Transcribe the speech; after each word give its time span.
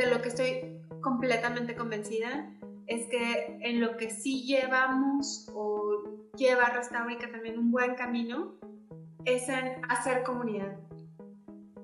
de 0.00 0.06
lo 0.06 0.22
que 0.22 0.28
estoy 0.30 0.80
completamente 1.02 1.74
convencida 1.76 2.50
es 2.86 3.06
que 3.08 3.58
en 3.60 3.80
lo 3.80 3.98
que 3.98 4.08
sí 4.08 4.44
llevamos 4.46 5.46
o 5.54 6.30
lleva 6.36 6.70
Restaurica 6.70 7.30
también 7.30 7.58
un 7.58 7.70
buen 7.70 7.94
camino 7.96 8.54
es 9.26 9.48
en 9.50 9.82
hacer 9.90 10.22
comunidad 10.22 10.78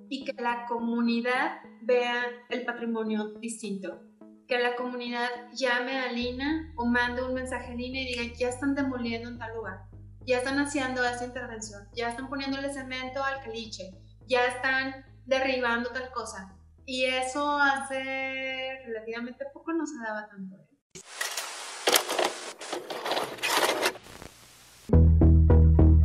y 0.09 0.25
que 0.25 0.33
la 0.43 0.65
comunidad 0.65 1.59
vea 1.83 2.25
el 2.49 2.65
patrimonio 2.65 3.35
distinto. 3.35 4.01
Que 4.49 4.61
la 4.61 4.77
comunidad 4.77 5.29
llame 5.53 5.99
a 5.99 6.11
Lina 6.11 6.73
o 6.77 6.87
mande 6.87 7.23
un 7.23 7.35
mensaje 7.35 7.73
a 7.73 7.75
Lina 7.75 8.01
y 8.01 8.07
diga, 8.07 8.35
ya 8.39 8.49
están 8.49 8.75
demoliendo 8.75 9.29
en 9.29 9.39
tal 9.39 9.55
lugar, 9.57 9.83
ya 10.25 10.39
están 10.39 10.59
haciendo 10.59 11.05
esa 11.05 11.27
intervención, 11.27 11.87
ya 11.95 12.09
están 12.09 12.29
poniéndole 12.29 12.73
cemento 12.73 13.23
al 13.23 13.43
caliche, 13.43 13.91
ya 14.27 14.47
están 14.47 15.05
derribando 15.27 15.91
tal 15.91 16.11
cosa. 16.13 16.57
Y 16.89 17.05
eso 17.05 17.59
hace 17.59 18.79
relativamente 18.87 19.45
poco 19.53 19.73
no 19.73 19.85
se 19.85 19.99
daba 19.99 20.29
tanto. 20.29 20.57
¿eh? 20.57 20.67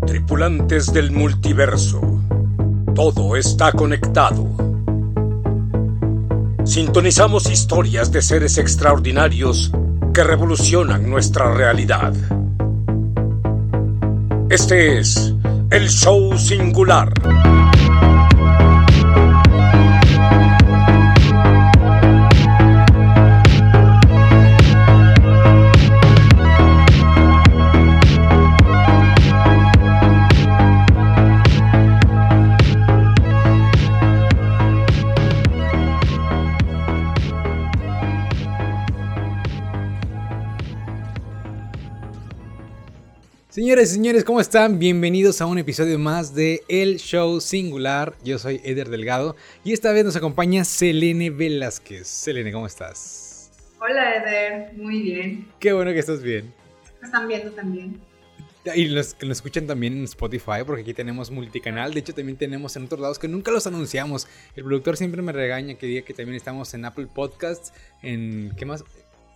Tripulantes 0.08 0.92
del 0.92 1.12
multiverso. 1.12 2.02
Todo 2.96 3.36
está 3.36 3.72
conectado. 3.74 4.48
Sintonizamos 6.66 7.48
historias 7.52 8.12
de 8.12 8.24
seres 8.24 8.58
extraordinarios 8.58 9.72
que 10.16 10.24
revolucionan 10.24 11.08
nuestra 11.08 11.54
realidad. 11.54 12.14
Este 14.50 14.98
es 14.98 15.32
el 15.70 15.90
show 15.90 16.36
singular. 16.40 17.14
Señores 43.72 43.92
y 43.92 43.96
señores, 43.96 44.24
¿cómo 44.26 44.42
están? 44.42 44.80
Bienvenidos 44.80 45.40
a 45.40 45.46
un 45.46 45.58
episodio 45.58 45.98
más 45.98 46.36
de 46.36 46.62
El 46.68 46.98
Show 46.98 47.40
Singular. 47.40 48.16
Yo 48.22 48.38
soy 48.38 48.60
Eder 48.66 48.90
Delgado 48.90 49.38
y 49.64 49.72
esta 49.72 49.94
vez 49.94 50.04
nos 50.04 50.18
acompaña 50.18 50.66
Selene 50.66 51.30
Velázquez. 51.30 52.06
Selene, 52.06 52.52
¿cómo 52.52 52.68
estás? 52.68 53.50
Hola 53.80 54.16
Eder, 54.16 54.74
muy 54.74 55.02
bien. 55.02 55.48
Qué 55.58 55.72
bueno 55.72 55.94
que 55.94 56.00
estás 56.00 56.22
bien. 56.22 56.54
Me 57.00 57.06
están 57.06 57.30
viendo 57.30 57.50
también. 57.52 57.98
Y 58.76 58.90
los 58.90 59.14
que 59.14 59.26
nos 59.26 59.38
escuchan 59.38 59.68
también 59.68 60.00
en 60.00 60.04
Spotify, 60.04 60.66
porque 60.66 60.82
aquí 60.82 60.94
tenemos 60.94 61.32
multicanal. 61.32 61.94
De 61.94 62.02
hecho, 62.02 62.14
también 62.14 62.38
tenemos 62.38 62.76
en 62.76 62.84
otros 62.84 63.00
lados 63.00 63.20
que 63.20 63.30
nunca 63.30 63.52
los 63.52 63.68
anunciamos. 63.68 64.28
El 64.54 64.66
productor 64.66 64.98
siempre 64.98 65.22
me 65.22 65.32
regaña 65.32 65.76
que 65.76 65.86
diga 65.86 66.02
que 66.02 66.14
también 66.14 66.36
estamos 66.36 66.74
en 66.74 66.84
Apple 66.84 67.08
Podcasts, 67.08 67.72
en. 68.02 68.52
¿Qué 68.58 68.66
más? 68.66 68.84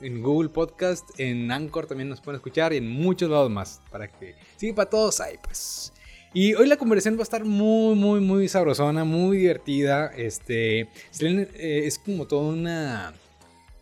En 0.05 0.21
Google 0.21 0.49
Podcast, 0.49 1.09
en 1.19 1.51
Anchor 1.51 1.87
también 1.87 2.09
nos 2.09 2.21
pueden 2.21 2.37
escuchar 2.37 2.73
y 2.73 2.77
en 2.77 2.87
muchos 2.87 3.29
lados 3.29 3.49
más. 3.49 3.81
Para 3.91 4.07
que 4.07 4.35
sí, 4.55 4.71
para 4.71 4.89
todos 4.89 5.19
ahí, 5.19 5.35
pues. 5.41 5.91
Y 6.33 6.53
hoy 6.53 6.67
la 6.67 6.77
conversación 6.77 7.15
va 7.15 7.21
a 7.21 7.23
estar 7.23 7.43
muy, 7.45 7.95
muy, 7.95 8.19
muy 8.19 8.47
sabrosona, 8.47 9.03
muy 9.03 9.37
divertida. 9.37 10.11
Este, 10.15 10.81
eh, 10.81 11.81
es 11.85 11.97
como 11.97 12.27
toda 12.27 12.53
una, 12.53 13.13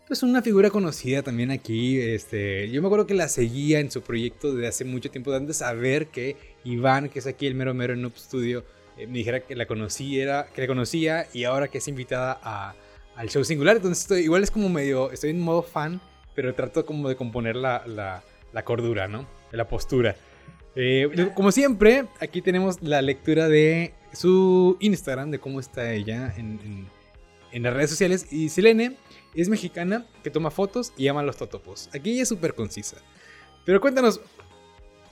pues 0.06 0.22
una 0.22 0.40
figura 0.40 0.70
conocida 0.70 1.22
también 1.22 1.50
aquí. 1.50 2.00
Este, 2.00 2.70
yo 2.70 2.80
me 2.80 2.86
acuerdo 2.86 3.06
que 3.06 3.14
la 3.14 3.28
seguía 3.28 3.80
en 3.80 3.90
su 3.90 4.02
proyecto 4.02 4.54
desde 4.54 4.68
hace 4.68 4.84
mucho 4.84 5.10
tiempo, 5.10 5.32
antes 5.32 5.48
de 5.48 5.54
saber 5.64 6.06
que 6.06 6.36
Iván, 6.64 7.08
que 7.10 7.18
es 7.18 7.26
aquí 7.26 7.46
el 7.46 7.54
mero 7.54 7.74
mero 7.74 7.92
en 7.92 8.02
Noob 8.02 8.16
Studio, 8.16 8.64
eh, 8.96 9.06
me 9.06 9.18
dijera 9.18 9.40
que 9.40 9.56
la 9.56 9.66
conocía, 9.66 10.46
que 10.54 10.62
la 10.62 10.68
conocía 10.68 11.26
y 11.34 11.44
ahora 11.44 11.68
que 11.68 11.78
es 11.78 11.88
invitada 11.88 12.38
a, 12.40 12.74
al 13.16 13.28
show 13.28 13.44
singular. 13.44 13.76
Entonces 13.76 14.02
estoy, 14.02 14.20
igual 14.22 14.42
es 14.42 14.50
como 14.50 14.68
medio, 14.68 15.10
estoy 15.10 15.30
en 15.30 15.40
modo 15.40 15.62
fan 15.62 16.00
pero 16.34 16.54
trato 16.54 16.84
como 16.84 17.08
de 17.08 17.16
componer 17.16 17.56
la, 17.56 17.84
la, 17.86 18.64
cordura, 18.64 19.08
¿no? 19.08 19.26
La 19.52 19.68
postura. 19.68 20.16
Eh, 20.76 21.30
como 21.34 21.52
siempre, 21.52 22.06
aquí 22.20 22.42
tenemos 22.42 22.82
la 22.82 23.00
lectura 23.02 23.48
de 23.48 23.94
su 24.12 24.76
Instagram, 24.80 25.30
de 25.30 25.38
cómo 25.38 25.60
está 25.60 25.92
ella 25.92 26.34
en, 26.36 26.88
en, 27.52 27.62
las 27.62 27.74
redes 27.74 27.90
sociales. 27.90 28.32
Y 28.32 28.48
Selene 28.48 28.96
es 29.34 29.48
mexicana 29.48 30.06
que 30.22 30.30
toma 30.30 30.50
fotos 30.50 30.92
y 30.96 31.08
ama 31.08 31.22
los 31.22 31.36
totopos. 31.36 31.88
Aquí 31.94 32.12
ella 32.12 32.22
es 32.22 32.28
súper 32.28 32.54
concisa. 32.54 32.96
Pero 33.64 33.80
cuéntanos, 33.80 34.20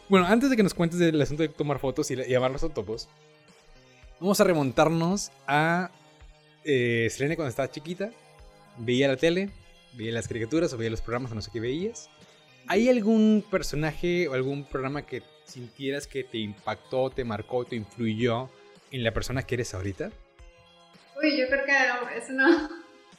bueno, 0.08 0.26
antes 0.26 0.50
de 0.50 0.56
que 0.56 0.62
nos 0.62 0.74
cuentes 0.74 0.98
del 0.98 1.20
asunto 1.20 1.42
de 1.42 1.48
tomar 1.48 1.78
fotos 1.78 2.10
y, 2.10 2.14
y 2.14 2.34
amar 2.34 2.50
los 2.50 2.60
totopos, 2.60 3.08
vamos 4.20 4.40
a 4.40 4.44
remontarnos 4.44 5.30
a 5.46 5.90
eh, 6.64 7.08
Selene 7.10 7.36
cuando 7.36 7.50
estaba 7.50 7.70
chiquita, 7.70 8.10
veía 8.78 9.08
la 9.08 9.16
tele, 9.16 9.50
veía 9.94 10.12
las 10.12 10.28
caricaturas 10.28 10.72
o 10.72 10.76
veía 10.76 10.90
los 10.90 11.00
programas 11.00 11.32
o 11.32 11.34
no 11.34 11.42
sé 11.42 11.50
qué 11.52 11.60
veías. 11.60 12.10
¿Hay 12.68 12.88
algún 12.88 13.44
personaje 13.50 14.28
o 14.28 14.34
algún 14.34 14.64
programa 14.64 15.02
que 15.02 15.22
sintieras 15.44 16.06
que 16.06 16.24
te 16.24 16.38
impactó, 16.38 17.10
te 17.10 17.24
marcó, 17.24 17.64
te 17.64 17.76
influyó 17.76 18.48
en 18.90 19.04
la 19.04 19.12
persona 19.12 19.42
que 19.42 19.56
eres 19.56 19.74
ahorita? 19.74 20.10
Uy, 21.22 21.38
yo 21.38 21.46
creo 21.48 21.64
que 21.64 22.18
es 22.18 22.30
una... 22.30 22.70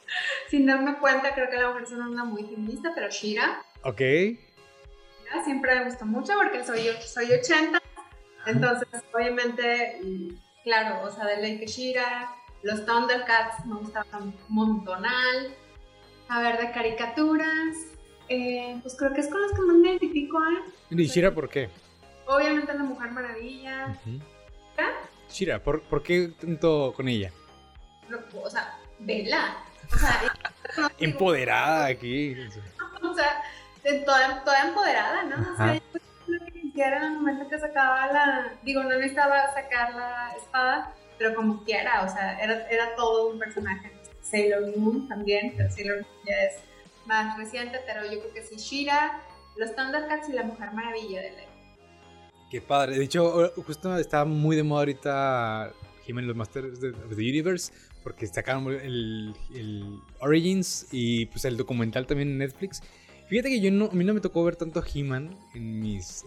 Sin 0.50 0.66
darme 0.66 0.98
cuenta, 0.98 1.34
creo 1.34 1.50
que 1.50 1.56
la 1.56 1.68
mujer 1.68 1.84
es 1.84 1.92
una 1.92 2.24
muy 2.24 2.44
feminista, 2.44 2.92
pero 2.94 3.08
Shira. 3.10 3.62
Ok. 3.82 4.00
Siempre 5.44 5.74
me 5.74 5.84
gustó 5.86 6.06
mucho 6.06 6.32
porque 6.36 6.64
soy, 6.64 6.88
soy 7.04 7.32
80. 7.32 7.80
Entonces, 8.46 8.88
obviamente, 9.12 9.98
claro, 10.62 11.02
o 11.04 11.10
sea, 11.10 11.26
de 11.26 11.38
ley 11.38 11.58
que 11.58 11.66
Shira, 11.66 12.34
los 12.62 12.84
Thundercats 12.86 13.64
me 13.66 13.76
gustaban 13.76 14.34
montonal. 14.48 15.56
A 16.28 16.40
ver, 16.40 16.58
de 16.58 16.70
caricaturas. 16.72 17.76
Eh, 18.28 18.78
pues 18.82 18.96
creo 18.96 19.12
que 19.12 19.20
es 19.20 19.28
con 19.28 19.42
los 19.42 19.52
que 19.52 19.60
más 19.60 19.76
me 19.76 19.88
identifico, 19.90 20.38
¿eh? 20.38 20.72
¿Y 20.90 21.06
Shira 21.06 21.34
por 21.34 21.48
qué? 21.48 21.68
Obviamente 22.26 22.72
la 22.72 22.82
Mujer 22.82 23.10
Maravilla. 23.10 23.98
Shira, 25.30 25.62
¿por, 25.62 25.82
¿por, 25.82 26.02
qué 26.02 26.32
tanto 26.40 26.92
con 26.96 27.08
ella? 27.08 27.30
o 28.42 28.50
sea, 28.50 28.78
vela. 29.00 29.56
O 29.92 29.98
sea, 29.98 30.22
empoderada 30.98 31.86
aquí. 31.86 32.36
o 33.02 33.14
sea, 33.14 33.42
toda, 34.04 34.44
toda 34.44 34.68
empoderada, 34.68 35.24
¿no? 35.24 35.52
O 35.52 35.56
sea, 35.56 35.80
lo 36.26 36.46
que 36.46 36.52
quisiera 36.52 36.96
en 36.98 37.04
el 37.04 37.12
momento 37.12 37.48
que 37.48 37.58
sacaba 37.58 38.06
la. 38.06 38.52
Digo, 38.62 38.82
no 38.82 38.90
necesitaba 38.90 39.52
sacar 39.52 39.94
la 39.94 40.34
espada, 40.36 40.94
pero 41.18 41.34
como 41.34 41.62
quiera, 41.64 42.02
o 42.04 42.08
sea, 42.08 42.38
era, 42.42 42.68
era 42.68 42.94
todo 42.96 43.28
un 43.28 43.38
personaje. 43.38 43.93
Sailor 44.24 44.76
Moon 44.76 45.06
también, 45.08 45.54
pero 45.56 45.70
Sailor 45.70 45.96
Moon 46.02 46.24
ya 46.26 46.42
es 46.44 46.54
más 47.06 47.38
reciente, 47.38 47.78
pero 47.86 48.02
yo 48.04 48.20
creo 48.20 48.34
que 48.34 48.42
sí, 48.42 48.56
Shira, 48.56 49.22
los 49.56 49.74
Thundercats 49.76 50.28
y 50.28 50.32
la 50.32 50.42
Mujer 50.42 50.72
Maravilla 50.72 51.20
de 51.20 51.30
ley. 51.30 51.46
Qué 52.50 52.60
padre. 52.60 52.98
De 52.98 53.04
hecho, 53.04 53.52
justo 53.56 53.96
está 53.98 54.24
muy 54.24 54.56
de 54.56 54.62
moda 54.62 54.80
ahorita 54.80 55.72
He-Man 56.06 56.26
los 56.26 56.36
Masters 56.36 56.82
of 56.82 57.16
the 57.16 57.22
Universe, 57.22 57.72
porque 58.02 58.26
sacaron 58.26 58.72
el, 58.72 59.34
el, 59.54 59.98
Origins 60.20 60.86
y 60.92 61.26
pues 61.26 61.44
el 61.44 61.56
documental 61.56 62.06
también 62.06 62.30
en 62.30 62.38
Netflix. 62.38 62.82
Fíjate 63.28 63.48
que 63.48 63.60
yo 63.60 63.70
no, 63.70 63.86
a 63.86 63.94
mí 63.94 64.04
no 64.04 64.12
me 64.12 64.20
tocó 64.20 64.44
ver 64.44 64.56
tanto 64.56 64.84
He-Man 64.84 65.36
en 65.54 65.80
mis. 65.80 66.24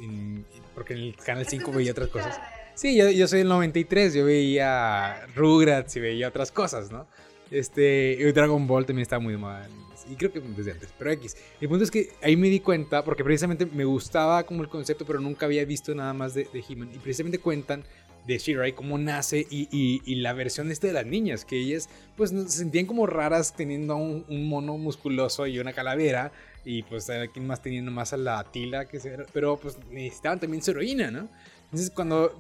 porque 0.74 0.94
en 0.94 1.00
el 1.00 1.16
Canal 1.16 1.46
5 1.48 1.72
veía 1.72 1.92
otras 1.92 2.10
cosas. 2.10 2.40
Sí, 2.74 2.96
yo, 2.96 3.10
yo 3.10 3.28
soy 3.28 3.40
del 3.40 3.48
93, 3.48 4.14
yo 4.14 4.26
veía 4.26 5.26
Rugrats 5.36 5.96
y 5.96 6.00
veía 6.00 6.28
otras 6.28 6.52
cosas, 6.52 6.92
¿no? 6.92 7.08
Este, 7.52 8.32
Dragon 8.34 8.68
Ball 8.68 8.86
también 8.86 9.04
está 9.04 9.20
muy 9.20 9.38
mal. 9.38 9.70
Y 10.10 10.16
creo 10.16 10.32
que 10.32 10.40
desde 10.40 10.72
antes, 10.72 10.90
pero 10.98 11.12
X. 11.12 11.36
El 11.60 11.68
punto 11.68 11.84
es 11.84 11.92
que 11.92 12.12
ahí 12.22 12.38
me 12.38 12.48
di 12.48 12.60
cuenta, 12.60 13.04
porque 13.04 13.24
precisamente 13.24 13.66
me 13.66 13.84
gustaba 13.84 14.46
como 14.46 14.62
el 14.62 14.70
concepto, 14.70 15.06
pero 15.06 15.20
nunca 15.20 15.46
había 15.46 15.66
visto 15.66 15.94
nada 15.94 16.14
más 16.14 16.34
de, 16.34 16.48
de 16.54 16.64
He-Man. 16.68 16.92
Y 16.94 16.98
precisamente 16.98 17.40
cuentan 17.40 17.84
de 18.26 18.38
Shirai, 18.38 18.74
cómo 18.74 18.98
nace 18.98 19.48
y, 19.50 19.70
y, 20.06 20.16
la 20.16 20.34
versión 20.34 20.70
este 20.70 20.88
de 20.88 20.94
las 20.94 21.06
niñas, 21.06 21.46
que 21.46 21.58
ellas 21.58 21.90
pues 22.18 22.32
se 22.32 22.50
sentían 22.50 22.86
como 22.86 23.08
raras 23.08 23.56
teniendo 23.56 23.96
un, 23.96 24.26
un 24.28 24.50
mono 24.50 24.78
musculoso 24.78 25.48
y 25.48 25.60
una 25.60 25.74
calavera. 25.74 26.32
Y 26.66 26.84
pues 26.84 27.10
aquí 27.10 27.40
más 27.40 27.62
teniendo 27.62 27.92
más 27.92 28.12
a 28.12 28.18
la 28.18 28.44
Tila, 28.52 28.86
que 28.86 29.00
se, 29.00 29.18
pero 29.32 29.58
pues 29.58 29.78
necesitaban 29.90 30.40
también 30.40 30.62
su 30.62 30.72
heroína, 30.72 31.10
¿no? 31.10 31.30
Entonces, 31.66 31.90
cuando 31.90 32.38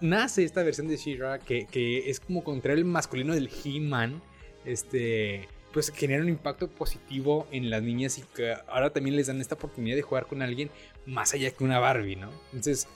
nace 0.00 0.44
esta 0.44 0.62
versión 0.62 0.86
de 0.86 0.96
She-Ra, 0.96 1.40
que, 1.40 1.66
que, 1.66 2.08
es 2.08 2.20
como 2.20 2.44
contra 2.44 2.72
el 2.72 2.84
masculino 2.84 3.34
del 3.34 3.50
He-Man, 3.64 4.22
este, 4.64 5.48
pues 5.72 5.90
genera 5.90 6.22
un 6.22 6.28
impacto 6.28 6.68
positivo 6.68 7.46
en 7.50 7.70
las 7.70 7.82
niñas 7.82 8.18
y 8.18 8.22
que 8.22 8.54
ahora 8.68 8.90
también 8.90 9.16
les 9.16 9.26
dan 9.26 9.40
esta 9.40 9.54
oportunidad 9.54 9.96
de 9.96 10.02
jugar 10.02 10.26
con 10.26 10.42
alguien 10.42 10.70
más 11.06 11.34
allá 11.34 11.50
que 11.50 11.64
una 11.64 11.78
Barbie, 11.78 12.16
¿no? 12.16 12.30
Entonces, 12.46 12.86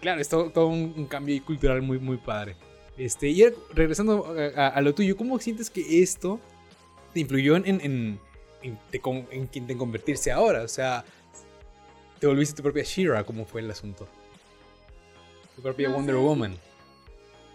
claro, 0.00 0.20
es 0.20 0.28
todo, 0.28 0.66
un, 0.66 1.06
cambio 1.06 1.42
cultural 1.44 1.82
muy, 1.82 1.98
muy 1.98 2.18
padre. 2.18 2.56
Este, 2.96 3.28
y 3.28 3.42
regresando 3.72 4.34
a, 4.56 4.80
lo 4.80 4.94
tuyo, 4.94 5.16
¿cómo 5.16 5.38
sientes 5.38 5.70
que 5.70 6.02
esto 6.02 6.38
te 7.14 7.20
influyó 7.20 7.56
en, 7.56 7.66
en, 7.66 7.80
en, 8.62 8.78
te 8.90 9.00
en 9.30 9.46
quien 9.46 9.66
te 9.66 9.76
convertirse 9.76 10.30
ahora? 10.30 10.62
O 10.62 10.68
sea, 10.68 11.04
te 12.18 12.26
volviste 12.26 12.54
tu 12.54 12.62
propia 12.62 12.82
Shira, 12.82 13.24
¿cómo 13.24 13.46
fue 13.46 13.62
el 13.62 13.70
asunto? 13.70 14.06
Tu 15.56 15.62
propia 15.62 15.88
No 15.88 15.96
Wonder. 15.96 16.16
Woman. 16.16 16.69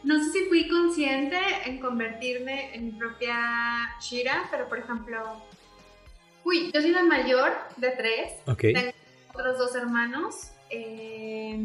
No 0.05 0.23
sé 0.23 0.31
si 0.31 0.45
fui 0.45 0.67
consciente 0.69 1.37
en 1.65 1.79
convertirme 1.79 2.73
en 2.75 2.85
mi 2.85 2.91
propia 2.91 3.89
Shira, 3.99 4.47
pero 4.51 4.69
por 4.69 4.77
ejemplo, 4.77 5.41
uy, 6.43 6.71
yo 6.71 6.81
soy 6.81 6.91
la 6.91 7.03
mayor 7.03 7.51
de 7.77 7.89
tres, 7.91 8.33
Ok. 8.45 8.61
tengo 8.61 8.91
otros 9.33 9.57
dos 9.57 9.75
hermanos. 9.75 10.51
eh, 10.69 11.57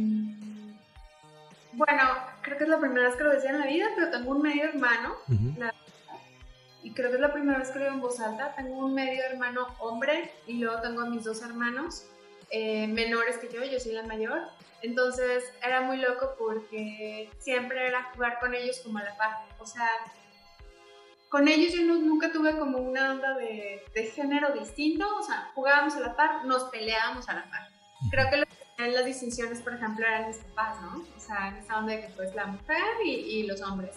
bueno, 1.73 2.03
creo 2.43 2.59
que 2.59 2.65
es 2.65 2.71
la 2.71 2.79
primera 2.81 3.07
vez 3.09 3.17
que 3.17 3.25
lo 3.25 3.31
decía 3.31 3.51
en 3.51 3.61
la 3.61 3.67
vida, 3.67 3.87
pero 3.95 4.11
tengo 4.11 4.33
un 4.33 4.43
medio 4.43 4.65
hermano 4.65 5.15
y 6.83 6.93
creo 6.93 7.11
que 7.11 7.17
es 7.17 7.21
la 7.21 7.33
primera 7.33 7.59
vez 7.59 7.69
que 7.71 7.79
lo 7.79 7.85
digo 7.85 7.95
en 7.97 8.01
voz 8.01 8.21
alta. 8.21 8.55
Tengo 8.57 8.77
un 8.87 8.95
medio 8.95 9.23
hermano 9.25 9.67
hombre 9.79 10.33
y 10.47 10.55
luego 10.59 10.81
tengo 10.81 11.03
a 11.03 11.07
mis 11.07 11.25
dos 11.25 11.43
hermanos 11.43 12.07
eh, 12.51 12.87
menores 12.87 13.39
que 13.39 13.49
yo, 13.49 13.65
yo 13.65 13.81
soy 13.81 13.93
la 13.93 14.03
mayor. 14.03 14.43
Entonces 14.83 15.45
era 15.63 15.83
muy 15.83 15.99
loco 15.99 16.35
porque 16.39 17.31
siempre 17.39 17.87
era 17.87 18.11
jugar 18.15 18.39
con 18.41 18.55
ellos 18.55 18.81
como 18.81 18.99
a 18.99 19.05
la 19.05 19.17
par. 19.17 19.47
O 19.59 19.67
sea, 19.67 19.89
con 21.29 21.49
ellos 21.49 21.73
yo 21.73 21.83
nunca 21.83 22.33
tuve 22.33 22.59
como 22.59 22.79
una 22.79 23.13
onda 23.13 23.37
de, 23.37 23.83
género 24.15 24.53
distinto. 24.53 25.07
O 25.19 25.23
sea, 25.23 25.51
jugábamos 25.55 25.95
a 25.97 26.01
la 26.01 26.17
par, 26.17 26.45
nos 26.45 26.65
peleábamos 26.65 27.29
a 27.29 27.35
la 27.35 27.51
par. 27.51 27.69
Creo 28.11 28.31
que 28.31 28.37
lo 28.39 28.47
las 28.89 29.05
distinciones, 29.05 29.61
por 29.61 29.75
ejemplo, 29.75 30.07
eran 30.07 30.29
mis 30.29 30.39
papás, 30.39 30.81
¿no? 30.81 31.05
O 31.17 31.21
sea, 31.21 31.49
en 31.49 31.57
esa 31.57 31.79
onda 31.79 31.93
de 31.93 32.01
que 32.03 32.09
pues 32.17 32.35
la 32.35 32.47
mujer 32.47 32.83
y, 33.05 33.43
los 33.45 33.61
hombres. 33.61 33.97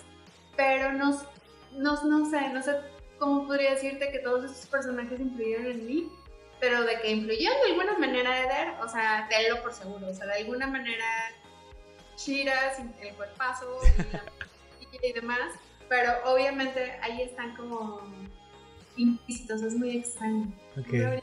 Pero 0.56 0.94
nos, 0.94 1.24
nos, 1.72 2.04
no 2.04 2.30
sé, 2.30 2.50
no 2.50 2.62
sé 2.62 2.76
cómo 3.18 3.48
podría 3.48 3.72
decirte 3.72 4.12
que 4.12 4.20
todos 4.20 4.44
esos 4.44 4.66
personajes 4.68 5.20
influyeron 5.20 5.68
en 5.68 5.86
mí, 5.86 6.12
pero 6.64 6.82
de 6.86 6.98
que 7.02 7.12
influyeron 7.12 7.58
de 7.62 7.72
alguna 7.72 7.98
manera 7.98 8.40
Eder, 8.40 8.70
o 8.82 8.88
sea, 8.88 9.28
tenlo 9.30 9.62
por 9.62 9.74
seguro, 9.74 10.08
o 10.08 10.14
sea, 10.14 10.28
de 10.28 10.36
alguna 10.36 10.66
manera 10.66 11.04
Shira, 12.18 12.74
sin 12.74 12.96
el 13.02 13.14
cuerpazo 13.16 13.82
y, 13.84 14.14
la- 14.14 14.24
y 15.10 15.12
demás, 15.12 15.52
pero 15.90 16.14
obviamente 16.24 16.94
ahí 17.02 17.22
están 17.24 17.54
como 17.58 18.00
implícitos, 18.96 19.62
es 19.62 19.74
muy 19.74 19.98
extraño. 19.98 20.54
No 20.78 21.22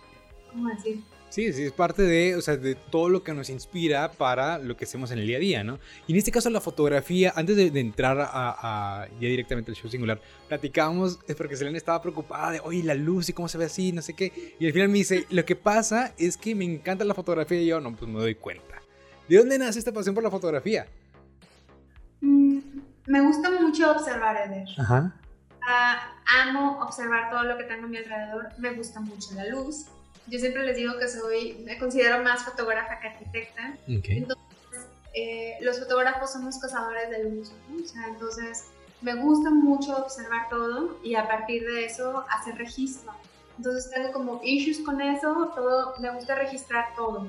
¿Cómo 0.51 0.69
decir? 0.69 1.03
Sí, 1.31 1.53
sí, 1.53 1.63
es 1.63 1.73
parte 1.73 2.03
de, 2.03 2.35
o 2.35 2.43
sea, 2.43 2.57
de 2.57 2.75
todo 2.75 3.09
lo 3.09 3.23
que 3.23 3.33
nos 3.33 3.51
inspira 3.51 4.11
para 4.11 4.59
lo 4.59 4.77
que 4.77 4.85
hacemos 4.85 5.13
en 5.13 5.21
el 5.21 5.27
día 5.29 5.37
a 5.37 5.41
día, 5.41 5.65
¿no? 5.65 5.79
Y 6.09 6.13
en 6.13 6.19
este 6.19 6.33
caso 6.33 6.51
la 6.51 6.61
fotografía, 6.61 7.33
antes 7.37 7.57
de, 7.57 7.71
de 7.71 7.79
entrar 7.81 8.19
a, 8.21 8.27
a- 8.33 9.07
ya 9.07 9.29
directamente 9.29 9.71
al 9.71 9.77
show 9.77 9.89
singular, 9.89 10.21
platicábamos, 10.49 11.21
es 11.29 11.37
porque 11.37 11.57
Selena 11.57 11.77
estaba 11.79 12.03
preocupada 12.03 12.51
de, 12.51 12.61
oye, 12.61 12.83
la 12.83 12.95
luz 12.95 13.29
y 13.29 13.33
cómo 13.33 13.47
se 13.49 13.59
ve 13.59 13.67
así, 13.67 13.93
no 13.93 14.03
sé 14.03 14.15
qué. 14.15 14.57
Y 14.59 14.67
al 14.67 14.73
final 14.73 14.89
me 14.89 14.99
dice, 14.99 15.25
lo 15.31 15.45
que 15.45 15.55
pasa 15.55 16.13
es 16.19 16.37
que 16.37 16.55
me 16.57 16.65
encanta 16.65 17.05
la 17.05 17.15
fotografía 17.15 17.61
y 17.63 17.67
yo, 17.67 17.81
no, 17.81 17.95
pues 17.95 18.11
me 18.11 18.19
doy 18.19 18.35
cuenta. 18.35 18.83
¿De 19.29 19.37
dónde 19.39 19.57
nace 19.57 19.79
esta 19.79 19.93
pasión 19.93 20.17
por 20.17 20.25
la 20.25 20.31
fotografía? 20.33 20.87
Mm, 22.21 22.59
me 23.07 23.21
gusta 23.21 23.51
mucho 23.53 23.93
observar 23.93 24.37
Eder. 24.49 24.67
Ajá. 24.79 25.15
Ah, 25.63 26.13
amo 26.43 26.81
observar 26.83 27.31
todo 27.31 27.45
lo 27.45 27.57
que 27.57 27.65
tengo 27.65 27.85
a 27.85 27.89
mi 27.89 27.99
alrededor. 27.99 28.49
Me 28.59 28.73
gusta 28.73 28.99
mucho 29.01 29.29
la 29.35 29.47
luz. 29.47 29.87
Yo 30.31 30.39
siempre 30.39 30.65
les 30.65 30.77
digo 30.77 30.97
que 30.99 31.09
soy, 31.09 31.55
me 31.65 31.77
considero 31.79 32.23
más 32.23 32.45
fotógrafa 32.45 33.01
que 33.01 33.09
arquitecta. 33.09 33.75
Ok. 33.85 34.05
Entonces, 34.09 34.87
eh, 35.13 35.59
los 35.61 35.81
fotógrafos 35.81 36.33
somos 36.33 36.59
cazadores 36.59 37.11
de 37.11 37.25
luz. 37.25 37.53
¿no? 37.69 37.83
O 37.83 37.87
sea, 37.87 38.07
entonces, 38.07 38.67
me 39.01 39.15
gusta 39.15 39.51
mucho 39.51 39.97
observar 39.97 40.49
todo 40.49 40.99
y 41.03 41.17
a 41.17 41.27
partir 41.27 41.67
de 41.67 41.85
eso 41.85 42.25
hacer 42.31 42.57
registro. 42.57 43.13
Entonces, 43.57 43.91
tengo 43.91 44.13
como 44.13 44.41
issues 44.45 44.79
con 44.79 45.01
eso. 45.01 45.53
Todo, 45.55 45.95
me 45.99 46.11
gusta 46.11 46.37
registrar 46.37 46.95
todo. 46.95 47.27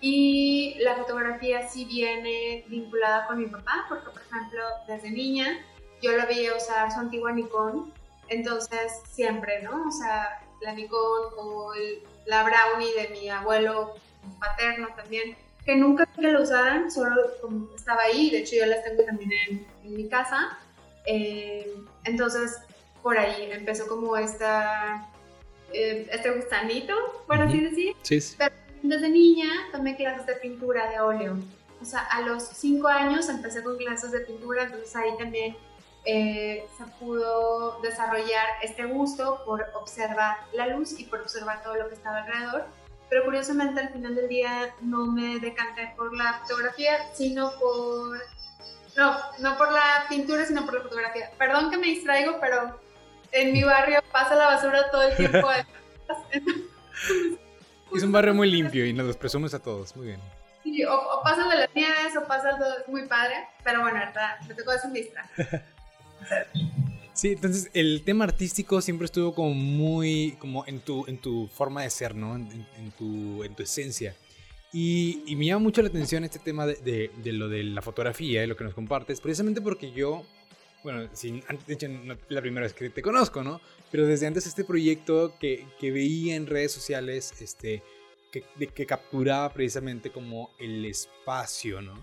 Y 0.00 0.76
la 0.80 0.96
fotografía 0.96 1.68
sí 1.68 1.84
viene 1.84 2.64
vinculada 2.68 3.26
con 3.26 3.38
mi 3.38 3.46
papá, 3.46 3.84
porque, 3.88 4.10
por 4.10 4.22
ejemplo, 4.22 4.62
desde 4.86 5.10
niña 5.10 5.58
yo 6.00 6.12
la 6.12 6.26
veía 6.26 6.56
usar 6.56 6.90
su 6.92 7.00
antigua 7.00 7.32
Nikon, 7.32 7.92
entonces 8.28 8.92
siempre, 9.10 9.62
¿no? 9.62 9.88
O 9.88 9.92
sea, 9.92 10.40
la 10.60 10.72
Nikon 10.72 11.32
o 11.36 11.72
el- 11.74 12.02
la 12.26 12.42
Brownie 12.44 12.92
de 12.94 13.08
mi 13.10 13.28
abuelo 13.28 13.94
paterno 14.40 14.88
también, 14.96 15.36
que 15.64 15.76
nunca 15.76 16.06
que 16.06 16.22
lo 16.22 16.42
usaran, 16.42 16.90
solo 16.90 17.14
como 17.40 17.74
estaba 17.74 18.02
ahí, 18.02 18.30
de 18.30 18.38
hecho 18.38 18.56
yo 18.56 18.66
las 18.66 18.82
tengo 18.84 19.02
también 19.04 19.30
en, 19.48 19.66
en 19.84 19.94
mi 19.96 20.08
casa. 20.08 20.58
Eh, 21.06 21.72
entonces, 22.04 22.58
por 23.02 23.16
ahí 23.16 23.50
empezó 23.50 23.86
como 23.86 24.16
esta, 24.16 25.08
eh, 25.72 26.06
este 26.10 26.30
gustanito, 26.32 26.94
por 27.26 27.40
así 27.40 27.60
decir. 27.60 27.96
Sí, 28.02 28.20
sí. 28.20 28.36
Desde 28.82 29.08
niña 29.08 29.48
tomé 29.72 29.96
clases 29.96 30.26
de 30.26 30.34
pintura 30.34 30.90
de 30.90 31.00
óleo. 31.00 31.36
O 31.80 31.84
sea, 31.84 32.00
a 32.00 32.22
los 32.22 32.42
cinco 32.42 32.88
años 32.88 33.28
empecé 33.28 33.62
con 33.62 33.76
clases 33.78 34.10
de 34.12 34.20
pintura, 34.20 34.64
entonces 34.64 34.94
ahí 34.96 35.10
también 35.18 35.56
eh, 36.10 36.66
se 36.78 36.84
pudo 36.98 37.82
desarrollar 37.82 38.46
este 38.62 38.86
gusto 38.86 39.42
por 39.44 39.66
observar 39.74 40.38
la 40.54 40.66
luz 40.68 40.98
y 40.98 41.04
por 41.04 41.20
observar 41.20 41.62
todo 41.62 41.74
lo 41.74 41.86
que 41.90 41.96
estaba 41.96 42.22
alrededor. 42.22 42.64
Pero 43.10 43.26
curiosamente 43.26 43.80
al 43.80 43.90
final 43.90 44.14
del 44.14 44.26
día 44.26 44.74
no 44.80 45.04
me 45.04 45.38
decanté 45.38 45.92
por 45.98 46.16
la 46.16 46.40
fotografía, 46.40 47.12
sino 47.12 47.52
por... 47.60 48.18
No, 48.96 49.18
no 49.40 49.58
por 49.58 49.70
la 49.70 50.06
pintura, 50.08 50.46
sino 50.46 50.64
por 50.64 50.76
la 50.76 50.80
fotografía. 50.80 51.30
Perdón 51.36 51.70
que 51.70 51.76
me 51.76 51.88
distraigo, 51.88 52.38
pero 52.40 52.80
en 53.30 53.52
mi 53.52 53.62
barrio 53.62 54.00
pasa 54.10 54.34
la 54.34 54.46
basura 54.46 54.90
todo 54.90 55.02
el 55.02 55.14
tiempo. 55.16 55.46
Es 57.94 58.02
un 58.02 58.12
barrio 58.12 58.34
muy 58.34 58.50
limpio 58.50 58.84
y 58.86 58.92
nos 58.94 59.06
los 59.06 59.16
presumes 59.16 59.52
a 59.52 59.62
todos. 59.62 59.94
Muy 59.94 60.06
bien. 60.08 60.20
Sí, 60.62 60.84
o, 60.84 60.94
o 60.94 61.22
pasas 61.22 61.50
de 61.50 61.56
las 61.56 61.74
nieves 61.74 62.16
o 62.16 62.26
pasas 62.26 62.58
de... 62.58 62.64
Es 62.82 62.88
muy 62.88 63.06
padre, 63.06 63.46
pero 63.62 63.82
bueno, 63.82 63.98
ahorita 63.98 64.38
me 64.48 64.54
tocó 64.54 64.72
vista. 64.90 65.28
Sí, 67.14 67.28
entonces 67.32 67.68
el 67.74 68.02
tema 68.04 68.24
artístico 68.24 68.80
siempre 68.80 69.06
estuvo 69.06 69.34
como 69.34 69.52
muy 69.54 70.36
como 70.38 70.64
en 70.66 70.78
tu, 70.80 71.04
en 71.08 71.18
tu 71.18 71.48
forma 71.48 71.82
de 71.82 71.90
ser, 71.90 72.14
¿no? 72.14 72.36
En, 72.36 72.48
en- 72.76 72.92
tu, 72.92 73.42
en 73.44 73.54
tu 73.56 73.62
esencia. 73.64 74.14
Y, 74.72 75.22
y 75.26 75.34
me 75.34 75.46
llama 75.46 75.64
mucho 75.64 75.82
la 75.82 75.88
atención 75.88 76.22
este 76.24 76.38
tema 76.38 76.66
de, 76.66 76.74
de- 76.76 77.10
de 77.22 77.32
lo 77.32 77.48
de 77.48 77.64
la 77.64 77.82
fotografía 77.82 78.44
y 78.44 78.46
lo 78.46 78.56
que 78.56 78.64
nos 78.64 78.74
compartes, 78.74 79.20
precisamente 79.20 79.60
porque 79.60 79.90
yo, 79.92 80.22
bueno, 80.84 81.08
sin, 81.12 81.42
de 81.66 81.74
hecho 81.74 81.88
no 81.88 82.12
es 82.12 82.18
la 82.28 82.40
primera 82.40 82.66
vez 82.66 82.74
que 82.74 82.88
te 82.90 83.02
conozco, 83.02 83.42
¿no? 83.42 83.60
Pero 83.90 84.06
desde 84.06 84.26
antes 84.26 84.46
este 84.46 84.62
proyecto 84.64 85.34
que, 85.40 85.66
que 85.80 85.90
veía 85.90 86.36
en 86.36 86.46
redes 86.46 86.70
sociales, 86.70 87.34
este, 87.40 87.82
que, 88.30 88.44
de- 88.56 88.68
que 88.68 88.86
capturaba 88.86 89.52
precisamente 89.52 90.10
como 90.10 90.50
el 90.60 90.84
espacio, 90.84 91.80
¿no? 91.82 91.94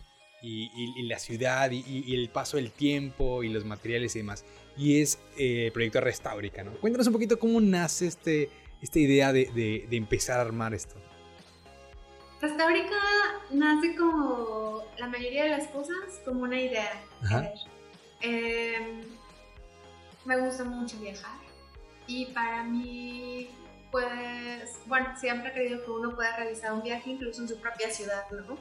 Y, 0.41 0.69
y- 0.75 0.93
y 0.99 1.03
la 1.03 1.17
ciudad 1.17 1.71
y, 1.71 2.13
el 2.13 2.29
paso 2.29 2.57
del 2.57 2.71
tiempo 2.71 3.41
y 3.43 3.49
los 3.49 3.65
materiales 3.65 4.15
y 4.15 4.19
demás 4.19 4.45
y 4.77 5.01
es 5.01 5.17
eh, 5.37 5.67
el 5.67 5.71
proyecto 5.71 6.01
Restaurica, 6.01 6.63
¿no? 6.63 6.71
Cuéntanos 6.73 7.07
un 7.07 7.13
poquito 7.13 7.39
cómo 7.39 7.59
nace 7.61 8.05
este, 8.07 8.49
esta 8.81 8.99
idea 8.99 9.33
de, 9.33 9.45
de- 9.55 9.87
de 9.89 9.97
empezar 9.97 10.37
a 10.39 10.41
armar 10.43 10.73
esto. 10.73 10.95
Restaurica 12.41 12.95
nace 13.51 13.95
como 13.95 14.83
la 14.99 15.07
mayoría 15.07 15.45
de 15.45 15.49
las 15.51 15.67
cosas, 15.69 15.95
como 16.25 16.41
una 16.43 16.59
idea. 16.61 17.01
Ajá. 17.23 17.51
Em, 18.21 19.01
me 20.25 20.37
gusta 20.41 20.63
mucho 20.63 20.99
viajar 20.99 21.39
y 22.07 22.25
para 22.27 22.63
mí, 22.63 23.49
pues, 23.91 24.79
bueno, 24.85 25.07
siempre 25.17 25.49
he 25.49 25.53
creído 25.53 25.83
que 25.83 25.91
uno 25.91 26.13
puede 26.15 26.35
realizar 26.35 26.73
un 26.73 26.83
viaje 26.83 27.09
incluso 27.11 27.41
en 27.41 27.47
su 27.47 27.57
propia 27.59 27.89
ciudad, 27.89 28.23
¿no? 28.31 28.57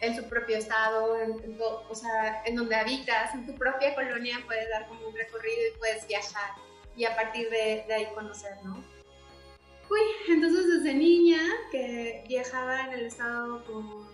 En 0.00 0.14
su 0.14 0.28
propio 0.28 0.58
estado, 0.58 1.18
en, 1.20 1.32
en 1.42 1.58
o 1.60 1.94
sea, 1.94 2.42
en 2.44 2.56
donde 2.56 2.76
habitas, 2.76 3.34
en 3.34 3.46
tu 3.46 3.54
propia 3.54 3.94
colonia 3.94 4.38
puedes 4.44 4.68
dar 4.70 4.86
como 4.88 5.08
un 5.08 5.16
recorrido 5.16 5.60
y 5.74 5.78
puedes 5.78 6.06
viajar 6.06 6.50
y 6.96 7.04
a 7.04 7.14
partir 7.14 7.48
de, 7.50 7.84
de 7.86 7.94
ahí 7.94 8.06
conocer, 8.14 8.56
¿no? 8.64 8.82
Uy, 9.88 10.00
entonces 10.28 10.66
desde 10.66 10.94
niña 10.94 11.40
que 11.70 12.24
viajaba 12.28 12.86
en 12.86 12.92
el 12.94 13.06
estado 13.06 13.64
con 13.64 14.06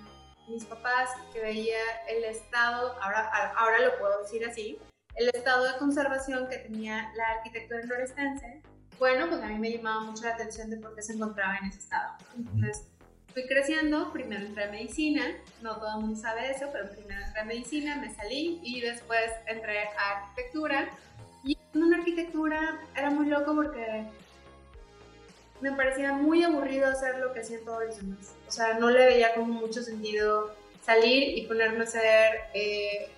mis 0.48 0.64
papás, 0.64 1.10
que 1.32 1.40
veía 1.40 1.78
el 2.08 2.24
estado, 2.24 2.94
ahora, 3.00 3.52
ahora 3.56 3.80
lo 3.80 3.98
puedo 3.98 4.22
decir 4.22 4.44
así, 4.44 4.78
el 5.14 5.28
estado 5.28 5.64
de 5.64 5.78
conservación 5.78 6.48
que 6.48 6.58
tenía 6.58 7.10
la 7.14 7.26
arquitectura 7.38 7.80
florestense, 7.82 8.62
bueno, 8.98 9.28
pues 9.28 9.42
a 9.42 9.46
mí 9.46 9.58
me 9.58 9.70
llamaba 9.70 10.00
mucho 10.00 10.24
la 10.24 10.34
atención 10.34 10.70
de 10.70 10.76
por 10.76 10.94
qué 10.94 11.02
se 11.02 11.14
encontraba 11.14 11.56
en 11.56 11.66
ese 11.66 11.78
estado. 11.78 12.14
Entonces 12.36 12.88
fui 13.32 13.46
creciendo, 13.46 14.12
primero 14.12 14.44
entré 14.46 14.64
a 14.64 14.70
medicina, 14.70 15.22
no 15.62 15.76
todo 15.76 15.96
el 15.96 16.04
mundo 16.04 16.20
sabe 16.20 16.50
eso, 16.50 16.66
pero 16.72 16.90
primero 16.90 17.24
entré 17.24 17.40
a 17.40 17.44
medicina, 17.44 17.96
me 17.96 18.14
salí 18.14 18.60
y 18.62 18.80
después 18.80 19.30
entré 19.46 19.80
a 19.80 20.18
arquitectura. 20.18 20.90
Y 21.44 21.58
en 21.74 21.94
arquitectura 21.94 22.80
era 22.94 23.10
muy 23.10 23.26
loco 23.26 23.54
porque 23.54 24.04
me 25.60 25.72
parecía 25.72 26.12
muy 26.12 26.42
aburrido 26.42 26.88
hacer 26.88 27.18
lo 27.18 27.32
que 27.32 27.40
hacían 27.40 27.64
todos 27.64 27.84
los 27.86 27.96
demás. 27.96 28.34
O 28.48 28.50
sea, 28.50 28.74
no 28.74 28.90
le 28.90 29.06
veía 29.06 29.34
como 29.34 29.54
mucho 29.54 29.82
sentido 29.82 30.54
salir 30.84 31.38
y 31.38 31.46
ponerme 31.46 31.80
a 31.80 31.82
hacer 31.84 32.40
eh, 32.54 33.10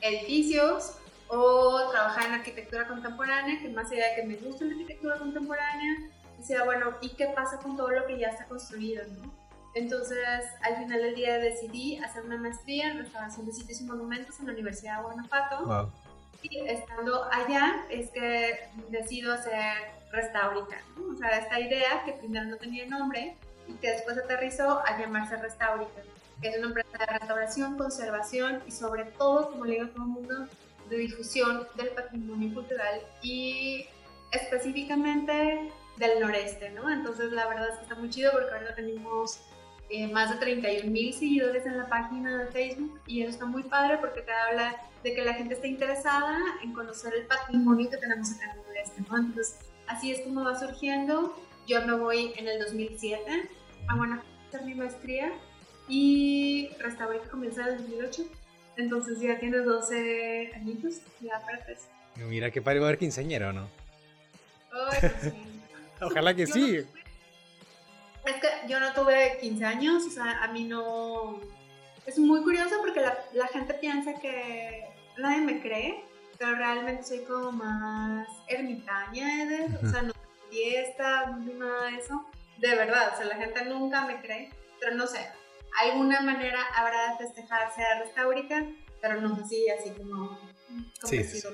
edificios 0.00 0.94
o 1.28 1.90
trabajar 1.90 2.26
en 2.26 2.32
arquitectura 2.34 2.88
contemporánea, 2.88 3.60
que 3.60 3.68
más 3.68 3.90
allá 3.90 4.14
que 4.14 4.22
me 4.22 4.36
gusta 4.36 4.64
la 4.64 4.72
arquitectura 4.72 5.18
contemporánea, 5.18 6.10
decía, 6.38 6.64
bueno, 6.64 6.94
¿y 7.00 7.10
qué 7.10 7.26
pasa 7.34 7.58
con 7.58 7.76
todo 7.76 7.90
lo 7.90 8.06
que 8.06 8.18
ya 8.18 8.28
está 8.28 8.44
construido? 8.46 9.02
¿no? 9.08 9.30
Entonces, 9.74 10.18
al 10.62 10.76
final 10.76 11.02
del 11.02 11.14
día 11.14 11.38
decidí 11.38 11.98
hacer 11.98 12.24
una 12.24 12.36
maestría 12.36 12.90
en 12.90 12.98
restauración 12.98 13.46
de 13.46 13.52
sitios 13.52 13.80
y 13.80 13.84
monumentos 13.84 14.38
en 14.40 14.46
la 14.46 14.52
Universidad 14.52 14.96
de 14.96 15.02
Guanajuato. 15.02 15.92
Y 16.42 16.60
estando 16.60 17.24
allá 17.32 17.84
es 17.90 18.10
que 18.10 18.70
decido 18.90 19.32
hacer 19.32 19.74
Restaurica, 20.12 20.80
¿no? 20.96 21.12
O 21.12 21.16
sea, 21.16 21.30
esta 21.38 21.60
idea 21.60 22.02
que 22.04 22.12
primero 22.12 22.46
no 22.46 22.56
tenía 22.56 22.86
nombre 22.86 23.36
y 23.66 23.72
que 23.74 23.90
después 23.90 24.16
aterrizó 24.16 24.80
a 24.86 24.98
llamarse 24.98 25.36
Restaurica, 25.36 26.02
que 26.40 26.48
es 26.48 26.58
una 26.58 26.68
empresa 26.68 26.96
de 26.96 27.06
restauración, 27.06 27.76
conservación 27.76 28.62
y 28.66 28.70
sobre 28.70 29.04
todo, 29.04 29.50
como 29.50 29.64
le 29.64 29.74
digo 29.74 29.86
a 29.86 29.88
todo 29.88 30.04
el 30.04 30.10
mundo, 30.10 30.48
de 30.88 30.96
difusión 30.96 31.66
del 31.76 31.88
patrimonio 31.90 32.54
cultural 32.54 33.00
y 33.20 33.86
específicamente 34.32 35.70
del 35.98 36.20
noreste, 36.20 36.70
¿no? 36.70 36.90
Entonces 36.90 37.32
la 37.32 37.46
verdad 37.48 37.68
es 37.70 37.76
que 37.76 37.82
está 37.82 37.94
muy 37.94 38.10
chido 38.10 38.32
porque 38.32 38.54
ahora 38.54 38.74
tenemos 38.74 39.40
eh, 39.90 40.06
más 40.08 40.30
de 40.30 40.36
31 40.36 40.90
mil 40.90 41.12
seguidores 41.12 41.66
en 41.66 41.78
la 41.78 41.88
página 41.88 42.44
de 42.44 42.46
Facebook 42.52 43.00
y 43.06 43.22
eso 43.22 43.30
está 43.30 43.46
muy 43.46 43.62
padre 43.62 43.98
porque 43.98 44.22
te 44.22 44.32
habla 44.32 44.76
de 45.02 45.14
que 45.14 45.24
la 45.24 45.34
gente 45.34 45.54
está 45.54 45.66
interesada 45.66 46.38
en 46.62 46.72
conocer 46.72 47.14
el 47.14 47.26
patrimonio 47.26 47.88
que 47.90 47.96
tenemos 47.96 48.30
acá 48.32 48.52
en 48.52 48.58
el 48.58 48.66
noreste, 48.66 49.02
¿no? 49.08 49.16
Entonces 49.16 49.58
así 49.86 50.12
es 50.12 50.20
como 50.20 50.44
va 50.44 50.58
surgiendo. 50.58 51.34
Yo 51.66 51.84
me 51.86 51.94
voy 51.94 52.32
en 52.36 52.48
el 52.48 52.58
2007 52.60 53.48
a 53.88 53.94
Guanajuato 53.94 54.28
a 54.28 54.48
hacer 54.48 54.62
mi 54.66 54.74
maestría 54.74 55.32
y 55.88 56.70
Restauré 56.78 57.20
que 57.20 57.28
comienza 57.28 57.62
en 57.62 57.68
el 57.68 57.78
2008. 57.78 58.22
Entonces 58.76 59.20
ya 59.20 59.38
tienes 59.38 59.64
12 59.64 60.52
añitos, 60.54 61.00
ya 61.20 61.40
para 61.40 61.64
tres. 61.64 61.88
Mira, 62.14 62.50
qué 62.50 62.62
padre 62.62 62.80
va 62.80 62.86
a 62.86 62.88
haber 62.90 62.98
quinceañero, 62.98 63.52
¿no? 63.52 63.68
Pues 64.70 65.12
sí. 65.22 65.57
Ojalá 66.00 66.34
que 66.34 66.46
sí. 66.46 66.76
es 68.24 68.34
que 68.36 68.48
yo 68.68 68.78
no 68.80 68.92
tuve 68.92 69.38
15 69.40 69.64
años, 69.64 70.04
o 70.06 70.10
sea, 70.10 70.42
a 70.42 70.48
mí 70.48 70.64
no... 70.64 71.40
Es 72.06 72.18
muy 72.18 72.42
curioso 72.42 72.76
porque 72.80 73.00
la, 73.00 73.18
la 73.34 73.46
gente 73.48 73.74
piensa 73.74 74.14
que 74.14 74.84
nadie 75.18 75.40
me 75.42 75.60
cree, 75.60 76.04
pero 76.38 76.54
realmente 76.56 77.02
soy 77.04 77.20
como 77.24 77.52
más 77.52 78.28
ermitaña, 78.48 79.44
¿eh? 79.44 79.68
o 79.82 79.88
sea, 79.88 80.02
no 80.02 80.12
fiesta, 80.50 81.26
ni 81.38 81.52
nada 81.54 81.90
de 81.90 81.96
eso. 81.98 82.24
De 82.58 82.74
verdad, 82.74 83.12
o 83.12 83.16
sea, 83.16 83.26
la 83.26 83.36
gente 83.36 83.64
nunca 83.66 84.06
me 84.06 84.20
cree, 84.22 84.50
pero 84.80 84.96
no 84.96 85.06
sé, 85.06 85.20
alguna 85.80 86.20
manera 86.20 86.60
habrá 86.74 87.12
de 87.12 87.18
festejarse 87.18 87.82
a 87.82 88.00
Restaurica, 88.00 88.64
pero 89.00 89.20
no 89.20 89.34
así, 89.34 89.68
así 89.68 89.90
como... 89.90 90.28
como 90.38 90.86
Sí, 91.04 91.18
que 91.18 91.24
sí, 91.24 91.40
sí, 91.40 91.48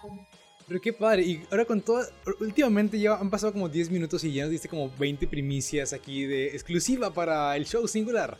como- 0.00 0.26
Pero 0.68 0.80
qué 0.80 0.92
padre. 0.92 1.22
Y 1.22 1.42
ahora 1.50 1.64
con 1.64 1.80
todo, 1.80 2.06
últimamente 2.40 3.00
ya 3.00 3.14
han 3.14 3.30
pasado 3.30 3.52
como 3.52 3.68
10 3.68 3.90
minutos 3.90 4.22
y 4.24 4.32
ya 4.32 4.42
nos 4.44 4.52
diste 4.52 4.68
como 4.68 4.90
20 4.98 5.26
primicias 5.26 5.94
aquí 5.94 6.26
de 6.26 6.48
exclusiva 6.48 7.12
para 7.12 7.56
el 7.56 7.64
show 7.64 7.88
singular. 7.88 8.36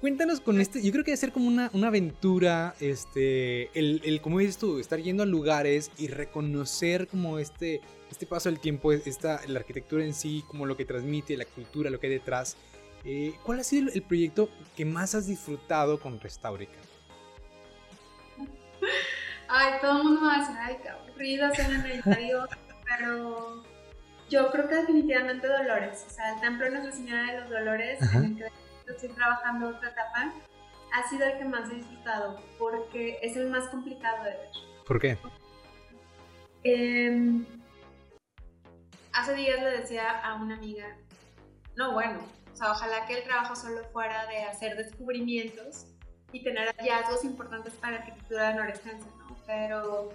Cuéntanos 0.00 0.40
con 0.40 0.60
este, 0.60 0.82
yo 0.82 0.90
creo 0.90 1.04
que 1.04 1.12
debe 1.12 1.16
ser 1.16 1.32
como 1.32 1.46
una, 1.46 1.70
una 1.74 1.88
aventura, 1.88 2.74
este, 2.80 3.70
el, 3.78 4.00
el, 4.04 4.20
como 4.20 4.40
dices 4.40 4.58
tú, 4.58 4.80
estar 4.80 5.00
yendo 5.00 5.22
a 5.22 5.26
lugares 5.26 5.92
y 5.96 6.08
reconocer 6.08 7.06
como 7.06 7.38
este, 7.38 7.80
este 8.10 8.26
paso 8.26 8.48
del 8.48 8.58
tiempo, 8.58 8.90
esta, 8.92 9.40
la 9.46 9.60
arquitectura 9.60 10.04
en 10.04 10.12
sí, 10.12 10.42
como 10.48 10.66
lo 10.66 10.76
que 10.76 10.84
transmite, 10.84 11.36
la 11.36 11.44
cultura, 11.44 11.88
lo 11.88 12.00
que 12.00 12.08
hay 12.08 12.14
detrás. 12.14 12.56
Eh, 13.04 13.34
¿Cuál 13.44 13.60
ha 13.60 13.64
sido 13.64 13.92
el 13.92 14.02
proyecto 14.02 14.48
que 14.76 14.84
más 14.84 15.14
has 15.14 15.28
disfrutado 15.28 16.00
con 16.00 16.18
Restaurica? 16.20 16.78
Ay, 19.54 19.74
todo 19.82 19.98
el 19.98 20.04
mundo 20.04 20.20
me 20.22 20.28
va 20.28 20.36
a 20.36 20.38
decir, 20.38 20.56
ay, 20.58 20.78
qué 20.82 20.88
aburrida, 20.88 21.54
suena 21.54 21.82
meditario, 21.82 22.48
pero 22.86 23.62
yo 24.30 24.50
creo 24.50 24.66
que 24.66 24.76
definitivamente 24.76 25.46
Dolores, 25.46 26.06
o 26.06 26.10
sea, 26.10 26.32
el 26.32 26.40
Templo 26.40 26.64
de 26.64 26.70
Nuestra 26.70 26.92
Señora 26.92 27.30
de 27.30 27.40
los 27.40 27.50
Dolores, 27.50 28.02
Ajá. 28.02 28.18
en 28.20 28.24
el 28.24 28.36
que 28.38 28.50
estoy 28.90 29.10
trabajando 29.10 29.68
otra 29.68 29.90
etapa, 29.90 30.32
ha 30.94 31.08
sido 31.10 31.26
el 31.26 31.36
que 31.36 31.44
más 31.44 31.70
he 31.70 31.74
disfrutado, 31.74 32.40
porque 32.58 33.18
es 33.20 33.36
el 33.36 33.50
más 33.50 33.68
complicado 33.68 34.24
de 34.24 34.30
ver. 34.30 34.48
¿Por 34.86 34.98
qué? 34.98 35.18
Em, 36.64 37.44
hace 39.12 39.34
días 39.34 39.60
le 39.60 39.70
decía 39.80 40.18
a 40.20 40.36
una 40.36 40.56
amiga, 40.56 40.96
no, 41.76 41.92
bueno, 41.92 42.20
o 42.50 42.56
sea, 42.56 42.70
ojalá 42.70 43.04
que 43.04 43.18
el 43.18 43.24
trabajo 43.24 43.54
solo 43.54 43.84
fuera 43.92 44.24
de 44.28 44.44
hacer 44.44 44.78
descubrimientos 44.78 45.91
y 46.32 46.42
tener 46.42 46.74
hallazgos 46.76 47.24
importantes 47.24 47.74
para 47.74 47.92
la 47.92 47.98
arquitectura 47.98 48.54
norestense, 48.54 49.06
¿no? 49.18 49.36
Pero 49.46 50.12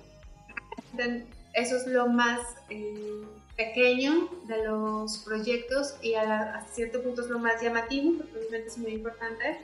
eso 1.53 1.77
es 1.77 1.87
lo 1.87 2.07
más 2.07 2.41
eh, 2.69 3.23
pequeño 3.55 4.29
de 4.45 4.65
los 4.65 5.19
proyectos 5.19 5.95
y 6.01 6.15
a, 6.15 6.55
a 6.55 6.65
cierto 6.67 7.01
punto 7.03 7.21
es 7.21 7.29
lo 7.29 7.39
más 7.39 7.61
llamativo, 7.61 8.17
porque 8.17 8.37
obviamente 8.37 8.67
es 8.67 8.77
muy 8.77 8.91
importante, 8.93 9.59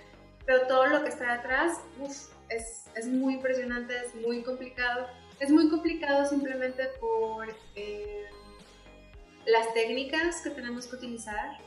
pero 0.45 0.67
todo 0.67 0.87
lo 0.87 1.03
que 1.03 1.09
está 1.09 1.37
detrás, 1.37 1.79
uf, 1.99 2.29
es, 2.49 2.85
es 2.95 3.07
muy 3.07 3.35
impresionante, 3.35 3.95
es 4.05 4.15
muy 4.15 4.43
complicado. 4.43 5.07
Es 5.39 5.49
muy 5.49 5.69
complicado 5.69 6.25
simplemente 6.25 6.87
por 7.01 7.47
eh, 7.75 8.25
las 9.45 9.73
técnicas 9.73 10.41
que 10.41 10.51
tenemos 10.51 10.87
que 10.87 10.95
utilizar, 10.95 11.57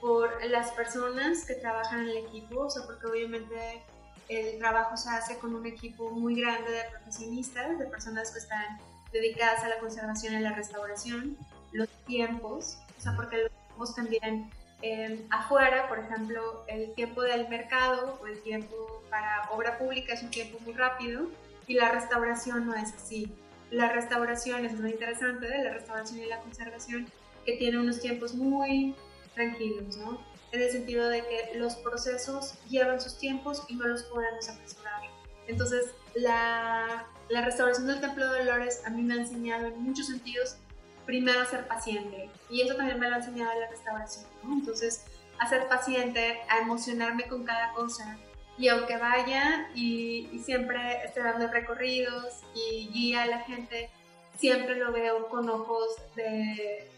por 0.00 0.44
las 0.46 0.70
personas 0.72 1.44
que 1.44 1.54
trabajan 1.54 2.04
en 2.04 2.10
el 2.10 2.16
equipo, 2.18 2.60
o 2.60 2.70
sea, 2.70 2.84
porque 2.86 3.06
obviamente 3.06 3.82
el 4.28 4.58
trabajo 4.58 4.96
se 4.96 5.10
hace 5.10 5.38
con 5.38 5.54
un 5.54 5.66
equipo 5.66 6.10
muy 6.10 6.40
grande 6.40 6.70
de 6.70 6.82
profesionistas, 6.90 7.78
de 7.78 7.86
personas 7.86 8.30
que 8.30 8.38
están 8.38 8.78
dedicadas 9.12 9.62
a 9.62 9.68
la 9.68 9.78
conservación 9.78 10.34
y 10.34 10.40
la 10.40 10.52
restauración, 10.52 11.36
los 11.72 11.88
tiempos, 12.06 12.78
o 12.98 13.00
sea, 13.00 13.14
porque 13.14 13.42
los 13.42 13.52
tiempos 13.52 13.94
también 13.94 14.50
eh, 14.82 15.26
afuera, 15.30 15.88
por 15.88 15.98
ejemplo, 15.98 16.64
el 16.68 16.92
tiempo 16.94 17.22
del 17.22 17.48
mercado 17.48 18.18
o 18.22 18.26
el 18.26 18.40
tiempo 18.42 19.02
para 19.10 19.48
obra 19.50 19.78
pública 19.78 20.14
es 20.14 20.22
un 20.22 20.30
tiempo 20.30 20.58
muy 20.64 20.74
rápido 20.74 21.28
y 21.66 21.74
la 21.74 21.90
restauración 21.92 22.66
no 22.66 22.74
es 22.74 22.92
así. 22.92 23.32
La 23.70 23.90
restauración 23.90 24.64
es 24.64 24.78
muy 24.78 24.90
interesante, 24.90 25.48
de 25.48 25.64
la 25.64 25.72
restauración 25.72 26.20
y 26.20 26.26
la 26.26 26.40
conservación, 26.40 27.06
que 27.44 27.52
tiene 27.56 27.78
unos 27.78 28.00
tiempos 28.00 28.34
muy 28.34 28.94
tranquilos, 29.34 29.96
¿no? 29.96 30.20
En 30.52 30.62
el 30.62 30.70
sentido 30.70 31.08
de 31.08 31.22
que 31.22 31.58
los 31.58 31.76
procesos 31.76 32.54
llevan 32.68 33.00
sus 33.00 33.18
tiempos 33.18 33.64
y 33.68 33.74
no 33.74 33.86
los 33.86 34.04
podemos 34.04 34.48
apresurar. 34.48 35.02
Entonces, 35.48 35.90
la, 36.14 37.06
la 37.28 37.44
restauración 37.44 37.86
del 37.86 38.00
Templo 38.00 38.30
de 38.30 38.38
Dolores 38.38 38.82
a 38.84 38.90
mí 38.90 39.02
me 39.02 39.14
ha 39.14 39.18
enseñado 39.18 39.66
en 39.66 39.82
muchos 39.82 40.06
sentidos, 40.06 40.56
primero 41.04 41.40
a 41.40 41.46
ser 41.46 41.68
paciente, 41.68 42.30
y 42.50 42.62
eso 42.62 42.74
también 42.74 42.98
me 42.98 43.08
lo 43.08 43.16
ha 43.16 43.18
enseñado 43.18 43.60
la 43.60 43.68
restauración, 43.68 44.26
¿no? 44.42 44.54
Entonces, 44.54 45.04
a 45.38 45.48
ser 45.48 45.68
paciente, 45.68 46.40
a 46.48 46.58
emocionarme 46.58 47.28
con 47.28 47.44
cada 47.44 47.72
cosa, 47.74 48.18
y 48.58 48.68
aunque 48.68 48.96
vaya 48.96 49.68
y, 49.74 50.30
y 50.32 50.38
siempre 50.38 51.04
esté 51.04 51.22
dando 51.22 51.48
recorridos 51.48 52.40
y 52.54 52.88
guía 52.88 53.22
a 53.22 53.26
la 53.26 53.40
gente, 53.40 53.90
siempre 54.38 54.76
lo 54.76 54.92
veo 54.92 55.28
con 55.28 55.48
ojos 55.48 55.94
de, 56.14 56.90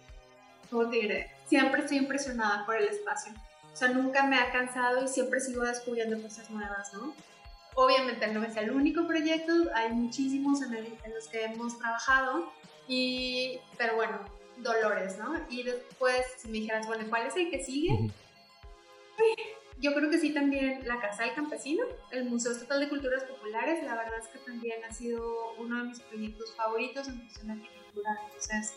¿cómo 0.70 0.88
te 0.88 0.96
diré? 0.96 1.37
Siempre 1.48 1.80
estoy 1.82 1.98
impresionada 1.98 2.64
por 2.66 2.76
el 2.76 2.88
espacio. 2.88 3.32
O 3.72 3.76
sea, 3.76 3.88
nunca 3.88 4.24
me 4.26 4.36
ha 4.38 4.50
cansado 4.52 5.02
y 5.02 5.08
siempre 5.08 5.40
sigo 5.40 5.62
descubriendo 5.64 6.20
cosas 6.20 6.50
nuevas, 6.50 6.92
¿no? 6.94 7.14
Obviamente 7.74 8.26
no 8.28 8.42
es 8.42 8.56
el 8.56 8.70
único 8.72 9.06
proyecto, 9.06 9.52
hay 9.74 9.92
muchísimos 9.92 10.62
en, 10.62 10.74
el- 10.74 10.98
en 11.04 11.14
los 11.14 11.28
que 11.28 11.44
hemos 11.44 11.78
trabajado, 11.78 12.52
y, 12.88 13.60
pero 13.76 13.94
bueno, 13.96 14.18
Dolores, 14.56 15.16
¿no? 15.18 15.34
Y 15.48 15.62
después, 15.62 16.24
si 16.38 16.48
me 16.48 16.54
dijeras, 16.54 16.86
bueno, 16.88 17.04
¿cuál 17.08 17.28
es 17.28 17.36
el 17.36 17.48
que 17.50 17.62
sigue? 17.62 18.10
Yo 19.80 19.94
creo 19.94 20.10
que 20.10 20.18
sí 20.18 20.34
también 20.34 20.86
la 20.88 21.00
Casa 21.00 21.22
del 21.22 21.34
Campesino, 21.34 21.84
el 22.10 22.24
Museo 22.24 22.50
Estatal 22.50 22.80
de 22.80 22.88
Culturas 22.88 23.22
Populares, 23.22 23.84
la 23.84 23.94
verdad 23.94 24.18
es 24.18 24.26
que 24.26 24.38
también 24.40 24.82
ha 24.84 24.92
sido 24.92 25.52
uno 25.58 25.78
de 25.78 25.84
mis 25.90 26.00
proyectos 26.00 26.52
favoritos 26.56 27.06
en 27.06 27.20
cuestión 27.20 27.46
de 27.46 27.52
arquitectura, 27.52 28.10
entonces 28.24 28.74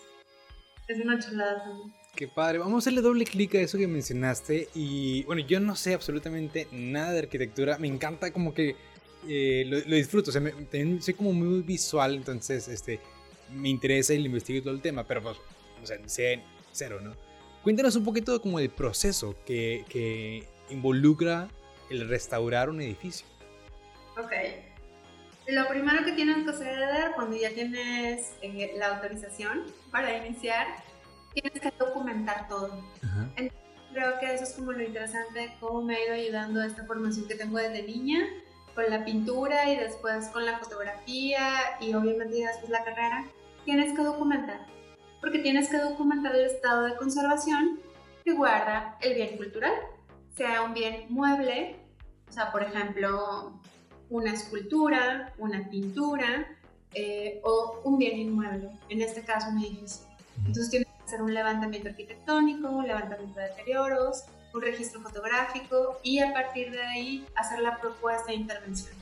es 0.87 0.99
una 1.03 1.17
chulada 1.17 1.63
también. 1.63 1.91
Qué 2.15 2.27
padre. 2.27 2.59
Vamos 2.59 2.75
a 2.75 2.79
hacerle 2.79 3.01
doble 3.01 3.25
clic 3.25 3.55
a 3.55 3.61
eso 3.61 3.77
que 3.77 3.87
mencionaste. 3.87 4.69
Y 4.75 5.23
bueno, 5.23 5.41
yo 5.41 5.59
no 5.59 5.75
sé 5.75 5.93
absolutamente 5.93 6.67
nada 6.71 7.11
de 7.11 7.19
arquitectura. 7.19 7.77
Me 7.77 7.87
encanta 7.87 8.31
como 8.31 8.53
que 8.53 8.75
eh, 9.27 9.65
lo, 9.67 9.95
disfruto. 9.95 10.29
O 10.29 10.33
sea, 10.33 10.41
soy 10.99 11.13
como 11.13 11.33
muy 11.33 11.61
visual. 11.61 12.15
Entonces, 12.15 12.67
este, 12.67 12.99
me 13.53 13.69
interesa 13.69 14.13
y 14.13 14.19
lo 14.19 14.25
investigo 14.25 14.61
todo 14.61 14.73
el 14.73 14.81
tema. 14.81 15.07
Pero 15.07 15.23
pues, 15.23 15.37
o 15.81 15.85
sea, 15.85 15.97
sé 16.07 16.41
cero, 16.71 16.99
¿no? 17.01 17.15
Cuéntanos 17.63 17.95
un 17.95 18.03
poquito 18.03 18.41
como 18.41 18.59
del 18.59 18.69
proceso 18.69 19.35
que, 19.45 19.85
que 19.87 20.47
involucra 20.69 21.47
el 21.89 22.07
restaurar 22.07 22.69
un 22.69 22.81
edificio. 22.81 23.25
Ok. 24.17 24.31
Lo 25.47 25.67
primero 25.67 26.05
que 26.05 26.13
tienes 26.13 26.43
que 26.43 26.49
hacer 26.49 27.11
cuando 27.15 27.35
ya 27.35 27.49
tienes 27.49 28.33
eh, 28.41 28.73
la 28.77 28.95
autorización 28.95 29.65
para 29.91 30.25
iniciar, 30.25 30.67
tienes 31.33 31.59
que 31.59 31.71
documentar 31.77 32.47
todo. 32.47 32.83
Ajá. 33.03 33.27
Creo 33.93 34.19
que 34.19 34.33
eso 34.33 34.45
es 34.45 34.53
como 34.53 34.71
lo 34.71 34.81
interesante, 34.81 35.53
cómo 35.59 35.81
me 35.81 35.95
ha 35.95 36.05
ido 36.05 36.13
ayudando 36.13 36.63
esta 36.63 36.85
formación 36.85 37.27
que 37.27 37.35
tengo 37.35 37.57
desde 37.57 37.83
niña 37.83 38.25
con 38.73 38.89
la 38.89 39.03
pintura 39.03 39.69
y 39.69 39.75
después 39.75 40.27
con 40.27 40.45
la 40.45 40.59
fotografía 40.59 41.50
y 41.81 41.93
obviamente 41.93 42.35
después 42.35 42.69
la 42.69 42.85
carrera, 42.85 43.25
tienes 43.65 43.93
que 43.95 44.03
documentar. 44.03 44.65
Porque 45.19 45.39
tienes 45.39 45.69
que 45.69 45.77
documentar 45.77 46.35
el 46.35 46.45
estado 46.45 46.83
de 46.83 46.95
conservación 46.95 47.79
que 48.23 48.33
guarda 48.33 48.97
el 49.01 49.15
bien 49.15 49.38
cultural, 49.38 49.73
sea 50.35 50.61
un 50.61 50.73
bien 50.73 51.07
mueble, 51.09 51.79
o 52.29 52.31
sea, 52.31 52.51
por 52.51 52.63
ejemplo, 52.63 53.59
una 54.09 54.33
escultura, 54.33 55.33
una 55.38 55.69
pintura 55.69 56.47
eh, 56.93 57.41
o 57.43 57.81
un 57.83 57.97
bien 57.97 58.17
inmueble, 58.17 58.69
en 58.89 59.01
este 59.01 59.23
caso 59.23 59.50
un 59.50 59.59
edificio. 59.59 60.07
Entonces 60.38 60.69
tienes 60.69 60.88
hacer 61.11 61.21
un 61.21 61.33
levantamiento 61.33 61.89
arquitectónico, 61.89 62.69
un 62.69 62.87
levantamiento 62.87 63.37
de 63.37 63.49
deterioros, 63.49 64.23
un 64.53 64.61
registro 64.61 65.01
fotográfico 65.01 65.99
y 66.03 66.19
a 66.19 66.31
partir 66.31 66.71
de 66.71 66.81
ahí 66.81 67.27
hacer 67.35 67.59
la 67.59 67.77
propuesta 67.81 68.27
de 68.27 68.35
intervención. 68.35 68.95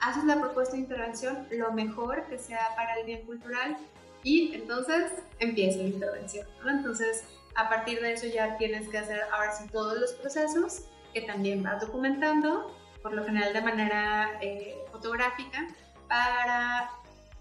Haces 0.00 0.24
la 0.24 0.40
propuesta 0.40 0.76
de 0.76 0.80
intervención 0.80 1.46
lo 1.50 1.70
mejor 1.72 2.24
que 2.24 2.38
sea 2.38 2.74
para 2.74 2.94
el 2.98 3.04
bien 3.04 3.26
cultural 3.26 3.76
y 4.22 4.54
entonces 4.54 5.12
empieza 5.40 5.78
la 5.78 5.88
intervención. 5.88 6.46
Entonces, 6.66 7.24
a 7.54 7.68
partir 7.68 8.00
de 8.00 8.12
eso 8.12 8.26
ya 8.26 8.56
tienes 8.56 8.88
que 8.88 8.96
hacer 8.96 9.20
ahora 9.30 9.52
sí 9.52 9.68
todos 9.68 9.98
los 9.98 10.12
procesos 10.14 10.84
que 11.12 11.20
también 11.20 11.62
vas 11.62 11.82
documentando, 11.82 12.74
por 13.02 13.12
lo 13.12 13.24
general 13.24 13.52
de 13.52 13.60
manera 13.60 14.38
eh, 14.40 14.78
fotográfica, 14.90 15.68
para, 16.08 16.90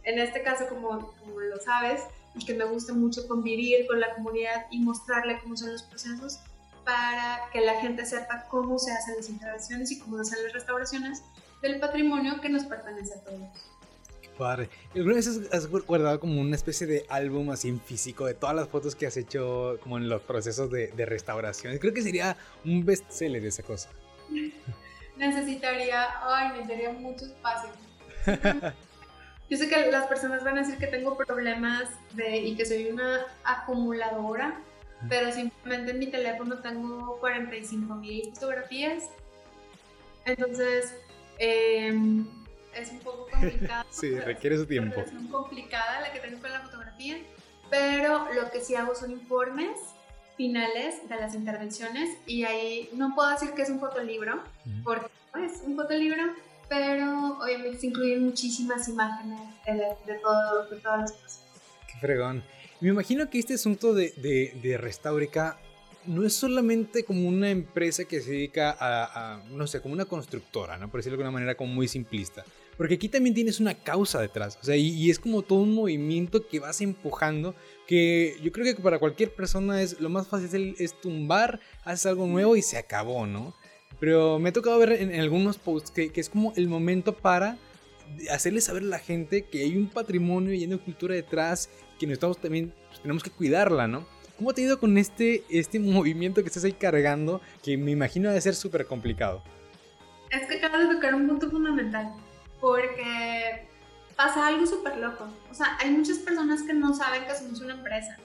en 0.04 0.20
este 0.20 0.44
caso, 0.44 0.68
como, 0.68 1.14
como 1.14 1.40
lo 1.40 1.58
sabes, 1.62 2.04
y 2.36 2.46
que 2.46 2.54
me 2.54 2.66
gusta 2.66 2.94
mucho 2.94 3.28
convivir 3.28 3.88
con 3.88 4.00
la 4.00 4.14
comunidad 4.16 4.66
y 4.72 4.80
mostrarle 4.80 5.40
cómo 5.40 5.58
son 5.58 5.74
los 5.74 5.84
procesos, 5.84 6.40
para 6.86 7.42
que 7.52 7.62
la 7.62 7.80
gente 7.82 8.06
sepa 8.06 8.46
cómo 8.50 8.80
se 8.80 8.92
hacen 8.92 9.16
las 9.18 9.30
intervenciones 9.30 9.92
y 9.92 10.00
cómo 10.00 10.18
se 10.18 10.34
hacen 10.34 10.46
las 10.46 10.54
restauraciones 10.54 11.24
del 11.62 11.80
patrimonio 11.80 12.42
que 12.42 12.50
nos 12.50 12.64
pertenece 12.64 13.14
a 13.14 13.24
todos. 13.24 13.40
Qué 14.22 14.30
padre. 14.30 14.70
¿Alguna 14.96 15.16
vez 15.16 15.28
has 15.52 15.68
guardado 15.68 16.20
como 16.20 16.42
una 16.42 16.56
especie 16.56 16.88
de 16.88 17.06
álbum 17.10 17.52
así 17.52 17.70
en 17.70 17.80
físico 17.80 18.26
de 18.26 18.34
todas 18.34 18.56
las 18.56 18.68
fotos 18.68 18.96
que 18.96 19.06
has 19.06 19.18
hecho 19.18 19.78
como 19.84 19.98
en 19.98 20.10
los 20.10 20.22
procesos 20.22 20.72
de, 20.72 20.88
de 20.88 21.06
restauración? 21.06 21.78
Creo 21.78 21.94
que 21.94 22.02
sería 22.02 22.36
un 22.66 22.84
bestseller 22.86 23.46
esa 23.46 23.64
cosa. 23.64 23.90
necesitaría, 25.18 26.08
ay, 26.24 26.50
necesitaría 26.50 26.92
mucho 26.94 27.26
espacio. 27.26 27.70
Yo 29.52 29.58
sé 29.58 29.68
que 29.68 29.92
las 29.92 30.08
personas 30.08 30.46
van 30.46 30.58
a 30.58 30.62
decir 30.62 30.78
que 30.78 30.88
tengo 30.88 31.18
problemas 31.18 31.90
de, 32.14 32.38
y 32.38 32.56
que 32.56 32.66
soy 32.66 32.86
una 32.86 33.26
acumuladora, 33.44 34.56
pero 35.10 35.30
simplemente 35.30 35.92
en 35.92 36.00
mi 36.00 36.08
teléfono 36.08 36.60
tengo 36.60 37.18
45 37.20 37.96
mil 37.96 38.32
fotografías. 38.34 39.10
Entonces, 40.24 40.96
em, 41.38 42.26
es 42.74 42.92
un 42.92 43.00
poco 43.00 43.28
complicado. 43.32 43.86
sí, 43.90 44.18
requiere 44.22 44.56
su 44.56 44.66
tiempo. 44.66 45.02
Es 45.02 45.12
muy 45.12 45.30
complicada 45.30 46.00
la 46.00 46.14
que 46.14 46.20
tengo 46.22 46.40
con 46.40 46.50
la 46.50 46.62
fotografía, 46.62 47.18
pero 47.70 48.32
lo 48.34 48.50
que 48.52 48.62
sí 48.62 48.76
hago 48.76 48.96
son 48.96 49.12
informes 49.12 49.78
finales 50.38 51.10
de 51.10 51.16
las 51.18 51.36
intervenciones 51.36 52.18
y 52.26 52.46
ahí 52.46 52.90
no 52.94 53.14
puedo 53.16 53.30
decir 53.32 53.52
que 53.52 53.64
es 53.64 53.70
un 53.70 53.82
fotolibro, 53.82 54.42
porque 54.86 55.08
es 55.44 55.62
un 55.66 55.76
fotolibro, 55.76 56.24
pero 56.72 57.38
obviamente 57.44 57.80
se 57.80 57.88
incluyen 57.88 58.24
muchísimas 58.24 58.88
imágenes 58.88 59.42
de, 59.66 60.14
todo, 60.22 60.70
de 60.70 60.78
todas 60.78 61.02
las 61.02 61.12
cosas. 61.12 61.44
Qué 61.86 62.00
fregón. 62.00 62.46
Me 62.80 62.88
imagino 62.88 63.30
que 63.30 63.40
este 63.40 63.56
asunto 63.56 63.94
de, 63.94 64.14
de, 64.16 64.58
de 64.64 64.78
Restaurica 64.78 65.60
no 66.06 66.26
es 66.26 66.34
solamente 66.34 67.04
como 67.04 67.28
una 67.28 67.50
empresa 67.50 68.06
que 68.06 68.22
se 68.22 68.32
dedica 68.32 68.78
a, 68.80 69.44
no 69.50 69.68
sé, 69.68 69.82
como 69.82 69.96
una 69.96 70.06
constructora, 70.06 70.78
¿no? 70.78 70.90
Por 70.90 71.02
decirlo 71.02 71.18
de 71.18 71.24
alguna 71.24 71.40
manera 71.40 71.56
como 71.56 71.74
muy 71.74 71.90
simplista. 71.90 72.46
Porque 72.78 72.94
aquí 72.94 73.10
también 73.10 73.36
tienes 73.36 73.60
una 73.60 73.76
causa 73.76 74.22
detrás, 74.22 74.58
o 74.62 74.64
sea, 74.64 74.78
y, 74.78 75.12
es 75.12 75.20
como 75.20 75.42
todo 75.42 75.60
un 75.60 75.76
movimiento 75.76 76.48
que 76.48 76.62
vas 76.62 76.80
empujando, 76.80 77.54
que 77.86 78.38
yo 78.42 78.54
creo 78.54 78.74
que 78.74 78.82
para 78.82 78.98
cualquier 78.98 79.36
persona 79.36 79.82
es 79.82 80.00
lo 80.00 80.08
más 80.08 80.30
fácil 80.30 80.76
es 80.80 81.00
tumbar, 81.02 81.60
haces 81.84 82.06
algo 82.06 82.26
nuevo 82.28 82.56
y 82.56 82.62
se 82.62 82.78
acabó, 82.78 83.28
¿no? 83.28 83.54
Pero 84.02 84.40
me 84.40 84.50
ha 84.50 84.52
tocado 84.52 84.78
ver 84.80 84.92
en, 84.94 85.18
algunos 85.18 85.58
posts 85.58 85.92
que, 85.92 86.12
que, 86.12 86.20
es 86.20 86.30
como 86.30 86.52
el 86.58 86.68
momento 86.68 87.14
para 87.14 87.58
hacerle 88.30 88.60
saber 88.60 88.84
a 88.84 88.88
la 88.88 89.00
gente 89.00 89.44
que 89.44 89.62
hay 89.62 89.78
un 89.78 89.88
patrimonio 89.88 90.54
y 90.54 90.66
una 90.66 90.78
cultura 90.78 91.16
detrás 91.16 91.70
que 92.00 92.08
nosotros 92.08 92.40
también 92.40 92.74
pues, 92.88 93.00
tenemos 93.02 93.24
que 93.24 93.30
cuidarla, 93.30 93.88
¿no? 93.88 94.06
¿Cómo 94.38 94.54
te 94.54 94.62
ha 94.62 94.66
ido 94.66 94.80
con 94.80 94.98
este, 94.98 95.44
este 95.50 95.80
movimiento 95.80 96.42
que 96.42 96.48
estás 96.48 96.64
ahí 96.64 96.74
cargando 96.74 97.42
que 97.64 97.78
me 97.78 97.92
imagino 97.92 98.30
debe 98.30 98.42
ser 98.42 98.56
súper 98.56 98.86
complicado? 98.88 99.44
Es 100.32 100.48
que 100.48 100.58
acabas 100.58 100.90
de 100.90 100.96
tocar 100.96 101.14
un 101.14 101.28
punto 101.28 101.52
fundamental, 101.52 102.14
porque 102.60 103.68
pasa 104.16 104.48
algo 104.48 104.66
súper 104.66 104.98
loco. 104.98 105.28
O 105.52 105.54
sea, 105.54 105.78
hay 105.80 105.92
muchas 105.92 106.18
personas 106.18 106.64
que 106.64 106.74
no 106.74 106.94
saben 106.94 107.26
que 107.26 107.36
somos 107.36 107.62
una 107.62 107.76
empresa. 107.76 108.18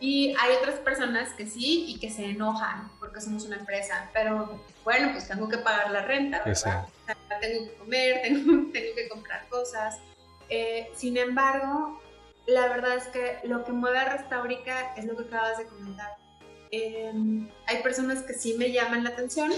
Y 0.00 0.34
hay 0.38 0.56
otras 0.60 0.78
personas 0.80 1.32
que 1.32 1.46
sí 1.46 1.86
y 1.88 1.98
que 1.98 2.10
se 2.10 2.26
enojan 2.26 2.88
porque 3.08 3.22
somos 3.22 3.44
una 3.46 3.56
empresa. 3.56 4.10
Pero 4.12 4.60
bueno, 4.84 5.12
pues 5.12 5.26
tengo 5.26 5.48
que 5.48 5.58
pagar 5.58 5.90
la 5.90 6.02
renta, 6.02 6.42
¿verdad? 6.44 6.86
tengo 7.40 7.66
que 7.66 7.74
comer, 7.76 8.22
tengo, 8.22 8.70
tengo 8.72 8.94
que 8.94 9.08
comprar 9.08 9.48
cosas. 9.48 9.98
Eh, 10.50 10.90
sin 10.94 11.16
embargo, 11.16 12.00
la 12.46 12.68
verdad 12.68 12.96
es 12.96 13.04
que 13.08 13.38
lo 13.44 13.64
que 13.64 13.72
mueve 13.72 13.98
a 13.98 14.16
Restaurica 14.16 14.94
es 14.94 15.06
lo 15.06 15.16
que 15.16 15.24
acabas 15.24 15.58
de 15.58 15.66
comentar. 15.66 16.16
Em, 16.70 17.48
hay 17.66 17.82
personas 17.82 18.22
que 18.22 18.34
sí 18.34 18.54
me 18.58 18.70
llaman 18.70 19.04
la 19.04 19.10
atención, 19.10 19.50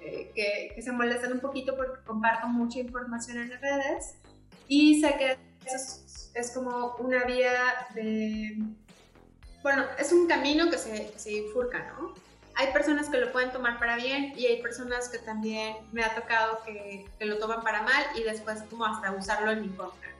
eh, 0.00 0.30
que, 0.34 0.72
que, 0.74 0.82
se 0.82 0.92
molestan 0.92 1.32
un 1.32 1.40
poquito 1.40 1.74
porque 1.74 2.02
comparto 2.04 2.48
mucha 2.48 2.78
información 2.78 3.38
en 3.38 3.50
las 3.50 3.60
redes 3.60 4.14
y 4.68 5.00
sé 5.00 5.14
que 5.18 5.38
eso 5.66 5.76
es, 5.76 6.30
es 6.34 6.50
como 6.52 6.96
una 6.98 7.24
vía 7.24 7.86
de... 7.94 8.58
Bueno, 9.62 9.84
es 9.98 10.12
un 10.12 10.26
camino 10.26 10.70
que 10.70 10.78
se, 10.78 11.18
se 11.18 11.30
bifurca, 11.30 11.86
¿no? 11.92 12.14
Hay 12.56 12.72
personas 12.72 13.08
que 13.08 13.18
lo 13.18 13.32
pueden 13.32 13.52
tomar 13.52 13.78
para 13.78 13.96
bien 13.96 14.32
y 14.36 14.46
hay 14.46 14.60
personas 14.60 15.08
que 15.08 15.18
también 15.18 15.76
me 15.92 16.04
ha 16.04 16.14
tocado 16.14 16.60
que, 16.64 17.06
que 17.18 17.24
lo 17.24 17.38
toman 17.38 17.62
para 17.62 17.82
mal 17.82 18.04
y 18.16 18.22
después 18.22 18.62
como 18.68 18.84
hasta 18.84 19.12
usarlo 19.12 19.50
en 19.50 19.62
mi 19.62 19.68
contra. 19.68 20.10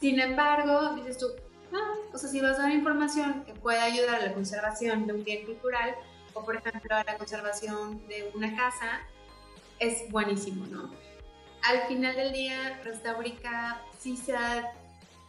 Sin 0.00 0.20
embargo, 0.20 0.94
dices 0.94 1.18
tú, 1.18 1.26
ah, 1.72 1.94
o 2.12 2.18
sea, 2.18 2.28
si 2.28 2.40
vas 2.40 2.58
a 2.58 2.62
dar 2.62 2.72
información 2.72 3.44
que 3.44 3.52
pueda 3.54 3.84
ayudar 3.84 4.16
a 4.16 4.26
la 4.26 4.34
conservación 4.34 5.06
de 5.06 5.12
un 5.14 5.24
bien 5.24 5.46
cultural 5.46 5.94
o, 6.34 6.44
por 6.44 6.56
ejemplo, 6.56 6.94
a 6.94 7.04
la 7.04 7.16
conservación 7.16 8.06
de 8.08 8.30
una 8.34 8.54
casa, 8.54 9.00
es 9.78 10.10
buenísimo, 10.10 10.66
¿no? 10.66 10.90
Al 11.62 11.88
final 11.88 12.14
del 12.14 12.32
día, 12.32 12.80
Restaurica 12.84 13.80
sí 13.98 14.16
se 14.16 14.36
ha 14.36 14.70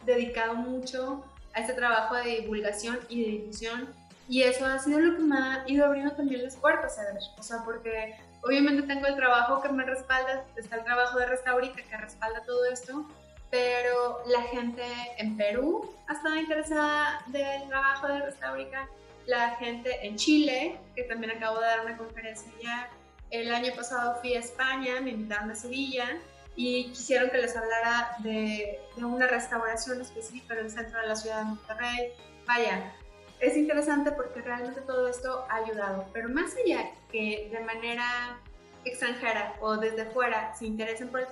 dedicado 0.04 0.54
mucho 0.54 1.24
a 1.54 1.60
este 1.60 1.72
trabajo 1.72 2.14
de 2.16 2.42
divulgación 2.42 2.98
y 3.08 3.24
de 3.24 3.30
difusión 3.30 3.88
y 4.28 4.42
eso 4.42 4.66
ha 4.66 4.78
sido 4.78 5.00
lo 5.00 5.16
que 5.16 5.22
me 5.22 5.38
ha 5.38 5.64
ido 5.66 5.86
abriendo 5.86 6.12
también 6.12 6.42
las 6.42 6.56
puertas, 6.56 6.96
¿sabes? 6.96 7.30
O 7.38 7.42
sea, 7.42 7.62
porque 7.64 8.14
obviamente 8.42 8.82
tengo 8.82 9.06
el 9.06 9.16
trabajo 9.16 9.62
que 9.62 9.70
me 9.70 9.84
respalda, 9.84 10.44
está 10.56 10.76
el 10.76 10.84
trabajo 10.84 11.18
de 11.18 11.26
Restaurica 11.26 11.82
que 11.82 11.96
respalda 11.96 12.42
todo 12.42 12.66
esto, 12.66 13.08
pero 13.50 14.22
la 14.26 14.42
gente 14.42 14.84
en 15.16 15.36
Perú 15.36 15.94
ha 16.06 16.12
estado 16.12 16.36
interesada 16.36 17.22
del 17.28 17.68
trabajo 17.68 18.06
de 18.08 18.20
Restaurica, 18.20 18.86
la 19.26 19.56
gente 19.56 20.06
en 20.06 20.16
Chile, 20.16 20.78
que 20.94 21.04
también 21.04 21.32
acabo 21.32 21.58
de 21.60 21.66
dar 21.66 21.86
una 21.86 21.96
conferencia 21.96 22.52
ya, 22.62 22.90
el 23.30 23.52
año 23.52 23.72
pasado 23.74 24.18
fui 24.20 24.34
a 24.34 24.40
España, 24.40 25.00
me 25.00 25.10
invitaron 25.10 25.50
a 25.50 25.54
Sevilla 25.54 26.18
y 26.54 26.88
quisieron 26.90 27.30
que 27.30 27.38
les 27.38 27.56
hablara 27.56 28.16
de, 28.20 28.78
de 28.96 29.04
una 29.04 29.26
restauración 29.26 30.00
específica 30.00 30.54
en 30.54 30.60
el 30.60 30.70
centro 30.70 31.00
de 31.00 31.06
la 31.06 31.16
ciudad 31.16 31.38
de 31.38 31.44
Monterrey. 31.44 32.12
Vaya, 32.46 32.92
es 33.40 33.56
interesante 33.56 34.12
porque 34.12 34.42
realmente 34.42 34.80
todo 34.80 35.08
esto 35.08 35.46
ha 35.48 35.56
ayudado, 35.56 36.06
pero 36.12 36.28
más 36.28 36.54
allá 36.56 36.90
que 37.10 37.48
de 37.52 37.60
manera 37.60 38.40
extranjera 38.84 39.54
o 39.60 39.76
desde 39.76 40.06
fuera 40.06 40.54
se 40.56 40.66
interesen 40.66 41.08
por 41.08 41.20
el 41.20 41.26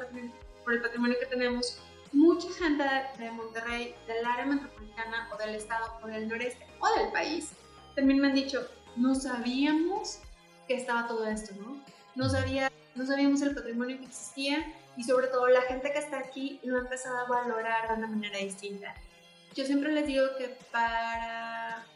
por 0.67 0.75
el 0.75 0.83
patrimonio 0.83 1.17
que 1.21 1.27
tenemos, 1.27 1.79
mucha 2.13 2.49
gente 2.55 2.83
de 3.19 3.31
Monterrey, 3.31 3.95
del 4.09 4.27
área 4.27 4.45
metropolitana 4.45 5.29
o 5.33 5.37
del 5.39 5.55
estado 5.55 5.99
o 6.03 6.09
del 6.09 6.29
noreste 6.29 6.67
o 6.81 6.99
del 6.99 7.13
país, 7.13 7.53
también 7.95 8.19
me 8.21 8.27
han 8.29 8.35
dicho, 8.35 8.69
no 8.97 9.15
sabíamos 9.15 10.19
que 10.67 10.75
estaba 10.75 11.07
todo 11.07 11.25
esto, 11.25 11.55
¿no? 11.61 11.81
No, 12.17 12.29
sabía, 12.29 12.71
no 12.97 13.07
sabíamos 13.07 13.43
el 13.43 13.55
patrimonio 13.55 13.99
que 13.99 14.07
existía 14.07 14.75
y 14.97 15.05
sobre 15.05 15.29
todo 15.29 15.47
la 15.47 15.63
gente 15.63 15.93
que 15.93 15.99
está 15.99 16.19
aquí 16.19 16.59
lo 16.65 16.79
ha 16.79 16.81
empezado 16.81 17.17
a 17.19 17.29
valorar 17.29 17.89
de 17.89 17.95
una 17.95 18.09
manera 18.09 18.39
distinta. 18.39 18.93
Yo 19.55 19.65
siempre 19.65 19.93
les 19.93 20.09
digo 20.09 20.25
que 20.37 20.49
para 20.73 21.87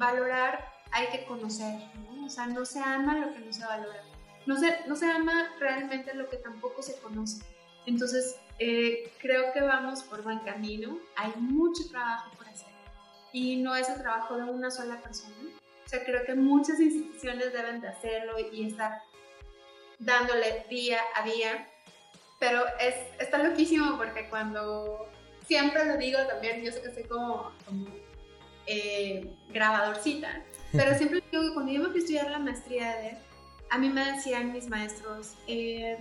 valorar 0.00 0.68
hay 0.90 1.06
que 1.08 1.24
conocer, 1.24 1.78
¿no? 2.10 2.26
O 2.26 2.28
sea, 2.28 2.46
no 2.46 2.64
se 2.64 2.80
ama 2.80 3.18
lo 3.18 3.32
que 3.32 3.40
no 3.40 3.52
se 3.52 3.64
valora. 3.64 4.02
No 4.46 4.58
se, 4.58 4.76
no 4.88 4.96
se 4.96 5.08
ama 5.08 5.54
realmente 5.60 6.14
lo 6.14 6.28
que 6.28 6.38
tampoco 6.38 6.82
se 6.82 6.98
conoce. 7.00 7.44
Entonces, 7.86 8.36
eh, 8.58 9.12
creo 9.20 9.52
que 9.52 9.60
vamos 9.60 10.02
por 10.02 10.22
buen 10.22 10.40
camino. 10.40 10.98
Hay 11.14 11.32
mucho 11.36 11.88
trabajo 11.88 12.30
por 12.36 12.48
hacer 12.48 12.68
y 13.32 13.56
no 13.56 13.76
es 13.76 13.88
el 13.88 14.00
trabajo 14.00 14.36
de 14.36 14.44
una 14.44 14.70
sola 14.70 15.00
persona. 15.00 15.36
O 15.86 15.88
sea, 15.88 16.04
creo 16.04 16.24
que 16.24 16.34
muchas 16.34 16.80
instituciones 16.80 17.52
deben 17.52 17.80
de 17.80 17.88
hacerlo 17.88 18.34
y 18.52 18.66
estar 18.66 19.02
dándole 19.98 20.66
día 20.68 21.00
a 21.14 21.22
día 21.22 21.68
pero 22.40 22.64
es, 22.80 22.94
está 23.20 23.38
loquísimo 23.38 23.96
porque 23.98 24.28
cuando 24.28 25.06
siempre 25.46 25.84
lo 25.84 25.98
digo 25.98 26.18
también, 26.26 26.64
yo 26.64 26.72
sé 26.72 26.80
que 26.80 26.90
soy 26.90 27.04
como, 27.04 27.52
eh, 28.72 29.28
grabadorcita, 29.48 30.44
pero 30.70 30.96
siempre 30.96 31.24
digo 31.32 31.42
que 31.42 31.54
cuando 31.54 31.72
yo 31.72 31.80
me 31.80 31.88
fui 31.88 31.96
a 31.96 31.98
estudiar 31.98 32.30
la 32.30 32.38
maestría 32.38 32.96
de, 32.98 33.16
a 33.68 33.78
mí 33.78 33.88
me 33.88 34.12
decían 34.12 34.52
mis 34.52 34.68
maestros, 34.68 35.34
eh, 35.48 35.98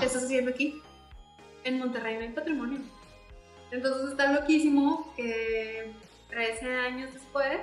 ¿qué 0.00 0.06
estás 0.06 0.24
haciendo 0.24 0.50
aquí? 0.50 0.82
En 1.62 1.78
Monterrey 1.78 2.16
no 2.16 2.22
hay 2.22 2.30
patrimonio. 2.30 2.80
Entonces 3.70 4.10
está 4.10 4.32
loquísimo 4.32 5.12
que 5.16 5.92
13 6.30 6.74
años 6.74 7.14
después 7.14 7.60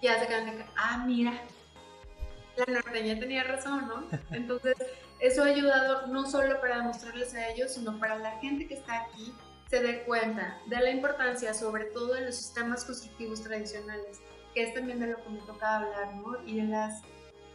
ya 0.00 0.18
se 0.18 0.26
quedan 0.26 0.46
de 0.46 0.64
ah, 0.76 1.04
mira, 1.06 1.42
la 2.56 2.64
norteña 2.66 3.18
tenía 3.18 3.44
razón, 3.44 3.88
¿no? 3.88 4.06
Entonces, 4.34 4.74
eso 5.20 5.42
ha 5.42 5.48
ayudado 5.48 6.06
no 6.06 6.30
solo 6.30 6.60
para 6.62 6.78
demostrarles 6.78 7.34
a 7.34 7.48
ellos, 7.50 7.74
sino 7.74 7.98
para 7.98 8.18
la 8.18 8.38
gente 8.38 8.66
que 8.66 8.74
está 8.74 9.02
aquí 9.02 9.34
se 9.68 9.80
dé 9.80 10.02
cuenta 10.04 10.60
de 10.66 10.76
la 10.76 10.90
importancia, 10.90 11.52
sobre 11.54 11.84
todo 11.86 12.14
de 12.14 12.22
los 12.22 12.36
sistemas 12.36 12.84
constructivos 12.84 13.42
tradicionales, 13.42 14.20
que 14.54 14.62
es 14.62 14.74
también 14.74 15.00
de 15.00 15.08
lo 15.08 15.22
que 15.22 15.28
me 15.30 15.40
toca 15.40 15.76
hablar, 15.76 16.14
¿no? 16.16 16.42
Y 16.46 16.56
de 16.56 16.64
las 16.64 17.02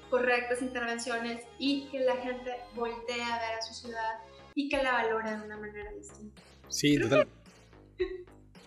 correctas 0.10 0.62
intervenciones 0.62 1.43
y 1.58 1.88
que 1.89 2.02
la 2.02 2.17
gente 2.17 2.52
voltee 2.76 3.24
a 3.24 3.39
ver 3.39 3.58
a 3.58 3.62
su 3.62 3.74
ciudad 3.74 4.19
y 4.56 4.67
que 4.67 4.84
la 4.84 4.91
valore 4.91 5.38
de 5.38 5.45
una 5.45 5.58
manera 5.58 5.91
distinta. 5.93 6.41
Sí, 6.67 7.00
total. 7.00 7.28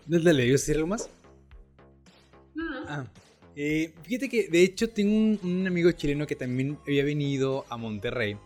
¿Desde 0.07 0.33
le 0.33 0.50
decir 0.50 0.76
algo 0.76 0.88
más? 0.88 1.09
No, 2.54 2.64
no. 2.70 2.87
Ah. 2.88 3.07
Eh, 3.57 3.94
fíjate 4.02 4.28
que 4.28 4.48
de 4.48 4.62
hecho 4.62 4.90
tengo 4.90 5.38
un, 5.42 5.66
amigo 5.66 5.92
chileno 5.92 6.26
que 6.26 6.35
también 6.35 6.78
había 6.87 7.04
venido 7.04 7.64
a 7.68 7.76
Monterrey. 7.76 8.37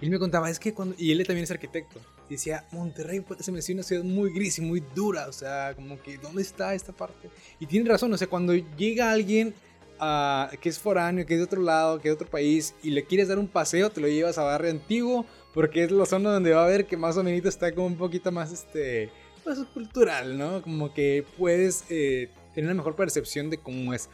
Y 0.00 0.04
él 0.04 0.10
me 0.10 0.18
contaba, 0.18 0.50
es 0.50 0.58
que 0.58 0.74
cuando. 0.74 0.94
Y 0.98 1.12
él 1.12 1.24
también 1.26 1.44
es 1.44 1.50
arquitecto. 1.50 2.00
Y 2.28 2.34
decía, 2.34 2.64
Monterrey 2.72 3.24
se 3.40 3.52
me 3.52 3.60
hace 3.60 3.72
una 3.72 3.82
ciudad 3.82 4.04
muy 4.04 4.32
gris 4.32 4.58
y 4.58 4.62
muy 4.62 4.82
dura. 4.94 5.28
O 5.28 5.32
sea, 5.32 5.74
como 5.74 6.00
que, 6.00 6.18
¿dónde 6.18 6.42
está 6.42 6.74
esta 6.74 6.92
parte? 6.92 7.30
Y 7.60 7.66
tiene 7.66 7.88
razón, 7.88 8.12
o 8.12 8.16
sea, 8.16 8.26
cuando 8.26 8.54
llega 8.54 9.12
alguien 9.12 9.54
uh, 10.00 10.56
que 10.60 10.68
es 10.68 10.78
foráneo, 10.78 11.26
que 11.26 11.34
es 11.34 11.40
de 11.40 11.44
otro 11.44 11.62
lado, 11.62 12.00
que 12.00 12.08
es 12.08 12.12
de 12.12 12.14
otro 12.14 12.28
país, 12.28 12.74
y 12.82 12.90
le 12.90 13.04
quieres 13.04 13.28
dar 13.28 13.38
un 13.38 13.48
paseo, 13.48 13.90
te 13.90 14.00
lo 14.00 14.08
llevas 14.08 14.38
a 14.38 14.42
Barrio 14.42 14.70
Antiguo, 14.70 15.26
porque 15.54 15.84
es 15.84 15.90
la 15.90 16.06
zona 16.06 16.32
donde 16.32 16.52
va 16.52 16.64
a 16.64 16.68
ver 16.68 16.86
que 16.86 16.96
más 16.96 17.16
o 17.16 17.22
menos 17.22 17.44
está 17.46 17.74
como 17.74 17.86
un 17.86 17.96
poquito 17.96 18.30
más, 18.32 18.52
este, 18.52 19.10
pues, 19.44 19.58
cultural, 19.72 20.36
¿no? 20.36 20.62
Como 20.62 20.92
que 20.92 21.24
puedes 21.38 21.84
eh, 21.88 22.28
tener 22.54 22.70
una 22.70 22.78
mejor 22.78 22.96
percepción 22.96 23.50
de 23.50 23.58
cómo 23.58 23.94
es 23.94 24.08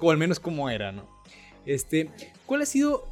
o 0.00 0.10
al 0.10 0.18
menos 0.18 0.40
como 0.40 0.68
era, 0.70 0.92
¿no? 0.92 1.06
Este, 1.66 2.10
¿cuál 2.46 2.62
ha 2.62 2.66
sido, 2.66 3.06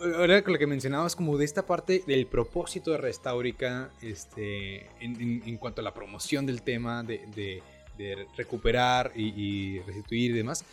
ahora 0.00 0.42
con 0.42 0.52
lo 0.52 0.58
que 0.58 0.66
mencionabas, 0.66 1.16
como 1.16 1.36
de 1.36 1.44
esta 1.44 1.66
parte 1.66 2.02
del 2.06 2.26
propósito 2.26 2.90
de 2.90 2.98
Restaurica, 2.98 3.90
este, 4.02 4.86
en, 5.00 5.56
cuanto 5.58 5.80
a 5.80 5.84
la 5.84 5.94
promoción 5.94 6.46
del 6.46 6.62
tema, 6.62 7.02
de, 7.02 7.62
recuperar 8.36 9.12
y, 9.14 9.80
restituir 9.80 10.32
y 10.32 10.34
demás? 10.34 10.64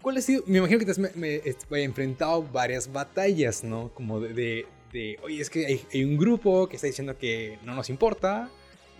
¿Cuál 0.00 0.16
ha 0.16 0.20
sido? 0.20 0.44
Me 0.46 0.58
imagino 0.58 0.78
que 0.78 0.84
te 0.84 0.92
has 0.92 0.98
me, 0.98 1.42
enfrentado 1.82 2.42
varias 2.42 2.90
batallas, 2.92 3.64
¿no? 3.64 3.90
Como 3.94 4.20
de, 4.20 4.66
de, 4.92 5.18
oye, 5.22 5.40
es 5.40 5.50
que 5.50 5.66
hay, 5.66 5.84
hay, 5.92 6.04
un 6.04 6.16
grupo 6.16 6.68
que 6.68 6.76
está 6.76 6.86
diciendo 6.86 7.18
que 7.18 7.58
no 7.64 7.74
nos 7.74 7.90
importa, 7.90 8.48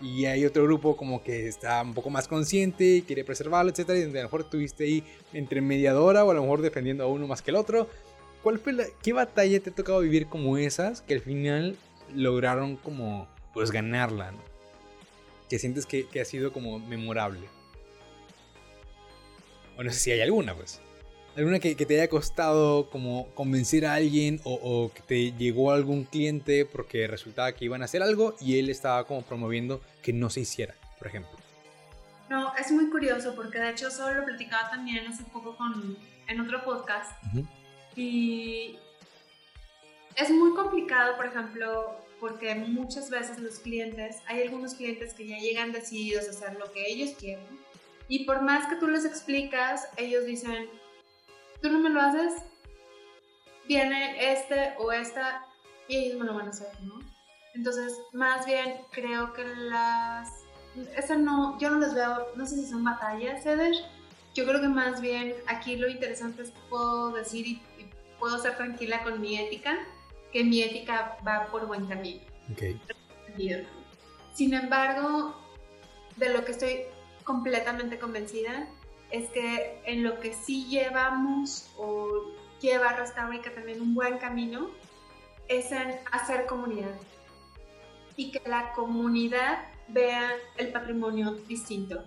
y 0.01 0.25
hay 0.25 0.45
otro 0.45 0.63
grupo 0.63 0.95
como 0.95 1.23
que 1.23 1.47
está 1.47 1.81
un 1.81 1.93
poco 1.93 2.09
más 2.09 2.27
consciente 2.27 2.85
y 2.85 3.01
quiere 3.01 3.23
preservarlo, 3.23 3.71
etcétera, 3.71 3.99
y 3.99 4.03
a 4.03 4.05
lo 4.05 4.13
mejor 4.13 4.41
estuviste 4.41 4.85
ahí 4.85 5.03
entre 5.33 5.61
mediadora 5.61 6.23
o 6.23 6.31
a 6.31 6.33
lo 6.33 6.41
mejor 6.41 6.61
defendiendo 6.61 7.03
a 7.03 7.07
uno 7.07 7.27
más 7.27 7.41
que 7.41 7.51
el 7.51 7.57
otro. 7.57 7.87
¿Cuál 8.43 8.59
fue 8.59 8.73
la, 8.73 8.85
qué 9.01 9.13
batalla 9.13 9.59
te 9.59 9.69
ha 9.69 9.75
tocado 9.75 9.99
vivir 9.99 10.27
como 10.27 10.57
esas 10.57 11.01
que 11.01 11.15
al 11.15 11.21
final 11.21 11.77
lograron 12.13 12.77
como 12.77 13.27
pues 13.53 13.71
ganarla, 13.71 14.31
¿no? 14.31 14.39
Que 15.49 15.59
sientes 15.59 15.85
que, 15.85 16.07
que 16.07 16.21
ha 16.21 16.25
sido 16.25 16.53
como 16.53 16.79
memorable. 16.79 17.47
O 19.77 19.83
no 19.83 19.91
sé 19.91 19.99
si 19.99 20.11
hay 20.11 20.21
alguna, 20.21 20.53
pues. 20.53 20.81
¿Alguna 21.35 21.59
que, 21.59 21.73
te 21.73 21.93
haya 21.93 22.09
costado 22.09 22.89
como 22.89 23.29
convencer 23.33 23.85
a 23.85 23.93
alguien 23.93 24.41
o, 24.43 24.91
que 24.93 25.01
te 25.01 25.31
llegó 25.31 25.71
algún 25.71 26.03
cliente 26.03 26.65
porque 26.65 27.07
resultaba 27.07 27.53
que 27.53 27.63
iban 27.63 27.81
a 27.81 27.85
hacer 27.85 28.03
algo 28.03 28.35
y 28.41 28.59
él 28.59 28.69
estaba 28.69 29.05
como 29.05 29.21
promoviendo 29.21 29.79
que 30.01 30.11
no 30.11 30.29
se 30.29 30.41
hiciera, 30.41 30.75
por 30.97 31.07
ejemplo? 31.07 31.31
No, 32.29 32.53
es 32.57 32.71
muy 32.71 32.89
curioso 32.89 33.35
porque 33.35 33.57
de 33.57 33.69
hecho 33.69 33.89
solo 33.89 34.19
lo 34.19 34.25
platicaba 34.25 34.69
también 34.69 35.07
hace 35.07 35.23
poco 35.23 35.55
con, 35.55 35.97
en 36.27 36.41
otro 36.41 36.63
podcast 36.65 37.11
y 37.95 38.77
es 40.15 40.29
muy 40.29 40.53
complicado, 40.53 41.15
por 41.17 41.27
ejemplo, 41.27 41.95
porque 42.19 42.55
muchas 42.55 43.09
veces 43.09 43.39
los 43.39 43.59
clientes, 43.59 44.17
hay 44.27 44.41
algunos 44.41 44.73
clientes 44.75 45.13
que 45.13 45.27
ya 45.27 45.37
llegan 45.37 45.71
decididos 45.71 46.27
a 46.27 46.31
hacer 46.31 46.59
lo 46.59 46.71
que 46.71 46.85
ellos 46.87 47.11
quieren 47.17 47.59
y 48.09 48.25
por 48.25 48.41
más 48.41 48.67
que 48.67 48.75
tú 48.75 48.87
les 48.87 49.05
explicas, 49.05 49.87
ellos 49.95 50.25
dicen, 50.25 50.67
tú 51.61 51.69
no 51.69 51.79
me 51.79 51.91
lo 51.91 52.01
haces, 52.01 52.41
viene 53.67 54.33
este 54.33 54.73
o 54.79 54.91
esta 54.91 55.45
y 55.87 55.97
ellos 55.97 56.17
me 56.17 56.25
lo 56.25 56.33
van 56.33 56.47
a 56.47 56.49
hacer, 56.49 56.69
¿no? 56.81 56.99
Entonces, 57.53 57.93
más 58.11 58.45
bien 58.47 58.77
creo 58.91 59.31
que 59.33 59.45
las... 59.45 60.27
Esa 60.97 61.17
no, 61.17 61.59
yo 61.59 61.69
no 61.69 61.79
les 61.79 61.93
veo, 61.93 62.29
no 62.35 62.47
sé 62.47 62.55
si 62.55 62.65
son 62.65 62.83
batallas, 62.83 63.43
Ceder. 63.43 63.75
Yo 64.33 64.45
creo 64.45 64.59
que 64.59 64.67
más 64.67 65.01
bien 65.01 65.35
aquí 65.47 65.75
lo 65.75 65.87
interesante 65.87 66.43
es 66.43 66.49
que 66.51 66.59
puedo 66.69 67.11
decir 67.11 67.45
y, 67.45 67.61
puedo 68.19 68.37
ser 68.37 68.57
tranquila 68.57 69.03
con 69.03 69.21
mi 69.21 69.37
ética, 69.37 69.77
que 70.31 70.43
mi 70.43 70.61
ética 70.61 71.17
va 71.25 71.47
por 71.47 71.65
buen 71.67 71.87
camino. 71.87 72.21
Okay. 72.51 72.79
Sin 74.33 74.53
embargo, 74.53 75.35
de 76.17 76.33
lo 76.33 76.45
que 76.45 76.51
estoy 76.51 76.81
completamente 77.23 77.99
convencida 77.99 78.67
es 79.11 79.29
que 79.29 79.81
en 79.85 80.03
lo 80.03 80.19
que 80.19 80.33
sí 80.33 80.67
llevamos 80.67 81.69
o 81.77 82.33
lleva 82.61 82.93
Restaurica 82.93 83.53
también 83.53 83.81
un 83.81 83.95
buen 83.95 84.17
camino 84.17 84.69
es 85.47 85.71
en 85.71 85.99
hacer 86.11 86.45
comunidad 86.45 86.95
y 88.15 88.31
que 88.31 88.41
la 88.47 88.73
comunidad 88.73 89.59
vea 89.87 90.31
el 90.57 90.71
patrimonio 90.71 91.33
distinto. 91.47 92.03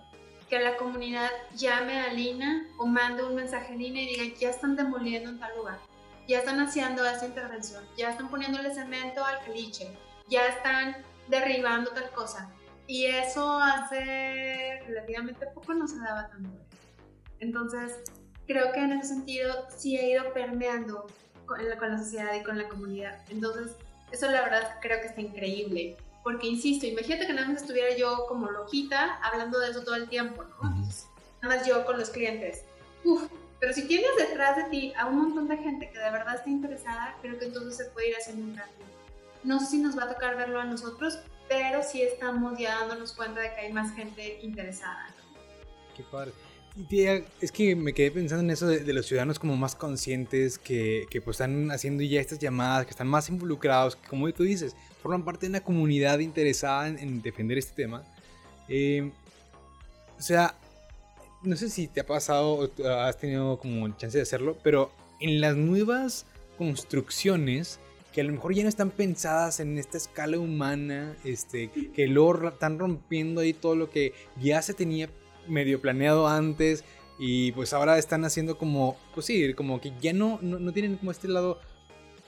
Que 0.49 0.59
la 0.59 0.77
comunidad 0.77 1.29
llame 1.55 1.99
a 1.99 2.13
Lina 2.13 2.67
o 2.77 2.85
mande 2.85 3.23
un 3.23 3.35
mensaje 3.35 3.73
a 3.73 3.75
Lina 3.75 4.01
y 4.01 4.07
diga, 4.07 4.37
ya 4.37 4.51
están 4.51 4.75
demoliendo 4.75 5.29
en 5.29 5.39
tal 5.39 5.57
lugar, 5.57 5.79
ya 6.27 6.39
están 6.39 6.59
haciendo 6.59 7.05
esa 7.05 7.25
intervención, 7.25 7.83
ya 7.97 8.11
están 8.11 8.29
poniéndole 8.29 8.73
cemento 8.73 9.23
al 9.23 9.39
caliche, 9.45 9.95
ya 10.27 10.47
están 10.47 10.97
derribando 11.27 11.91
tal 11.91 12.09
cosa. 12.11 12.49
Y 12.87 13.05
eso 13.05 13.59
hace 13.59 14.81
relativamente 14.87 15.47
poco 15.47 15.73
no 15.73 15.87
se 15.87 15.99
daba 15.99 16.27
tanto. 16.29 16.51
Entonces, 17.39 18.01
creo 18.47 18.71
que 18.71 18.79
en 18.79 18.93
ese 18.93 19.09
sentido 19.09 19.67
sí 19.75 19.97
ha 19.97 20.05
ido 20.05 20.33
permeando 20.33 21.07
con 21.45 21.67
la, 21.67 21.77
con 21.77 21.91
la 21.91 21.97
sociedad 21.97 22.33
y 22.35 22.43
con 22.43 22.57
la 22.57 22.67
comunidad. 22.67 23.19
Entonces, 23.29 23.75
eso 24.11 24.29
la 24.29 24.41
verdad 24.41 24.77
creo 24.81 25.01
que 25.01 25.07
está 25.07 25.21
increíble. 25.21 25.97
Porque, 26.23 26.47
insisto, 26.47 26.85
imagínate 26.85 27.27
que 27.27 27.33
nada 27.33 27.49
más 27.49 27.61
estuviera 27.61 27.95
yo 27.97 28.25
como 28.27 28.49
loquita 28.49 29.19
hablando 29.21 29.59
de 29.59 29.71
eso 29.71 29.83
todo 29.83 29.95
el 29.95 30.07
tiempo, 30.07 30.43
¿no? 30.43 30.69
nada 31.41 31.57
más 31.57 31.67
yo 31.67 31.85
con 31.85 31.99
los 31.99 32.09
clientes. 32.09 32.63
Uf, 33.03 33.29
pero 33.63 33.73
si 33.73 33.87
tienes 33.87 34.09
detrás 34.17 34.57
de 34.57 34.63
ti 34.65 34.93
a 34.97 35.05
un 35.05 35.19
montón 35.19 35.47
de 35.47 35.55
gente 35.55 35.89
que 35.89 35.97
de 35.97 36.11
verdad 36.11 36.35
está 36.35 36.49
interesada, 36.49 37.15
creo 37.21 37.39
que 37.39 37.45
entonces 37.45 37.77
se 37.77 37.85
puede 37.91 38.09
ir 38.09 38.15
haciendo 38.17 38.43
un 38.43 38.55
cambio. 38.55 38.85
No 39.45 39.57
sé 39.61 39.67
si 39.67 39.77
nos 39.77 39.97
va 39.97 40.03
a 40.03 40.13
tocar 40.13 40.35
verlo 40.35 40.59
a 40.59 40.65
nosotros, 40.65 41.19
pero 41.47 41.81
sí 41.81 42.01
estamos 42.01 42.59
ya 42.59 42.79
dándonos 42.79 43.13
cuenta 43.13 43.39
de 43.39 43.53
que 43.55 43.61
hay 43.61 43.71
más 43.71 43.95
gente 43.95 44.41
interesada. 44.41 45.07
Qué 45.95 46.03
padre 46.03 46.33
es 47.39 47.53
que 47.53 47.73
me 47.73 47.93
quedé 47.93 48.11
pensando 48.11 48.43
en 48.43 48.49
eso 48.49 48.67
de, 48.67 48.91
los 48.91 49.05
ciudadanos 49.05 49.39
como 49.39 49.55
más 49.55 49.75
conscientes 49.75 50.57
que, 50.57 51.05
que, 51.09 51.21
pues 51.21 51.35
están 51.35 51.71
haciendo 51.71 52.03
ya 52.03 52.19
estas 52.19 52.39
llamadas, 52.39 52.85
que 52.85 52.91
están 52.91 53.07
más 53.07 53.29
involucrados, 53.29 53.95
que 53.95 54.09
como 54.09 54.29
tú 54.33 54.43
dices, 54.43 54.75
forman 55.01 55.23
parte 55.23 55.45
de 55.45 55.51
una 55.51 55.61
comunidad 55.61 56.19
interesada 56.19 56.89
en, 56.89 57.21
defender 57.21 57.57
este 57.57 57.83
tema. 57.83 58.03
Eh, 58.67 59.09
o 60.19 60.21
sea, 60.21 60.53
no 61.43 61.55
sé 61.55 61.69
si 61.69 61.87
te 61.87 62.01
ha 62.01 62.05
pasado 62.05 62.53
o 62.53 62.87
has 62.87 63.17
tenido 63.17 63.57
como 63.59 63.87
chance 63.97 64.17
de 64.17 64.23
hacerlo, 64.23 64.57
pero 64.63 64.91
en 65.19 65.41
las 65.41 65.55
nuevas 65.55 66.25
construcciones 66.57 67.79
que 68.13 68.21
a 68.21 68.23
lo 68.23 68.31
mejor 68.31 68.53
ya 68.53 68.63
no 68.63 68.69
están 68.69 68.91
pensadas 68.91 69.59
en 69.59 69.77
esta 69.77 69.97
escala 69.97 70.37
humana, 70.37 71.17
este, 71.23 71.69
que 71.69 72.07
luego 72.07 72.47
están 72.47 72.77
rompiendo 72.77 73.41
ahí 73.41 73.53
todo 73.53 73.75
lo 73.75 73.89
que 73.89 74.13
ya 74.39 74.61
se 74.61 74.73
tenía 74.73 75.09
medio 75.47 75.81
planeado 75.81 76.27
antes 76.27 76.83
y 77.19 77.51
pues 77.53 77.73
ahora 77.73 77.97
están 77.97 78.23
haciendo 78.23 78.57
como, 78.57 78.97
pues 79.13 79.25
sí, 79.25 79.53
como 79.55 79.81
que 79.81 79.93
ya 79.99 80.13
no, 80.13 80.39
no, 80.41 80.71
tienen 80.71 80.97
como 80.97 81.11
este 81.11 81.27
lado 81.27 81.59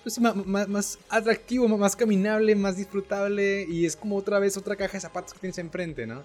pues, 0.03 0.19
más, 0.19 0.67
más, 0.67 0.99
atractivo, 1.09 1.67
más 1.67 1.95
caminable, 1.95 2.55
más 2.55 2.77
disfrutable 2.77 3.65
y 3.69 3.85
es 3.85 3.95
como 3.95 4.17
otra 4.17 4.39
vez 4.39 4.57
otra 4.57 4.75
caja 4.75 4.93
de 4.93 5.01
zapatos 5.01 5.33
que 5.33 5.39
tienes 5.39 5.57
enfrente, 5.59 6.07
¿no? 6.07 6.23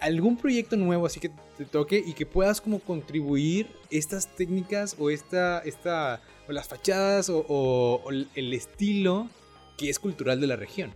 Algún 0.00 0.36
proyecto 0.36 0.76
nuevo 0.76 1.06
así 1.06 1.18
que 1.18 1.30
te 1.56 1.64
toque 1.64 2.02
y 2.04 2.12
que 2.12 2.24
puedas 2.24 2.60
como 2.60 2.78
contribuir 2.78 3.68
estas 3.90 4.28
técnicas 4.36 4.94
o 4.98 5.10
esta, 5.10 5.58
esta 5.60 6.20
o 6.48 6.52
las 6.52 6.68
fachadas 6.68 7.28
o, 7.32 8.04
el 8.34 8.54
estilo 8.54 9.28
que 9.76 9.90
es 9.90 9.98
cultural 9.98 10.40
de 10.40 10.46
la 10.46 10.56
región. 10.56 10.92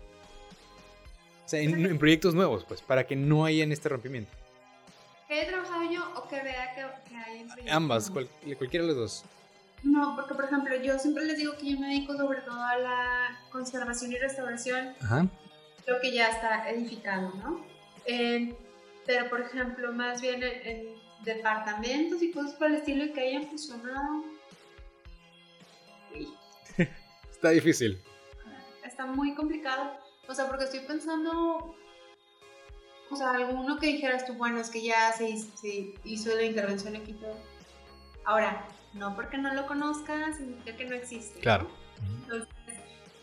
O 1.45 1.49
sea, 1.49 1.61
en, 1.61 1.85
en 1.85 1.99
proyectos 1.99 2.35
nuevos, 2.35 2.65
pues, 2.65 2.81
para 2.81 3.07
que 3.07 3.17
no 3.17 3.45
haya 3.45 3.65
en 3.65 3.73
este 3.73 3.89
rompimiento. 3.89 4.31
¿Que 5.29 5.43
he 5.43 5.47
trabajado 5.47 5.91
yo 5.91 6.03
o 6.17 6.29
que 6.29 6.37
vea 6.43 6.75
que, 6.75 7.11
que 7.11 7.17
hay 7.17 7.41
en 7.41 7.47
proyectos 7.49 7.75
Ambas, 7.77 8.11
cual- 8.11 8.29
cualquiera 8.57 8.87
de 8.87 8.93
los 8.93 8.97
dos. 8.97 9.25
No, 9.83 10.15
porque 10.15 10.35
por 10.35 10.45
ejemplo, 10.45 10.77
yo 10.81 10.97
siempre 10.99 11.25
les 11.25 11.37
digo 11.39 11.55
que 11.59 11.73
yo 11.73 11.81
me 11.81 11.89
dedico 11.89 12.17
sobre 12.17 12.41
todo 12.43 12.63
a 12.63 12.77
la 12.79 13.41
conservación 13.51 14.13
y 14.13 14.17
restauración, 14.17 14.95
Ajá. 15.01 15.27
lo 15.89 16.01
que 16.01 16.13
ya 16.13 16.29
está 16.29 16.71
edificado, 16.71 17.33
¿no? 17.43 17.65
En- 18.07 18.57
pero 19.07 19.29
por 19.29 19.41
ejemplo, 19.41 19.93
más 19.93 20.21
bien 20.21 20.43
en, 20.43 20.67
en 20.67 20.95
departamentos 21.25 22.23
y 22.23 22.33
cosas 22.33 22.55
por 22.55 22.69
el 22.69 22.77
estilo 22.77 23.05
y 23.05 23.13
que 23.13 23.21
hayan 23.21 23.49
funcionado, 23.49 24.25
Está 27.31 27.51
difícil. 27.51 28.01
está 28.85 29.07
muy 29.07 29.35
complicado. 29.35 29.99
O 30.29 30.35
sea, 30.35 30.49
porque 30.49 30.65
estoy 30.65 30.81
pensando, 30.81 31.75
o 33.11 33.17
sea, 33.17 33.33
alguno 33.33 33.79
que 33.79 33.89
dijeras 33.89 34.25
tú, 34.25 34.35
bueno, 34.35 34.61
es 34.61 34.71
que 34.71 34.83
ya 34.83 35.13
se 35.13 35.29
hizo, 35.29 35.57
se 35.57 35.95
hizo 36.05 36.35
la 36.35 36.45
intervención 36.45 36.95
aquí 36.95 37.13
todo. 37.15 37.37
Ahora, 38.25 38.67
no 38.95 39.15
porque 39.17 39.39
no 39.39 39.53
lo 39.55 39.67
conozcas, 39.67 40.37
significa 40.37 40.77
que 40.77 40.85
no 40.85 40.95
existe. 40.95 41.35
¿no? 41.37 41.43
Claro. 41.43 41.69
Entonces, 42.23 42.49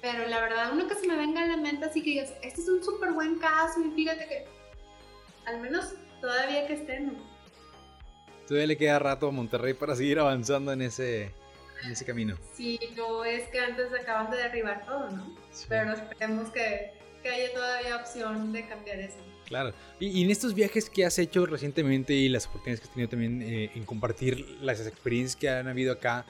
pero 0.01 0.27
la 0.27 0.41
verdad, 0.41 0.73
uno 0.73 0.87
que 0.87 0.95
se 0.95 1.07
me 1.07 1.15
venga 1.15 1.43
a 1.43 1.47
la 1.47 1.57
mente 1.57 1.85
así 1.85 2.01
que 2.01 2.11
digas, 2.11 2.33
este 2.41 2.61
es 2.61 2.69
un 2.69 2.83
súper 2.83 3.11
buen 3.13 3.39
caso 3.39 3.81
y 3.81 3.91
fíjate 3.91 4.27
que, 4.27 4.47
al 5.49 5.61
menos 5.61 5.93
todavía 6.21 6.67
que 6.67 6.73
esté, 6.73 6.99
no. 6.99 7.13
Todavía 8.47 8.67
le 8.67 8.77
queda 8.77 8.99
rato 8.99 9.27
a 9.27 9.31
Monterrey 9.31 9.73
para 9.73 9.95
seguir 9.95 10.19
avanzando 10.19 10.71
en 10.71 10.81
ese, 10.81 11.31
en 11.83 11.91
ese 11.91 12.05
camino. 12.05 12.35
Si 12.53 12.79
no 12.95 13.23
es 13.23 13.47
que 13.49 13.59
antes 13.59 13.87
acaban 13.93 14.31
de 14.31 14.37
derribar 14.37 14.85
todo, 14.85 15.09
¿no? 15.11 15.35
Pero 15.67 15.93
esperemos 15.93 16.49
que, 16.49 16.91
que 17.21 17.29
haya 17.29 17.53
todavía 17.53 17.97
opción 17.97 18.51
de 18.51 18.67
cambiar 18.67 18.99
eso. 18.99 19.17
Claro. 19.45 19.73
Y, 19.99 20.07
y 20.07 20.23
en 20.23 20.29
estos 20.29 20.53
viajes 20.53 20.89
que 20.89 21.05
has 21.05 21.17
hecho 21.19 21.45
recientemente 21.45 22.13
y 22.13 22.29
las 22.29 22.47
oportunidades 22.47 22.81
que 22.81 22.87
has 22.87 22.93
tenido 22.93 23.09
también 23.09 23.41
eh, 23.41 23.71
en 23.75 23.83
compartir 23.85 24.57
las 24.61 24.85
experiencias 24.85 25.35
que 25.35 25.49
han 25.49 25.67
habido 25.67 25.93
acá, 25.93 26.25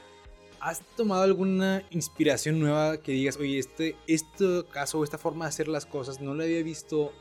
¿has 0.60 0.82
tomado 0.96 1.24
alguna 1.24 1.84
inspiración 1.90 2.60
nueva 2.60 3.02
que 3.02 3.14
digas, 3.14 3.38
oye, 3.38 3.60
este, 3.60 3.96
este 4.08 4.64
caso 4.72 5.00
o 5.00 5.04
esta 5.04 5.18
forma 5.18 5.46
de 5.46 5.50
hacer 5.50 5.68
las 5.68 5.86
cosas 5.86 6.20
no 6.22 6.34
la 6.34 6.44
había 6.44 6.64
visto 6.64 7.14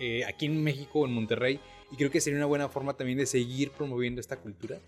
eh, 0.00 0.24
aquí 0.24 0.46
en 0.46 0.62
México 0.62 1.06
en 1.06 1.12
Monterrey 1.12 1.60
y 1.92 1.96
creo 1.96 2.10
que 2.10 2.20
sería 2.20 2.38
una 2.38 2.46
buena 2.46 2.68
forma 2.68 2.94
también 2.94 3.18
de 3.18 3.26
seguir 3.26 3.70
promoviendo 3.70 4.20
esta 4.20 4.36
cultura? 4.36 4.78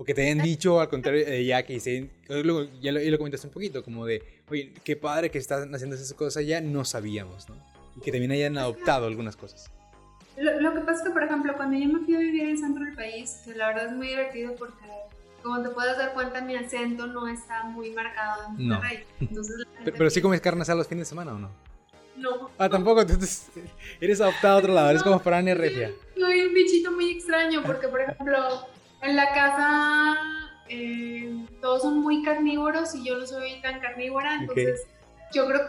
O 0.00 0.04
que 0.04 0.14
te 0.14 0.22
hayan 0.22 0.38
dicho 0.44 0.80
al 0.80 0.88
contrario 0.88 1.26
de 1.26 1.44
ya 1.44 1.64
que 1.64 1.72
dicen, 1.74 2.10
luego 2.28 2.70
ya 2.80 2.92
lo, 2.92 3.00
ya 3.00 3.10
lo 3.10 3.18
comentaste 3.18 3.48
un 3.48 3.52
poquito, 3.52 3.82
como 3.82 4.06
de, 4.06 4.22
oye, 4.48 4.72
qué 4.84 4.94
padre 4.94 5.28
que 5.30 5.38
están 5.38 5.74
haciendo 5.74 5.96
esas 5.96 6.14
cosas 6.14 6.36
allá, 6.36 6.60
no 6.60 6.84
sabíamos, 6.84 7.48
¿no? 7.48 7.56
Y 7.96 8.00
que 8.00 8.12
también 8.12 8.30
hayan 8.30 8.56
adoptado 8.58 9.06
algunas 9.08 9.36
cosas. 9.36 9.68
Lo, 10.36 10.60
lo 10.60 10.72
que 10.72 10.80
pasa 10.82 10.98
es 11.02 11.08
que, 11.08 11.10
por 11.10 11.24
ejemplo, 11.24 11.52
cuando 11.56 11.76
yo 11.76 11.88
me 11.88 11.98
fui 12.04 12.14
a 12.14 12.20
vivir 12.20 12.42
en 12.42 12.50
el 12.50 12.58
centro 12.58 12.84
del 12.84 12.94
país, 12.94 13.40
que 13.44 13.56
la 13.56 13.66
verdad 13.68 13.86
es 13.86 13.92
muy 13.92 14.06
divertido 14.06 14.54
porque, 14.54 14.86
como 15.42 15.60
te 15.64 15.70
puedes 15.70 15.98
dar 15.98 16.14
cuenta, 16.14 16.42
mi 16.42 16.54
acento 16.54 17.08
no 17.08 17.26
está 17.26 17.64
muy 17.64 17.90
marcado 17.90 18.44
en 18.56 18.68
No. 18.68 18.74
Monterrey. 18.76 19.02
Entonces, 19.20 19.56
la 19.58 19.64
gente 19.64 19.80
Pero, 19.84 19.96
pero 19.98 20.10
sí 20.10 20.22
comes 20.22 20.40
carne 20.40 20.62
asada 20.62 20.76
los 20.78 20.86
fines 20.86 21.06
de 21.06 21.08
semana 21.08 21.32
o 21.34 21.38
no? 21.40 21.50
No. 22.18 22.50
Ah, 22.58 22.68
tampoco, 22.68 23.00
entonces 23.02 23.48
eres 24.00 24.20
adoptado 24.20 24.56
a 24.56 24.58
otro 24.58 24.74
lado, 24.74 24.90
eres 24.90 25.02
No, 25.02 25.12
como 25.12 25.20
Fran 25.20 25.46
y 25.48 25.54
Regia. 25.54 25.92
Soy 26.18 26.40
un 26.42 26.54
bichito 26.54 26.90
muy 26.92 27.12
extraño 27.12 27.62
porque, 27.64 27.88
por 27.88 28.00
ejemplo, 28.00 28.66
en 29.02 29.16
la 29.16 29.32
casa 29.32 30.18
eh, 30.68 31.46
todos 31.60 31.82
son 31.82 32.00
muy 32.00 32.22
carnívoros 32.22 32.94
y 32.94 33.04
yo 33.04 33.18
no 33.18 33.26
soy 33.26 33.60
tan 33.62 33.80
carnívora, 33.80 34.34
entonces 34.34 34.86
yo 35.32 35.46
creo 35.46 35.60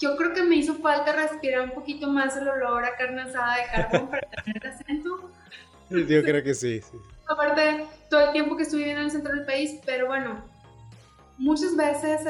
yo 0.00 0.16
creo 0.16 0.32
que 0.32 0.42
me 0.42 0.56
hizo 0.56 0.76
falta 0.76 1.12
respirar 1.12 1.60
un 1.62 1.72
poquito 1.72 2.08
más 2.08 2.36
el 2.36 2.48
olor 2.48 2.84
a 2.84 2.96
carne 2.96 3.20
asada 3.22 3.56
de 3.56 3.62
carbón 3.70 4.08
para 4.08 4.26
tener 4.30 4.64
el 4.64 4.70
acento. 4.70 5.30
Yo 5.90 6.22
creo 6.22 6.42
que 6.42 6.54
sí, 6.54 6.80
sí. 6.80 6.96
Aparte, 7.28 7.84
todo 8.08 8.26
el 8.26 8.32
tiempo 8.32 8.56
que 8.56 8.62
estuve 8.62 8.78
viviendo 8.80 9.00
en 9.00 9.06
el 9.06 9.12
centro 9.12 9.34
del 9.34 9.44
país, 9.44 9.80
pero 9.84 10.06
bueno, 10.06 10.40
muchas 11.36 11.76
veces, 11.76 12.20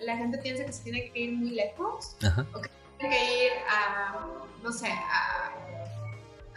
la 0.00 0.16
gente 0.16 0.38
piensa 0.38 0.64
que 0.64 0.72
se 0.72 0.82
tiene 0.82 1.10
que 1.12 1.20
ir 1.20 1.32
muy 1.32 1.50
lejos, 1.50 2.16
Ajá. 2.24 2.46
que 2.62 2.70
ir 3.06 3.52
a, 3.68 4.26
no 4.62 4.72
sé, 4.72 4.88
a- 4.88 5.52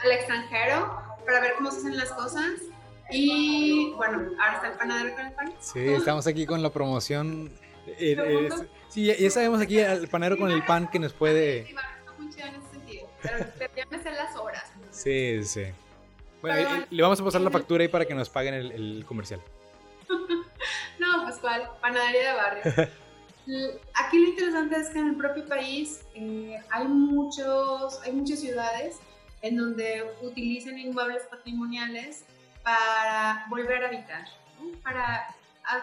al 0.04 0.12
extranjero 0.12 0.98
para 1.26 1.40
ver 1.40 1.54
cómo 1.56 1.72
se 1.72 1.78
hacen 1.80 1.98
las 1.98 2.12
cosas. 2.12 2.52
Y 3.10 3.92
bueno, 3.96 4.30
ahora 4.40 4.56
está 4.56 4.68
el 4.72 4.78
panadero 4.78 5.16
con 5.16 5.26
el 5.28 5.34
pan. 5.34 5.54
Sí, 5.60 5.80
estamos 5.90 6.26
aquí 6.28 6.46
con 6.46 6.62
la 6.64 6.70
promoción. 6.70 7.52
eh, 7.88 8.16
¿Todo 8.16 8.26
eh, 8.64 8.68
sí, 8.90 9.06
ya, 9.06 9.16
ya 9.18 9.30
sabemos 9.30 9.62
aquí 9.62 9.80
al 9.82 10.08
panero 10.08 10.38
con 10.38 10.50
el 10.52 10.64
pan 10.66 10.88
que 10.90 11.00
nos 11.00 11.14
puede... 11.14 11.66
Sí, 11.68 11.74
bueno, 11.74 11.90
está 12.00 12.12
muy 12.18 12.30
chido 12.34 12.48
en 12.48 12.56
ese 12.56 12.70
sentido, 12.72 13.10
pero, 13.22 13.46
pero 13.60 13.74
ya 13.76 13.86
me 13.90 14.02
sé 14.02 14.12
las 14.12 14.36
horas. 14.36 14.72
Sí, 14.92 15.44
sí. 15.44 15.66
Bueno, 16.42 16.86
le 16.90 17.04
vamos 17.04 17.20
a 17.22 17.24
pasar 17.24 17.42
la 17.42 17.50
factura 17.52 17.84
ahí 17.84 17.88
para 17.88 18.06
que 18.06 18.14
nos 18.16 18.30
paguen 18.30 18.54
el, 18.54 18.72
el 18.72 19.06
comercial. 19.06 19.42
No, 21.00 21.24
pues 21.26 21.38
cuál, 21.38 21.70
panadería 21.82 22.30
de 22.30 22.36
barrio. 22.36 22.64
Aquí 23.94 24.20
lo 24.20 24.30
interesante 24.30 24.78
es 24.78 24.90
que 24.90 25.00
en 25.00 25.08
el 25.10 25.16
propio 25.16 25.46
país 25.46 26.02
eh, 26.16 26.60
hay, 26.70 26.88
muchos, 26.88 28.02
hay 28.04 28.14
muchas 28.14 28.40
ciudades 28.40 29.00
en 29.42 29.58
donde 29.58 30.04
utilizan 30.22 30.78
inmuebles 30.78 31.24
patrimoniales 31.24 32.24
para 32.64 33.46
volver 33.50 33.84
a 33.84 33.88
habitar. 33.88 34.26
¿no? 34.60 34.78
Para 34.80 35.36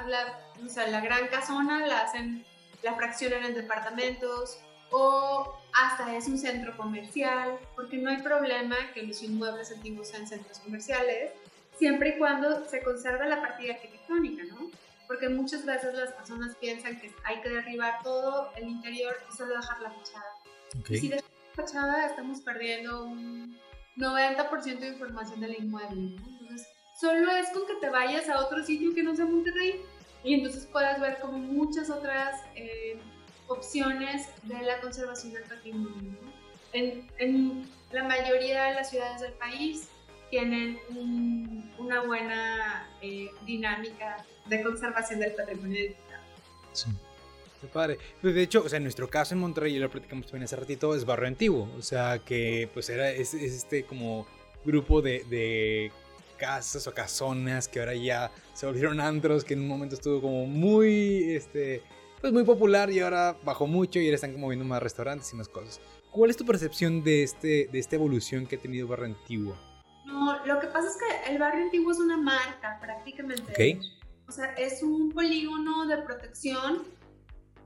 la, 0.07 0.41
o 0.65 0.69
sea, 0.69 0.87
la 0.89 1.01
gran 1.01 1.29
casona 1.29 1.87
la 1.87 2.01
hacen, 2.01 2.45
la 2.83 2.95
fraccionan 2.95 3.45
en 3.45 3.55
departamentos 3.55 4.59
o 4.91 5.55
hasta 5.73 6.17
es 6.17 6.27
un 6.27 6.39
centro 6.39 6.77
comercial, 6.77 7.59
porque 7.77 7.99
no 7.99 8.11
hay 8.11 8.23
problema 8.23 8.77
que 8.93 9.03
los 9.03 9.23
inmuebles 9.23 9.71
antiguos 9.71 10.09
sean 10.09 10.27
centros 10.27 10.59
comerciales, 10.59 11.33
siempre 11.79 12.11
y 12.11 12.19
cuando 12.19 12.67
se 12.69 12.83
conserve 12.83 13.29
la 13.29 13.41
partida 13.41 13.75
arquitectónica, 13.75 14.43
¿no? 14.45 14.70
Porque 15.11 15.29
muchas 15.29 15.67
veces 15.67 15.93
las 15.95 16.13
personas 16.13 16.55
piensan 16.61 17.01
que 17.01 17.13
hay 17.25 17.41
que 17.41 17.49
derribar 17.49 18.01
todo 18.05 18.53
el 18.55 18.69
interior 18.69 19.13
y 19.29 19.37
solo 19.37 19.57
dejar 19.57 19.81
la 19.81 19.91
fachada. 19.91 20.25
Y 20.89 20.99
si 20.99 21.09
dejamos 21.09 21.33
la 21.49 21.65
fachada, 21.65 22.07
estamos 22.07 22.41
perdiendo 22.43 23.07
un 23.07 23.59
90% 23.97 24.79
de 24.79 24.87
información 24.87 25.41
del 25.41 25.57
inmueble, 25.59 26.01
¿no? 26.17 26.29
Entonces, 26.43 26.65
solo 27.01 27.29
es 27.33 27.49
con 27.49 27.67
que 27.67 27.75
te 27.81 27.91
vayas 27.91 28.29
a 28.29 28.39
otro 28.39 28.63
sitio 28.65 28.95
que 28.95 29.03
no 29.03 29.17
sea 29.17 29.25
Monterrey 29.25 29.83
y 30.23 30.35
entonces 30.35 30.65
puedes 30.71 31.01
ver 31.01 31.19
como 31.19 31.39
muchas 31.39 31.91
otras 31.91 32.41
eh, 32.55 32.97
opciones 33.49 34.29
de 34.45 34.63
la 34.63 34.81
conservación 34.81 35.33
del 35.33 35.43
patrimonio. 35.43 36.21
En, 36.73 37.11
en 37.19 37.69
la 37.91 38.05
mayoría 38.05 38.67
de 38.67 38.75
las 38.75 38.91
ciudades 38.91 39.23
del 39.23 39.33
país 39.33 39.89
tienen 40.31 40.79
un- 40.91 41.75
una 41.79 42.03
buena 42.03 42.89
eh, 43.03 43.29
dinámica 43.45 44.25
de 44.51 44.63
conservación 44.63 45.21
del 45.21 45.33
patrimonio 45.33 45.79
edificado. 45.79 46.23
Sí. 46.73 46.91
Qué 47.61 47.67
padre. 47.67 47.99
Pues 48.21 48.35
de 48.35 48.43
hecho, 48.43 48.63
o 48.65 48.69
sea, 48.69 48.79
en 48.79 48.85
nuestro 48.85 49.09
caso 49.09 49.35
en 49.35 49.41
Monterrey, 49.41 49.75
ya 49.75 49.81
lo 49.81 49.91
platicamos 49.91 50.27
también 50.27 50.45
hace 50.45 50.57
ratito, 50.57 50.95
es 50.95 51.05
barrio 51.05 51.29
antiguo. 51.29 51.69
O 51.79 51.83
sea, 51.83 52.19
que 52.19 52.69
pues 52.73 52.89
era 52.89 53.11
es, 53.11 53.35
es 53.35 53.53
este 53.53 53.85
como 53.85 54.27
grupo 54.65 55.03
de, 55.03 55.25
de 55.29 55.93
casas 56.39 56.87
o 56.87 56.95
casonas 56.95 57.69
que 57.69 57.81
ahora 57.81 57.95
ya 57.95 58.33
se 58.55 58.67
volvieron 58.67 58.99
antros, 59.01 59.45
que 59.45 59.55
en 59.55 59.61
un 59.61 59.69
momento 59.69 59.95
estuvo 59.95 60.23
como 60.23 60.47
muy, 60.47 61.35
este, 61.35 61.83
pues 62.21 62.33
muy 62.33 62.45
popular 62.45 62.91
y 62.91 63.01
ahora 63.01 63.37
bajó 63.45 63.67
mucho 63.67 64.01
y 64.01 64.07
ahora 64.07 64.15
están 64.15 64.33
como 64.33 64.49
viendo 64.49 64.65
más 64.65 64.83
restaurantes 64.83 65.31
y 65.33 65.37
más 65.37 65.49
cosas. 65.49 65.81
¿Cuál 66.11 66.31
es 66.31 66.37
tu 66.37 66.45
percepción 66.45 67.05
de, 67.05 67.23
este, 67.23 67.69
de 67.71 67.79
esta 67.79 67.97
evolución 67.97 68.47
que 68.47 68.57
ha 68.57 68.59
tenido 68.59 68.89
barrio 68.89 69.07
antiguo? 69.07 69.57
No, 70.07 70.45
lo 70.45 70.59
que 70.59 70.67
pasa 70.69 70.89
es 70.89 70.97
que 70.97 71.33
el 71.33 71.39
barrio 71.39 71.65
antiguo 71.65 71.93
es 71.93 71.99
una 71.99 72.17
marca 72.17 72.79
prácticamente. 72.81 73.53
Ok. 73.53 73.85
O 74.31 74.33
sea, 74.33 74.55
es 74.55 74.81
un 74.85 75.11
polígono 75.11 75.89
de 75.89 75.97
protección, 76.03 76.85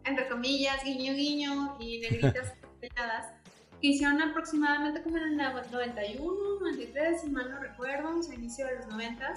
entre 0.05 0.27
comillas, 0.31 0.83
guiño, 0.83 1.13
guiño 1.13 1.77
y 1.79 2.01
negritas 2.01 2.55
pegadas, 2.81 3.35
que 3.83 3.89
hicieron 3.89 4.23
aproximadamente 4.23 5.03
como 5.03 5.19
en 5.19 5.25
el 5.25 5.37
91, 5.37 6.61
93, 6.61 7.21
si 7.21 7.29
mal 7.29 7.51
no 7.51 7.61
recuerdo, 7.61 8.19
o 8.19 8.23
sea, 8.23 8.35
inicio 8.35 8.67
de 8.67 8.77
los 8.77 8.87
90. 8.87 9.35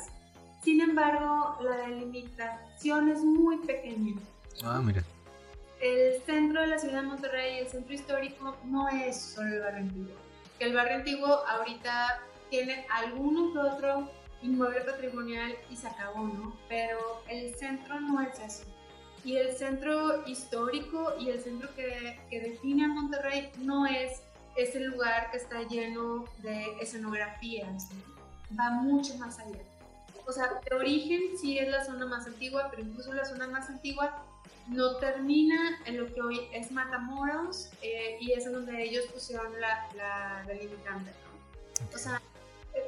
Sin 0.64 0.80
embargo, 0.80 1.58
la 1.60 1.76
delimitación 1.90 3.10
es 3.10 3.22
muy 3.22 3.58
pequeña. 3.58 4.16
Ah, 4.64 4.82
mira. 4.82 5.04
El 5.82 6.22
centro 6.22 6.62
de 6.62 6.68
la 6.68 6.80
ciudad 6.80 7.02
de 7.02 7.08
Monterrey, 7.10 7.58
el 7.58 7.68
centro 7.68 7.94
histórico, 7.94 8.56
no 8.64 8.88
es 8.88 9.20
solo 9.20 9.54
el 9.54 9.60
barrio 9.60 9.80
antiguo. 9.82 10.16
Que 10.58 10.64
el 10.64 10.74
barrio 10.74 10.96
antiguo 10.96 11.46
ahorita 11.46 12.22
tiene 12.50 12.86
alguno 12.90 13.52
que 13.52 13.60
otro 13.60 14.17
inmueble 14.42 14.82
patrimonial 14.82 15.56
y 15.70 15.76
se 15.76 15.88
acabó, 15.88 16.28
¿no? 16.28 16.56
Pero 16.70 17.24
el 17.30 17.56
centro 17.56 18.00
no 18.00 18.22
es 18.22 18.40
eso. 18.40 18.64
Y 19.24 19.36
el 19.38 19.56
centro 19.56 20.26
histórico 20.28 21.16
y 21.20 21.30
el 21.30 21.42
centro 21.42 21.74
que, 21.76 22.20
que 22.30 22.40
define 22.40 22.86
a 22.86 22.88
Monterrey 22.88 23.52
no 23.58 23.86
es 23.86 24.22
ese 24.56 24.80
lugar 24.80 25.32
que 25.32 25.38
está 25.38 25.64
lleno 25.64 26.26
de 26.40 26.78
escenografías, 26.82 27.90
¿no? 27.92 28.18
va 28.60 28.70
mucho 28.70 29.16
más 29.18 29.40
allá. 29.40 29.60
O 30.26 30.32
sea, 30.32 30.60
de 30.70 30.76
origen 30.76 31.38
sí 31.40 31.58
es 31.58 31.70
la 31.70 31.84
zona 31.84 32.06
más 32.06 32.26
antigua, 32.28 32.68
pero 32.70 32.84
incluso 32.84 33.14
la 33.14 33.26
zona 33.26 33.48
más 33.48 33.70
antigua 33.70 34.24
no 34.68 34.98
termina 34.98 35.80
en 35.86 35.98
lo 35.98 36.14
que 36.14 36.22
hoy 36.22 36.42
es 36.54 36.72
Matamoros 36.72 37.70
eh, 37.82 38.18
y 38.20 38.34
es 38.34 38.52
donde 38.52 38.84
ellos 38.84 39.06
pusieron 39.06 39.60
la, 39.62 39.88
la 39.96 40.44
delimitante. 40.46 41.12
¿no? 41.12 41.96
O 41.96 41.98
sea, 41.98 42.22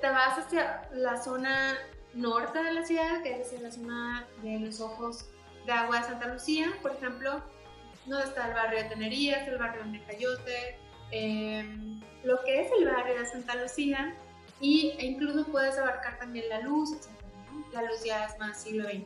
te 0.01 0.09
vas 0.09 0.37
hacia 0.37 0.87
la 0.93 1.21
zona 1.21 1.77
norte 2.13 2.63
de 2.63 2.73
la 2.73 2.85
ciudad, 2.85 3.21
que 3.21 3.33
es 3.33 3.47
hacia 3.47 3.61
la 3.61 3.71
zona 3.71 4.27
de 4.41 4.59
los 4.59 4.79
ojos 4.79 5.29
de 5.65 5.71
agua 5.71 5.99
de 5.99 6.05
Santa 6.05 6.33
Lucía, 6.33 6.67
por 6.81 6.91
ejemplo, 6.91 7.41
donde 8.05 8.25
está 8.25 8.47
el 8.47 8.53
barrio 8.53 8.83
de 8.83 8.89
Tenerías, 8.89 9.47
el 9.47 9.57
barrio 9.57 9.83
de 9.85 10.03
Cayote, 10.03 10.77
em, 11.11 12.01
lo 12.23 12.41
que 12.43 12.61
es 12.61 12.71
el 12.79 12.85
barrio 12.85 13.19
de 13.19 13.25
Santa 13.25 13.55
Lucía, 13.55 14.15
y, 14.61 14.95
e 14.97 15.05
incluso 15.05 15.45
puedes 15.45 15.77
abarcar 15.77 16.17
también 16.19 16.49
la 16.49 16.61
luz, 16.61 16.91
etc. 16.91 17.09
La 17.73 17.83
luz 17.83 18.03
ya 18.03 18.25
es 18.25 18.37
más 18.39 18.61
siglo 18.61 18.89
XX. 18.89 19.05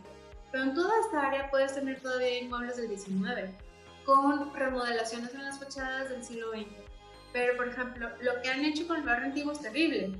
Pero 0.51 0.63
en 0.63 0.73
toda 0.73 0.91
esta 1.01 1.27
área 1.27 1.49
puedes 1.49 1.73
tener 1.75 1.99
todavía 2.01 2.39
inmuebles 2.39 2.77
del 2.77 2.87
XIX, 2.87 3.51
con 4.05 4.53
remodelaciones 4.53 5.33
en 5.33 5.43
las 5.43 5.59
fachadas 5.59 6.09
del 6.09 6.23
siglo 6.23 6.51
XX. 6.51 6.67
Pero, 7.31 7.57
por 7.57 7.67
ejemplo, 7.67 8.09
lo 8.21 8.41
que 8.41 8.49
han 8.49 8.63
hecho 8.63 8.87
con 8.87 8.97
el 8.97 9.03
barrio 9.03 9.25
antiguo 9.25 9.51
es 9.51 9.59
terrible 9.59 10.13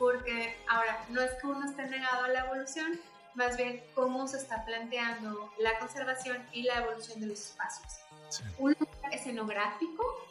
porque 0.00 0.56
ahora 0.66 1.04
no 1.10 1.20
es 1.20 1.30
que 1.32 1.46
uno 1.46 1.68
esté 1.68 1.84
negado 1.84 2.24
a 2.24 2.28
la 2.28 2.46
evolución, 2.46 2.98
más 3.34 3.58
bien 3.58 3.84
cómo 3.94 4.26
se 4.26 4.38
está 4.38 4.64
planteando 4.64 5.52
la 5.58 5.78
conservación 5.78 6.38
y 6.52 6.62
la 6.62 6.78
evolución 6.78 7.20
de 7.20 7.26
los 7.26 7.38
espacios. 7.38 8.00
Un 8.58 8.74
lugar 8.80 9.14
escenográfico. 9.14 10.26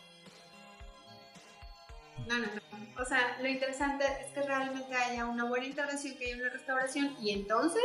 No, 2.28 2.40
no, 2.40 2.48
no. 2.48 3.02
O 3.02 3.06
sea, 3.06 3.38
lo 3.40 3.48
interesante 3.48 4.06
es 4.26 4.34
que 4.34 4.42
realmente 4.42 4.94
haya 4.96 5.26
una 5.28 5.46
buena 5.46 5.68
intervención, 5.68 6.18
que 6.18 6.26
haya 6.26 6.38
una 6.38 6.50
restauración 6.50 7.16
y 7.22 7.32
entonces, 7.32 7.84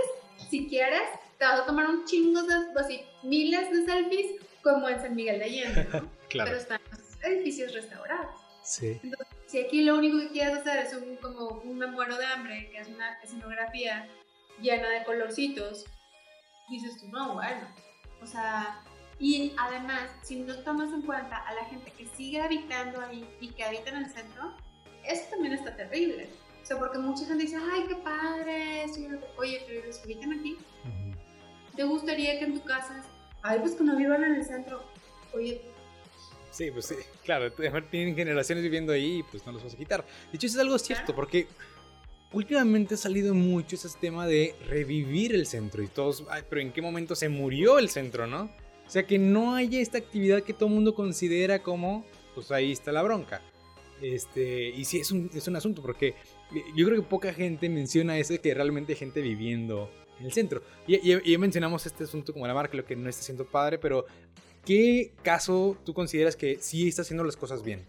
si 0.48 0.66
quieres, 0.66 1.02
te 1.38 1.44
vas 1.44 1.60
a 1.60 1.66
tomar 1.66 1.86
un 1.86 2.06
chingo 2.06 2.42
de, 2.44 2.80
así, 2.80 3.04
miles 3.22 3.70
de 3.70 3.84
selfies 3.84 4.40
como 4.62 4.88
en 4.88 5.00
San 5.00 5.14
Miguel 5.14 5.38
de 5.38 5.44
Allende, 5.44 5.84
¿no? 5.92 6.10
claro. 6.30 6.50
Pero 6.50 6.56
están 6.56 6.80
los 6.90 7.22
edificios 7.22 7.74
restaurados. 7.74 8.43
Sí. 8.64 8.98
Entonces, 9.03 9.29
si 9.46 9.61
aquí 9.61 9.83
lo 9.83 9.96
único 9.96 10.18
que 10.18 10.29
quieres 10.29 10.55
hacer 10.55 10.79
es 10.79 10.94
un, 10.94 11.16
como 11.16 11.48
un 11.48 11.79
me 11.79 11.87
muero 11.87 12.16
de 12.16 12.27
hambre, 12.27 12.70
que 12.70 12.79
es 12.79 12.88
una 12.88 13.12
escenografía 13.22 14.09
llena 14.61 14.88
de 14.88 15.05
colorcitos, 15.05 15.85
dices 16.70 16.98
tú, 16.98 17.09
no, 17.09 17.35
bueno. 17.35 17.68
O 18.22 18.27
sea, 18.27 18.83
y 19.18 19.53
además, 19.59 20.11
si 20.22 20.37
no 20.37 20.57
tomas 20.61 20.92
en 20.92 21.03
cuenta 21.03 21.37
a 21.37 21.55
la 21.55 21.64
gente 21.66 21.92
que 21.92 22.07
sigue 22.07 22.40
habitando 22.40 23.00
ahí 23.00 23.29
y 23.40 23.48
que 23.50 23.64
habita 23.64 23.90
en 23.90 23.96
el 23.96 24.11
centro, 24.11 24.55
eso 25.05 25.24
también 25.31 25.53
está 25.53 25.77
terrible. 25.77 26.29
O 26.62 26.66
sea, 26.66 26.79
porque 26.79 26.98
mucha 26.98 27.27
gente 27.27 27.44
dice, 27.44 27.59
ay, 27.72 27.85
qué 27.87 27.96
padre, 27.96 28.87
oye, 29.37 29.62
pero 29.66 29.87
los 29.87 29.98
que 29.98 30.05
habitan 30.05 30.33
aquí, 30.33 30.57
¿te 31.77 31.85
gustaría 31.85 32.38
que 32.38 32.46
en 32.46 32.55
tu 32.55 32.64
casa, 32.64 33.05
ay, 33.42 33.59
pues 33.61 33.74
que 33.74 33.85
no 33.85 33.96
vivan 33.96 34.24
en 34.24 34.37
el 34.37 34.44
centro? 34.44 34.83
Oye, 35.35 35.61
Sí, 36.54 36.70
pues 36.70 36.86
sí, 36.86 36.94
claro, 37.24 37.50
tienen 37.90 38.14
generaciones 38.14 38.62
viviendo 38.62 38.92
ahí 38.92 39.18
y 39.18 39.22
pues 39.24 39.44
no 39.44 39.50
los 39.50 39.64
vas 39.64 39.74
a 39.74 39.76
quitar. 39.76 40.04
De 40.30 40.36
hecho, 40.36 40.46
eso 40.46 40.56
es 40.56 40.60
algo 40.60 40.78
cierto, 40.78 41.12
porque 41.12 41.48
últimamente 42.32 42.94
ha 42.94 42.96
salido 42.96 43.34
mucho 43.34 43.74
ese 43.74 43.88
tema 44.00 44.28
de 44.28 44.54
revivir 44.68 45.34
el 45.34 45.48
centro 45.48 45.82
y 45.82 45.88
todos, 45.88 46.24
ay, 46.30 46.42
pero 46.48 46.60
¿en 46.60 46.72
qué 46.72 46.80
momento 46.80 47.16
se 47.16 47.28
murió 47.28 47.80
el 47.80 47.88
centro, 47.88 48.28
no? 48.28 48.44
O 48.86 48.90
sea, 48.90 49.04
que 49.04 49.18
no 49.18 49.56
haya 49.56 49.80
esta 49.80 49.98
actividad 49.98 50.44
que 50.44 50.52
todo 50.52 50.68
el 50.68 50.76
mundo 50.76 50.94
considera 50.94 51.60
como, 51.60 52.06
pues 52.36 52.52
ahí 52.52 52.70
está 52.70 52.92
la 52.92 53.02
bronca. 53.02 53.42
Este, 54.00 54.68
y 54.68 54.84
sí, 54.84 55.00
es 55.00 55.10
un, 55.10 55.30
es 55.34 55.48
un 55.48 55.56
asunto, 55.56 55.82
porque 55.82 56.14
yo 56.76 56.86
creo 56.86 57.02
que 57.02 57.08
poca 57.08 57.34
gente 57.34 57.68
menciona 57.68 58.16
eso 58.16 58.32
de 58.32 58.38
que 58.38 58.54
realmente 58.54 58.92
hay 58.92 58.98
gente 58.98 59.22
viviendo 59.22 59.90
en 60.20 60.26
el 60.26 60.32
centro. 60.32 60.62
Y, 60.86 61.00
ya 61.00 61.38
mencionamos 61.38 61.86
este 61.86 62.04
asunto 62.04 62.32
como 62.32 62.46
la 62.46 62.54
marca, 62.54 62.76
lo 62.76 62.84
que 62.84 62.96
no 62.96 63.08
está 63.08 63.22
siendo 63.22 63.44
padre, 63.44 63.78
pero 63.78 64.06
¿qué 64.64 65.12
caso 65.22 65.77
tú 65.85 65.94
consideras 65.94 66.37
que 66.37 66.59
sí 66.61 66.88
está 66.88 67.03
haciendo 67.03 67.24
las 67.24 67.37
cosas 67.37 67.62
bien? 67.62 67.85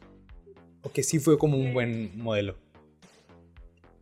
O 0.81 0.91
que 0.91 1.03
sí 1.03 1.19
fue 1.19 1.37
como 1.37 1.57
un 1.57 1.73
buen 1.73 2.17
modelo. 2.17 2.55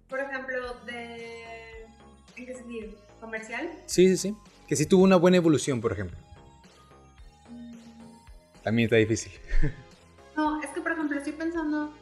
Por 0.09 0.19
ejemplo, 0.19 0.75
de... 0.85 1.85
¿en 2.35 2.45
qué 2.45 2.55
sentido? 2.55 2.91
¿Comercial? 3.19 3.71
Sí, 3.85 4.07
sí, 4.09 4.17
sí. 4.17 4.35
Que 4.67 4.75
sí 4.75 4.85
tuvo 4.85 5.03
una 5.03 5.15
buena 5.15 5.37
evolución, 5.37 5.81
por 5.81 5.91
ejemplo. 5.91 6.17
También 8.63 8.87
está 8.87 8.97
difícil. 8.97 9.31
No, 10.35 10.59
es 10.63 10.69
que 10.71 10.81
por 10.81 10.93
ejemplo 10.93 11.15
estoy 11.15 11.33
pensando, 11.33 11.93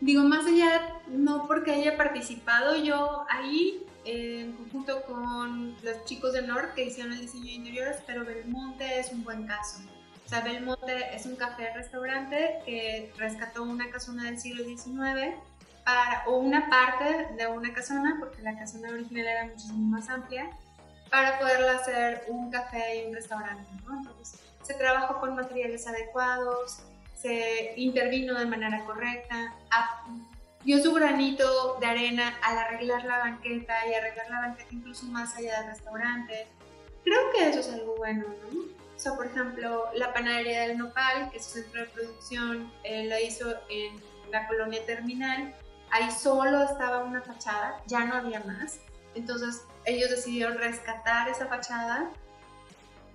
digo, 0.00 0.22
más 0.22 0.44
allá, 0.44 1.00
no 1.08 1.46
porque 1.46 1.70
haya 1.70 1.96
participado 1.96 2.76
yo 2.76 3.24
ahí, 3.30 3.86
en 4.08 4.52
conjunto 4.52 5.02
con 5.02 5.76
los 5.82 6.04
chicos 6.04 6.32
de 6.32 6.42
Nord 6.42 6.72
que 6.74 6.84
hicieron 6.84 7.12
el 7.12 7.20
diseño 7.20 7.44
de 7.44 7.52
interiores, 7.52 7.96
pero 8.06 8.24
Belmonte 8.24 9.00
es 9.00 9.12
un 9.12 9.22
buen 9.22 9.46
caso. 9.46 9.80
O 10.24 10.28
sea, 10.28 10.40
Belmonte 10.40 11.14
es 11.14 11.26
un 11.26 11.36
café-restaurante 11.36 12.60
que 12.64 13.12
rescató 13.16 13.62
una 13.62 13.90
casona 13.90 14.24
del 14.24 14.38
siglo 14.38 14.64
XIX 14.64 15.34
para, 15.84 16.24
o 16.26 16.38
una 16.38 16.68
parte 16.68 17.34
de 17.36 17.46
una 17.46 17.72
casona, 17.72 18.16
porque 18.18 18.42
la 18.42 18.58
casona 18.58 18.90
original 18.90 19.26
era 19.26 19.44
muchísimo 19.46 19.78
más 19.78 20.08
amplia, 20.08 20.50
para 21.10 21.38
poderla 21.38 21.72
hacer 21.72 22.24
un 22.28 22.50
café 22.50 23.02
y 23.02 23.08
un 23.08 23.14
restaurante. 23.14 23.70
¿no? 23.84 23.98
Entonces, 23.98 24.40
se 24.62 24.74
trabajó 24.74 25.20
con 25.20 25.34
materiales 25.34 25.86
adecuados, 25.86 26.80
se 27.14 27.72
intervino 27.76 28.38
de 28.38 28.46
manera 28.46 28.84
correcta, 28.84 29.54
dio 30.68 30.82
su 30.82 30.92
granito 30.92 31.78
de 31.80 31.86
arena 31.86 32.38
al 32.42 32.58
arreglar 32.58 33.02
la 33.06 33.20
banqueta 33.20 33.72
y 33.88 33.94
arreglar 33.94 34.28
la 34.28 34.40
banqueta 34.40 34.68
incluso 34.70 35.06
más 35.06 35.34
allá 35.34 35.62
del 35.62 35.70
restaurante. 35.70 36.46
Creo 37.04 37.30
que 37.32 37.48
eso 37.48 37.60
es 37.60 37.70
algo 37.70 37.96
bueno, 37.96 38.26
¿no? 38.52 38.60
O 38.60 38.98
sea, 38.98 39.14
por 39.14 39.24
ejemplo, 39.24 39.86
la 39.94 40.12
panadería 40.12 40.68
del 40.68 40.76
Nopal, 40.76 41.30
que 41.30 41.38
es 41.38 41.46
su 41.46 41.52
centro 41.52 41.80
de 41.80 41.86
producción, 41.86 42.70
eh, 42.84 43.06
la 43.06 43.18
hizo 43.18 43.48
en 43.70 43.98
la 44.30 44.46
colonia 44.46 44.84
terminal. 44.84 45.54
Ahí 45.90 46.10
solo 46.10 46.64
estaba 46.64 47.02
una 47.02 47.22
fachada, 47.22 47.82
ya 47.86 48.04
no 48.04 48.16
había 48.16 48.40
más. 48.40 48.80
Entonces 49.14 49.62
ellos 49.86 50.10
decidieron 50.10 50.58
rescatar 50.58 51.30
esa 51.30 51.46
fachada. 51.46 52.10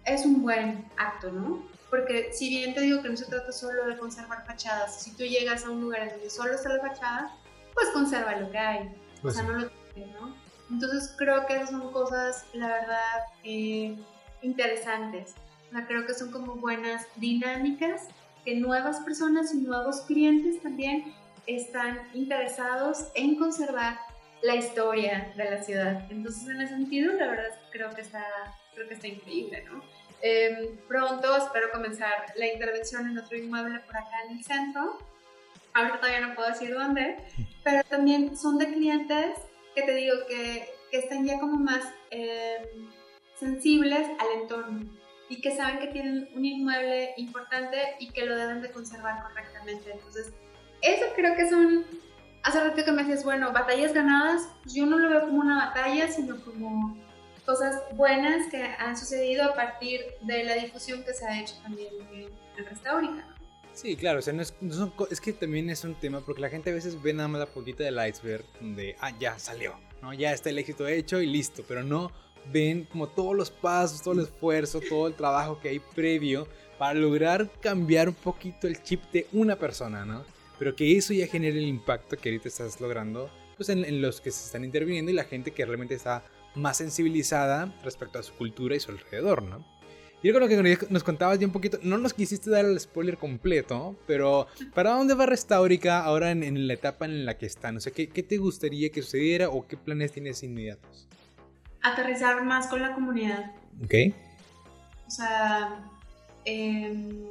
Es 0.05 0.25
un 0.25 0.41
buen 0.41 0.89
acto, 0.97 1.31
¿no? 1.31 1.63
Porque 1.91 2.33
si 2.33 2.49
bien 2.49 2.73
te 2.73 2.81
digo 2.81 3.03
que 3.03 3.09
no 3.09 3.15
se 3.15 3.25
trata 3.25 3.51
solo 3.51 3.85
de 3.85 3.95
conservar 3.95 4.43
fachadas, 4.43 5.03
si 5.03 5.11
tú 5.11 5.23
llegas 5.23 5.65
a 5.65 5.69
un 5.69 5.81
lugar 5.81 6.01
en 6.01 6.09
donde 6.09 6.31
solo 6.31 6.55
está 6.55 6.69
la 6.69 6.81
fachada, 6.81 7.37
pues 7.73 7.87
conserva 7.89 8.35
lo 8.35 8.49
que 8.51 8.57
hay. 8.57 8.87
o 8.87 9.21
pues 9.21 9.35
sea, 9.35 9.43
no 9.43 9.53
lo 9.53 9.69
¿no? 10.19 10.35
Entonces 10.69 11.13
creo 11.17 11.45
que 11.45 11.55
esas 11.55 11.69
son 11.69 11.91
cosas, 11.91 12.45
la 12.53 12.67
verdad, 12.67 13.25
eh, 13.43 13.95
interesantes. 14.41 15.35
O 15.69 15.71
sea, 15.71 15.85
creo 15.87 16.05
que 16.05 16.13
son 16.13 16.31
como 16.31 16.55
buenas 16.55 17.07
dinámicas 17.17 18.07
que 18.45 18.55
nuevas 18.55 18.99
personas 19.01 19.53
y 19.53 19.57
nuevos 19.57 20.01
clientes 20.01 20.61
también 20.61 21.13
están 21.47 21.99
interesados 22.13 23.07
en 23.15 23.35
conservar 23.35 23.99
la 24.41 24.55
historia 24.55 25.33
de 25.35 25.51
la 25.51 25.63
ciudad. 25.63 26.05
Entonces, 26.09 26.47
en 26.47 26.61
ese 26.61 26.73
sentido, 26.73 27.13
la 27.13 27.27
verdad 27.27 27.49
creo 27.71 27.89
que 27.91 28.01
está, 28.01 28.25
creo 28.73 28.87
que 28.87 28.95
está 28.95 29.07
increíble, 29.07 29.63
¿no? 29.65 29.81
Em, 30.21 30.77
pronto 30.87 31.35
espero 31.35 31.69
comenzar 31.71 32.33
la 32.37 32.47
intervención 32.47 33.07
en 33.07 33.17
otro 33.17 33.37
inmueble 33.37 33.79
por 33.81 33.97
acá 33.97 34.23
en 34.29 34.37
el 34.37 34.43
centro 34.43 34.97
ahorita 35.73 35.99
todavía 35.99 36.27
no 36.27 36.35
puedo 36.35 36.49
decir 36.49 36.73
dónde, 36.73 37.17
pero 37.63 37.83
también 37.85 38.37
son 38.37 38.57
de 38.57 38.67
clientes 38.67 39.37
que 39.75 39.81
te 39.83 39.95
digo 39.95 40.15
que, 40.27 40.69
que 40.91 40.97
están 40.99 41.25
ya 41.25 41.39
como 41.39 41.57
más 41.57 41.83
eh, 42.11 42.87
sensibles 43.39 44.07
al 44.19 44.41
entorno 44.41 44.89
y 45.29 45.41
que 45.41 45.55
saben 45.55 45.79
que 45.79 45.87
tienen 45.87 46.29
un 46.35 46.45
inmueble 46.45 47.13
importante 47.17 47.77
y 47.99 48.11
que 48.11 48.25
lo 48.25 48.35
deben 48.35 48.61
de 48.61 48.71
conservar 48.71 49.23
correctamente. 49.23 49.91
Entonces, 49.91 50.31
eso 50.81 51.05
creo 51.15 51.35
que 51.35 51.49
son, 51.49 51.85
hace 52.43 52.59
rato 52.63 52.83
que 52.83 52.91
me 52.91 53.03
decías, 53.03 53.23
bueno, 53.23 53.51
batallas 53.51 53.93
ganadas, 53.93 54.49
pues 54.61 54.75
yo 54.75 54.85
no 54.85 54.97
lo 54.97 55.09
veo 55.09 55.21
como 55.21 55.41
una 55.41 55.67
batalla, 55.67 56.07
sino 56.09 56.39
como 56.43 56.97
cosas 57.45 57.81
buenas 57.95 58.47
que 58.47 58.63
han 58.63 58.95
sucedido 58.95 59.43
a 59.45 59.55
partir 59.55 60.01
de 60.21 60.43
la 60.43 60.55
difusión 60.55 61.03
que 61.03 61.13
se 61.13 61.25
ha 61.25 61.41
hecho 61.41 61.55
también 61.63 61.93
en 62.11 62.29
el 62.57 62.65
Restaurica. 62.65 63.32
Sí, 63.73 63.95
claro, 63.95 64.19
o 64.19 64.21
sea, 64.21 64.33
no 64.33 64.41
es, 64.43 64.53
es, 65.09 65.19
que 65.19 65.33
también 65.33 65.69
es 65.69 65.83
un 65.83 65.95
tema 65.95 66.21
porque 66.21 66.41
la 66.41 66.49
gente 66.49 66.69
a 66.69 66.73
veces 66.73 67.01
ve 67.01 67.11
nada 67.11 67.27
más 67.27 67.39
la 67.39 67.47
puntita 67.47 67.83
del 67.83 67.97
iceberg 68.07 68.45
donde, 68.61 68.95
ah, 68.99 69.11
ya 69.19 69.39
salió, 69.39 69.73
¿no? 70.01 70.13
Ya 70.13 70.31
está 70.31 70.51
el 70.51 70.59
éxito 70.59 70.87
hecho 70.87 71.19
y 71.19 71.25
listo, 71.25 71.63
pero 71.67 71.83
no 71.83 72.11
ven 72.51 72.85
como 72.85 73.07
todos 73.07 73.35
los 73.35 73.49
pasos, 73.49 74.01
todo 74.03 74.13
el 74.13 74.21
esfuerzo, 74.21 74.79
todo 74.87 75.07
el 75.07 75.15
trabajo 75.15 75.59
que 75.59 75.69
hay 75.69 75.79
previo 75.79 76.47
para 76.77 76.99
lograr 76.99 77.49
cambiar 77.61 78.09
un 78.09 78.15
poquito 78.15 78.67
el 78.67 78.81
chip 78.83 79.01
de 79.11 79.27
una 79.31 79.57
persona, 79.57 80.05
¿no? 80.05 80.23
Pero 80.59 80.75
que 80.75 80.95
eso 80.95 81.13
ya 81.13 81.25
genere 81.25 81.57
el 81.57 81.67
impacto 81.67 82.15
que 82.15 82.29
ahorita 82.29 82.49
estás 82.49 82.79
logrando, 82.79 83.29
pues 83.57 83.69
en, 83.69 83.83
en 83.85 84.01
los 84.01 84.21
que 84.21 84.29
se 84.29 84.45
están 84.45 84.63
interviniendo 84.63 85.11
y 85.11 85.15
la 85.15 85.23
gente 85.23 85.51
que 85.51 85.65
realmente 85.65 85.95
está 85.95 86.23
más 86.53 86.77
sensibilizada 86.77 87.73
respecto 87.83 88.19
a 88.19 88.23
su 88.23 88.33
cultura 88.33 88.75
y 88.75 88.79
su 88.79 88.91
alrededor, 88.91 89.41
¿no? 89.41 89.65
Yo 90.23 90.31
con 90.31 90.41
lo 90.41 90.47
que 90.47 90.87
nos 90.89 91.03
contabas 91.03 91.37
ya 91.37 91.45
un 91.45 91.51
poquito, 91.51 91.77
no 91.81 91.97
nos 91.97 92.13
quisiste 92.13 92.49
dar 92.49 92.63
el 92.63 92.79
spoiler 92.79 93.17
completo, 93.17 93.97
pero 94.07 94.47
¿para 94.73 94.91
dónde 94.91 95.15
va 95.15 95.25
Restaurica 95.25 95.99
ahora 95.99 96.31
en, 96.31 96.65
la 96.65 96.73
etapa 96.73 97.03
en 97.03 97.25
la 97.25 97.37
que 97.37 97.45
están? 97.45 97.75
O 97.75 97.81
sea, 97.81 97.91
¿qué, 97.91 98.07
¿qué, 98.07 98.23
te 98.23 98.37
gustaría 98.37 98.89
que 98.89 99.01
sucediera 99.01 99.49
o 99.49 99.67
qué 99.67 99.75
planes 99.75 100.13
tienes 100.13 100.41
inmediatos? 100.41 101.09
Aterrizar 101.81 102.41
más 102.45 102.67
con 102.67 102.81
la 102.81 102.93
comunidad. 102.93 103.51
Ok. 103.83 104.15
O 105.05 105.11
sea, 105.11 105.83
em, 106.45 107.27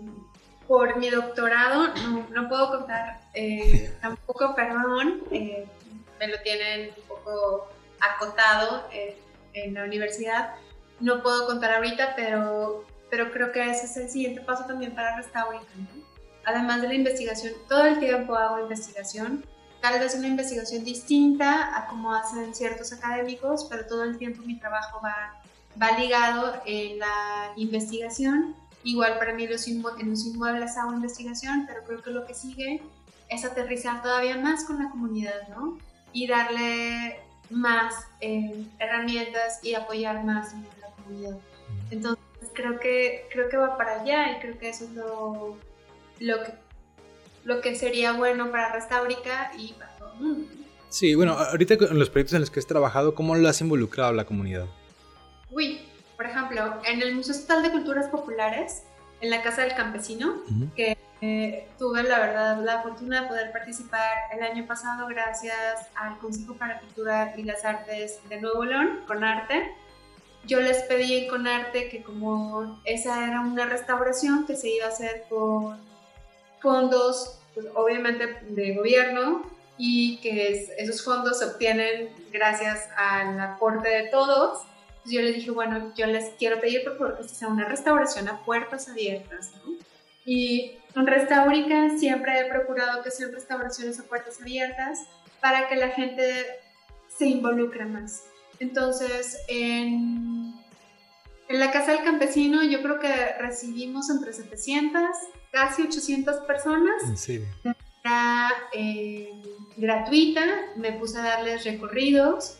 por 0.69 0.99
mi 0.99 1.09
doctorado 1.09 1.95
no, 1.95 2.27
no 2.31 2.49
puedo 2.49 2.71
contar 2.79 3.21
eh, 3.33 3.91
tampoco, 4.03 4.55
perdón, 4.55 5.23
eh, 5.31 5.65
me 6.21 6.29
lo 6.29 6.39
tienen 6.43 6.91
un 6.97 7.09
poco 7.09 7.69
acotado 8.01 8.87
eh, 8.93 9.17
en 9.55 9.75
la 9.75 9.85
universidad. 9.85 10.55
No 11.03 11.21
puedo 11.21 11.47
contar 11.47 11.73
ahorita, 11.73 12.15
pero, 12.15 12.85
pero 13.11 13.33
creo 13.33 13.51
que 13.51 13.69
ese 13.69 13.87
es 13.87 13.97
el 13.97 14.09
siguiente 14.09 14.41
paso 14.41 14.65
también 14.67 14.95
para 14.95 15.17
Restaurica. 15.17 15.65
Además 16.45 16.81
de 16.81 16.89
la 16.89 16.95
investigación, 16.95 17.55
todo 17.69 17.85
el 17.87 17.99
tiempo 17.99 18.37
hago 18.37 18.61
investigación, 18.61 19.45
tal 19.81 19.99
vez 19.99 20.15
una 20.15 20.29
investigación 20.29 20.85
distinta 20.85 21.77
a 21.77 21.89
como 21.89 22.15
hacen 22.15 22.55
ciertos 22.55 22.93
académicos, 22.93 23.67
pero 23.69 23.85
todo 23.85 24.05
el 24.05 24.17
tiempo 24.17 24.43
mi 24.43 24.61
trabajo 24.61 25.01
va, 25.05 25.43
va 25.81 25.99
ligado 25.99 26.63
en 26.67 27.01
la 27.01 27.53
investigación. 27.57 28.55
Igual 28.85 29.19
para 29.19 29.35
mí 29.35 29.49
los 29.49 29.67
en 29.67 29.83
los 29.83 30.25
inmuebles 30.25 30.77
hago 30.77 30.93
investigación, 30.93 31.65
pero 31.67 31.83
creo 31.83 32.01
que 32.01 32.11
lo 32.11 32.25
que 32.27 32.35
sigue 32.35 32.81
es 33.29 33.45
aterrizar 33.45 34.03
todavía 34.03 34.39
más 34.39 34.63
con 34.65 34.81
la 34.81 34.89
comunidad, 34.89 35.49
¿no? 35.49 35.79
Y 36.13 36.29
darle 36.29 37.19
más 37.51 37.95
eh, 38.21 38.67
herramientas 38.79 39.59
y 39.65 39.75
apoyar 39.75 40.23
más 40.25 40.55
Entonces, 41.91 42.25
creo 42.53 42.79
que, 42.79 43.27
creo 43.33 43.49
que 43.49 43.57
va 43.57 43.77
para 43.77 44.03
allá 44.03 44.37
y 44.37 44.41
creo 44.41 44.59
que 44.59 44.69
eso 44.69 44.85
es 44.85 44.91
lo, 44.93 45.57
lo, 46.21 46.43
que, 46.45 46.53
lo 47.45 47.61
que 47.61 47.75
sería 47.75 48.13
bueno 48.13 48.51
para 48.51 48.73
Restaurica 48.73 49.53
y 49.59 49.73
para 49.75 49.97
todo 49.97 50.13
el 50.15 50.21
mundo. 50.21 50.49
Sí, 50.89 51.15
bueno, 51.15 51.33
ahorita 51.33 51.75
en 51.75 51.99
los 51.99 52.11
proyectos 52.11 52.35
en 52.35 52.41
los 52.41 52.51
que 52.51 52.61
has 52.61 52.67
trabajado, 52.67 53.15
¿cómo 53.15 53.35
lo 53.35 53.49
has 53.49 53.61
involucrado 53.61 54.11
a 54.11 54.13
la 54.13 54.27
comunidad? 54.27 54.67
Uy, 55.51 55.81
por 56.17 56.27
ejemplo, 56.27 56.81
en 56.85 57.01
el 57.01 57.15
Museo 57.15 57.35
Estatal 57.35 57.63
de 57.63 57.71
Culturas 57.71 58.09
Populares, 58.09 58.83
en 59.23 59.31
la 59.31 59.43
Casa 59.43 59.63
del 59.63 59.75
Campesino, 59.75 60.43
que 60.77 60.99
eh, 61.21 61.69
tuve 61.79 62.03
la 62.03 62.19
verdad 62.19 62.63
la 62.63 62.83
fortuna 62.83 63.23
de 63.23 63.29
poder 63.29 63.53
participar 63.53 64.11
el 64.33 64.43
año 64.43 64.67
pasado 64.67 65.07
gracias 65.07 65.89
al 65.95 66.19
Consejo 66.19 66.55
para 66.55 66.81
Cultura 66.81 67.35
y 67.37 67.45
las 67.45 67.65
Artes 67.65 68.21
de 68.29 68.41
Nuevo 68.41 68.65
León, 68.65 69.01
con 69.07 69.23
arte. 69.23 69.73
Yo 70.45 70.61
les 70.61 70.83
pedí 70.83 71.27
con 71.29 71.47
arte 71.47 71.89
que 71.89 72.03
como 72.03 72.81
esa 72.85 73.27
era 73.27 73.41
una 73.41 73.67
restauración 73.67 74.47
que 74.47 74.57
se 74.57 74.71
iba 74.71 74.87
a 74.87 74.89
hacer 74.89 75.25
con 75.29 75.79
fondos, 76.61 77.41
pues, 77.55 77.67
obviamente 77.75 78.27
de 78.49 78.75
gobierno, 78.75 79.43
y 79.79 80.19
que 80.19 80.69
esos 80.79 81.05
fondos 81.05 81.39
se 81.39 81.47
obtienen 81.47 82.11
gracias 82.31 82.89
al 82.97 83.39
aporte 83.41 83.89
de 83.89 84.09
todos. 84.09 84.61
yo 85.05 85.21
les 85.21 85.35
dije, 85.35 85.51
bueno, 85.51 85.93
yo 85.97 86.07
les 86.07 86.31
quiero 86.39 86.61
pedir 86.61 86.85
por 86.85 86.97
favor 86.97 87.19
que 87.19 87.25
sea 87.25 87.49
una 87.49 87.67
restauración 87.67 88.29
a 88.29 88.45
puertas 88.45 88.89
abiertas, 88.89 89.51
¿no? 89.57 89.73
Y 90.25 90.79
con 90.95 91.09
Restaurica 91.09 91.99
siempre 91.99 92.39
he 92.39 92.45
procurado 92.45 93.03
que 93.03 93.11
sean 93.11 93.33
restauraciones 93.33 93.99
a 93.99 94.05
puertas 94.05 94.41
abiertas 94.41 95.01
para 95.41 95.69
que 95.69 95.75
la 95.75 95.89
gente 95.89 96.47
se 97.09 97.27
involucre 97.27 97.85
más. 97.85 98.23
Entonces, 98.63 99.39
en, 99.49 100.55
en 101.49 101.59
la 101.59 101.73
Casa 101.73 101.91
del 101.93 102.05
Campesino 102.05 102.63
yo 102.63 102.81
creo 102.81 103.01
que 103.01 103.13
recibimos 103.41 104.09
entre 104.09 104.33
700, 104.33 105.03
casi 105.51 105.83
800 105.83 106.47
personas. 106.47 107.03
¿En 107.05 107.17
serio? 107.17 107.47
Era 108.05 108.53
eh, 108.73 109.33
gratuita, 109.77 110.45
me 110.77 110.93
puse 110.93 111.19
a 111.19 111.23
darles 111.23 111.65
recorridos, 111.65 112.59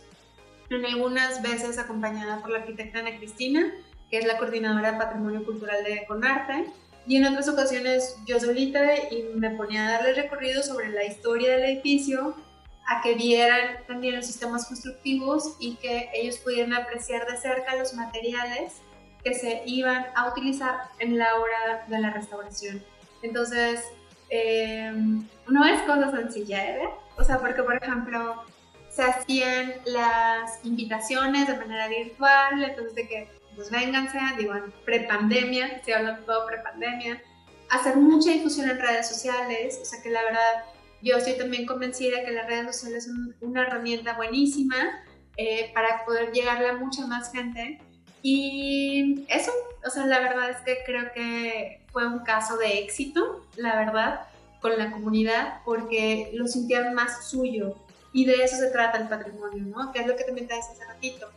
en 0.71 0.85
algunas 0.85 1.41
veces 1.41 1.79
acompañada 1.79 2.41
por 2.41 2.51
la 2.51 2.59
arquitecta 2.59 2.99
Ana 2.99 3.17
Cristina, 3.19 3.73
que 4.11 4.19
es 4.19 4.27
la 4.27 4.39
coordinadora 4.39 4.93
de 4.93 4.99
Patrimonio 4.99 5.45
Cultural 5.45 5.85
de 5.85 6.05
Conarte 6.07 6.67
y 7.07 7.17
en 7.17 7.27
otras 7.27 7.49
ocasiones 7.49 8.17
yo 8.27 8.41
solita 8.41 9.09
y 9.09 9.23
me 9.37 9.51
ponía 9.51 9.87
a 9.87 9.93
darles 9.93 10.17
recorrido 10.17 10.65
sobre 10.65 10.89
la 10.89 11.05
historia 11.05 11.53
del 11.53 11.65
edificio, 11.65 12.35
a 12.87 13.01
que 13.01 13.15
vieran 13.15 13.79
también 13.87 14.17
los 14.17 14.27
sistemas 14.27 14.67
constructivos 14.67 15.57
y 15.59 15.77
que 15.77 16.11
ellos 16.15 16.39
pudieran 16.39 16.75
apreciar 16.75 17.27
de 17.27 17.37
cerca 17.37 17.77
los 17.77 17.95
materiales 17.95 18.81
que 19.23 19.35
se 19.35 19.63
iban 19.67 20.07
a 20.17 20.29
utilizar 20.29 20.77
en 20.99 21.17
la 21.17 21.37
hora 21.37 21.85
de 21.87 21.99
la 21.99 22.11
restauración. 22.11 22.83
Entonces, 23.23 23.85
eh, 24.31 24.93
no 25.49 25.65
es 25.65 25.81
cosa 25.83 26.11
sencilla, 26.11 26.77
¿eh? 26.77 26.89
O 27.17 27.25
sea, 27.25 27.39
porque 27.39 27.63
por 27.63 27.77
ejemplo, 27.77 28.43
se 28.91 29.03
hacían 29.03 29.75
las 29.85 30.65
invitaciones 30.65 31.47
de 31.47 31.57
manera 31.57 31.89
virtual, 31.89 32.63
entonces 32.63 32.95
de 32.95 33.09
que 33.09 33.43
pues 33.55 33.71
vénganse, 33.71 34.19
digo, 34.39 34.55
prepandemia, 34.85 35.67
estoy 35.69 35.93
hablando 35.93 36.25
todo 36.25 36.47
prepandemia, 36.47 37.23
hacer 37.71 37.97
mucha 37.97 38.31
difusión 38.31 38.71
en 38.71 38.79
redes 38.79 39.09
sociales, 39.09 39.79
o 39.81 39.85
sea 39.85 40.03
que 40.03 40.11
la 40.11 40.23
verdad 40.23 40.65
yo 41.03 41.17
estoy 41.17 41.35
también 41.35 41.67
convencida 41.67 42.25
que 42.25 42.33
las 42.33 42.47
redes 42.47 42.77
sociales 42.77 43.05
son 43.05 43.35
una 43.41 43.63
herramienta 43.63 44.15
buenísima 44.15 44.77
eh, 45.37 45.71
para 45.75 46.05
poder 46.05 46.33
llegarle 46.33 46.69
a 46.69 46.75
mucha 46.75 47.07
más 47.07 47.33
gente. 47.33 47.81
Y 48.23 49.25
eso, 49.29 49.51
o 49.85 49.91
sea, 49.91 50.07
la 50.07 50.21
verdad 50.21 50.51
es 50.51 50.59
que 50.59 50.79
creo 50.87 51.13
que 51.13 51.85
fue 51.93 52.07
un 52.07 52.21
caso 52.21 52.57
de 52.57 52.79
éxito, 52.79 53.47
la 53.57 53.77
verdad, 53.77 54.21
con 54.61 54.79
la 54.79 54.93
comunidad, 54.93 55.61
porque 55.65 56.31
lo 56.35 56.47
sintieron 56.47 56.95
más 56.95 57.29
suyo. 57.29 57.75
Y 58.13 58.27
de 58.27 58.45
eso 58.45 58.57
se 58.57 58.71
trata 58.71 58.99
el 58.99 59.09
patrimonio, 59.09 59.65
¿no? 59.65 59.93
Que 59.93 60.01
es 60.01 60.07
lo 60.07 60.15
que 60.15 60.25
también 60.25 60.47
te 60.47 60.55
decía 60.55 60.73
hace 60.73 60.85
ratito 60.85 61.29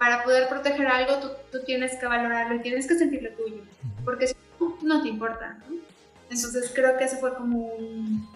para 0.00 0.24
poder 0.24 0.48
proteger 0.48 0.86
algo, 0.86 1.30
tú, 1.52 1.58
tienes 1.66 1.94
que 1.96 2.06
valorarlo 2.06 2.54
y 2.54 2.60
tienes 2.60 2.86
que 2.86 2.94
sentirlo 2.94 3.28
tuyo, 3.32 3.62
porque 4.02 4.28
si 4.28 4.34
no, 4.58 4.78
no 4.80 5.02
te 5.02 5.08
importa, 5.10 5.58
¿no? 5.68 5.76
Entonces 6.30 6.72
creo 6.74 6.96
que 6.96 7.04
ese 7.04 7.18
fue 7.18 7.34
como 7.34 7.66
un, 7.66 8.26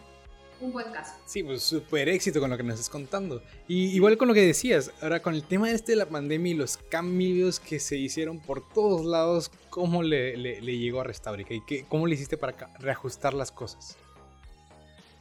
un 0.65 0.73
buen 0.73 0.91
caso. 0.93 1.15
Sí, 1.27 1.43
pues 1.43 1.63
súper 1.63 2.09
éxito 2.09 2.41
con 2.41 2.51
lo 2.51 2.57
que 2.57 2.63
nos 2.63 2.75
estás 2.75 2.91
contando. 2.91 3.43
Y 3.69 3.95
igual 3.95 4.17
con 4.17 4.29
lo 4.29 4.35
que 4.35 4.47
decías, 4.47 4.91
ahora 5.01 5.21
con 5.21 5.35
el 5.35 5.45
tema 5.45 5.71
este 5.71 5.93
de 5.93 5.97
la 5.97 6.07
pandemia 6.07 6.53
y 6.53 6.57
los 6.57 6.77
cambios 6.77 7.61
que 7.61 7.79
se 7.81 7.97
hicieron 7.97 8.41
por 8.41 8.67
todos 8.69 9.05
lados, 9.05 9.51
¿cómo 9.71 10.03
le, 10.03 10.37
le, 10.37 10.79
llegó 10.79 11.01
a 11.01 11.05
Restaurica 11.05 11.55
y 11.55 11.61
qué, 11.63 11.85
cómo 11.89 12.07
le 12.07 12.15
hiciste 12.15 12.37
para 12.37 12.55
reajustar 12.79 13.35
las 13.35 13.53
cosas? 13.53 13.97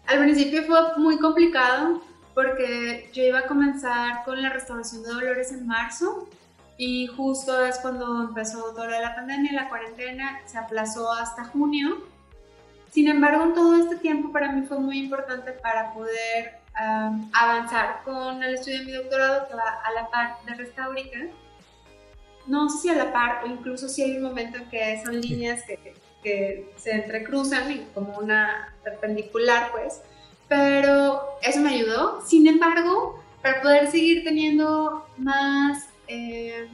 Al 0.06 0.20
principio 0.20 0.64
fue 0.64 0.98
muy 0.98 1.18
complicado 1.18 2.02
porque 2.34 3.10
yo 3.14 3.24
iba 3.24 3.40
a 3.40 3.48
comenzar 3.48 4.24
con 4.26 4.42
la 4.42 4.50
restauración 4.50 5.04
de 5.04 5.10
Dolores 5.10 5.52
en 5.52 5.68
marzo 5.68 6.28
y 6.78 7.08
justo 7.08 7.64
es 7.64 7.78
cuando 7.80 8.24
empezó 8.24 8.74
toda 8.74 9.00
la 9.00 9.16
pandemia, 9.16 9.54
la 9.54 9.70
cuarentena, 9.70 10.42
se 10.46 10.58
aplazó 10.58 11.12
hasta 11.12 11.46
junio. 11.46 12.04
Sin 12.94 13.08
embargo, 13.08 13.44
en 13.44 13.54
todo 13.54 13.76
este 13.76 13.96
tiempo 13.96 14.32
para 14.32 14.52
mí 14.52 14.68
fue 14.68 14.80
muy 14.80 15.00
importante 15.00 15.52
para 15.52 15.94
poder 15.94 16.60
avanzar 17.34 18.02
con 18.04 18.44
el 18.44 18.56
estudio 18.56 18.80
de 18.80 18.86
mi 18.86 18.92
doctorado 18.92 19.48
que 19.48 19.56
va 19.56 19.82
a 19.84 19.92
la 19.94 20.10
par 20.10 20.38
de 20.46 20.54
Restaurica. 20.54 21.20
No 22.46 22.70
sé 22.70 22.78
si 22.82 22.90
a 22.90 22.96
la 22.96 23.12
par 23.12 23.44
o 23.44 23.48
incluso 23.48 23.90
si 23.90 24.04
hay 24.04 24.18
un 24.18 24.24
momento 24.24 24.58
en 24.58 24.70
que 24.70 25.02
son 25.04 25.20
líneas 25.20 25.64
que, 25.64 25.96
que 26.22 26.72
se 26.78 26.92
entrecruzan 26.92 27.72
y 27.72 27.88
como 27.94 28.18
una 28.20 28.76
perpendicular, 28.84 29.72
pues 29.72 30.02
pero 30.48 31.22
eso 31.42 31.62
me 31.62 31.74
ayudó. 31.74 32.22
Sin 32.26 32.48
embargo, 32.48 33.20
para 33.42 33.62
poder 33.62 33.90
seguir 33.90 34.24
teniendo 34.24 35.08
más 35.18 35.88
eh, 36.08 36.68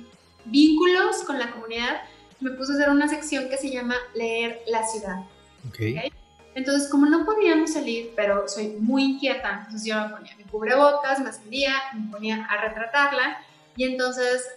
vínculos 0.43 1.23
con 1.23 1.39
la 1.39 1.51
comunidad, 1.51 2.01
me 2.41 2.51
puse 2.51 2.73
a 2.73 2.75
hacer 2.75 2.89
una 2.89 3.07
sección 3.07 3.47
que 3.49 3.57
se 3.57 3.69
llama 3.69 3.95
Leer 4.15 4.61
la 4.67 4.85
ciudad. 4.85 5.23
Okay. 5.67 6.11
Entonces, 6.55 6.89
como 6.89 7.05
no 7.05 7.25
podíamos 7.25 7.73
salir, 7.73 8.13
pero 8.15 8.47
soy 8.47 8.69
muy 8.79 9.03
inquieta, 9.03 9.59
entonces 9.65 9.85
yo 9.85 9.99
me 10.01 10.09
ponía 10.09 10.35
mi 10.35 10.43
cubrebocas, 10.45 11.19
me 11.19 11.31
salía, 11.31 11.75
me 11.93 12.11
ponía 12.11 12.45
a 12.45 12.61
retratarla 12.61 13.41
y 13.75 13.83
entonces, 13.83 14.47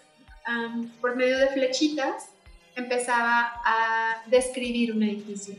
por 1.01 1.17
medio 1.17 1.39
de 1.39 1.49
flechitas, 1.49 2.31
empezaba 2.75 3.53
a 3.65 4.23
describir 4.27 4.93
un 4.95 5.03
edificio 5.03 5.55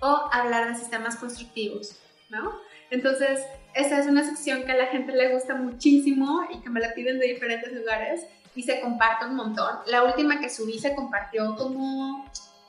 o 0.00 0.28
hablar 0.32 0.68
de 0.68 0.78
sistemas 0.78 1.16
constructivos. 1.16 1.96
¿no? 2.28 2.52
Entonces, 2.90 3.40
esa 3.74 3.98
es 3.98 4.06
una 4.06 4.24
sección 4.24 4.64
que 4.64 4.72
a 4.72 4.76
la 4.76 4.86
gente 4.86 5.12
le 5.12 5.32
gusta 5.32 5.54
muchísimo 5.54 6.46
y 6.52 6.60
que 6.60 6.70
me 6.70 6.80
la 6.80 6.94
piden 6.94 7.18
de 7.18 7.26
diferentes 7.26 7.72
lugares 7.72 8.26
y 8.54 8.62
se 8.62 8.80
comparte 8.80 9.26
un 9.26 9.34
montón. 9.34 9.76
La 9.86 10.04
última 10.04 10.40
que 10.40 10.48
subí 10.48 10.78
se 10.78 10.94
compartió 10.94 11.56
como, 11.56 12.24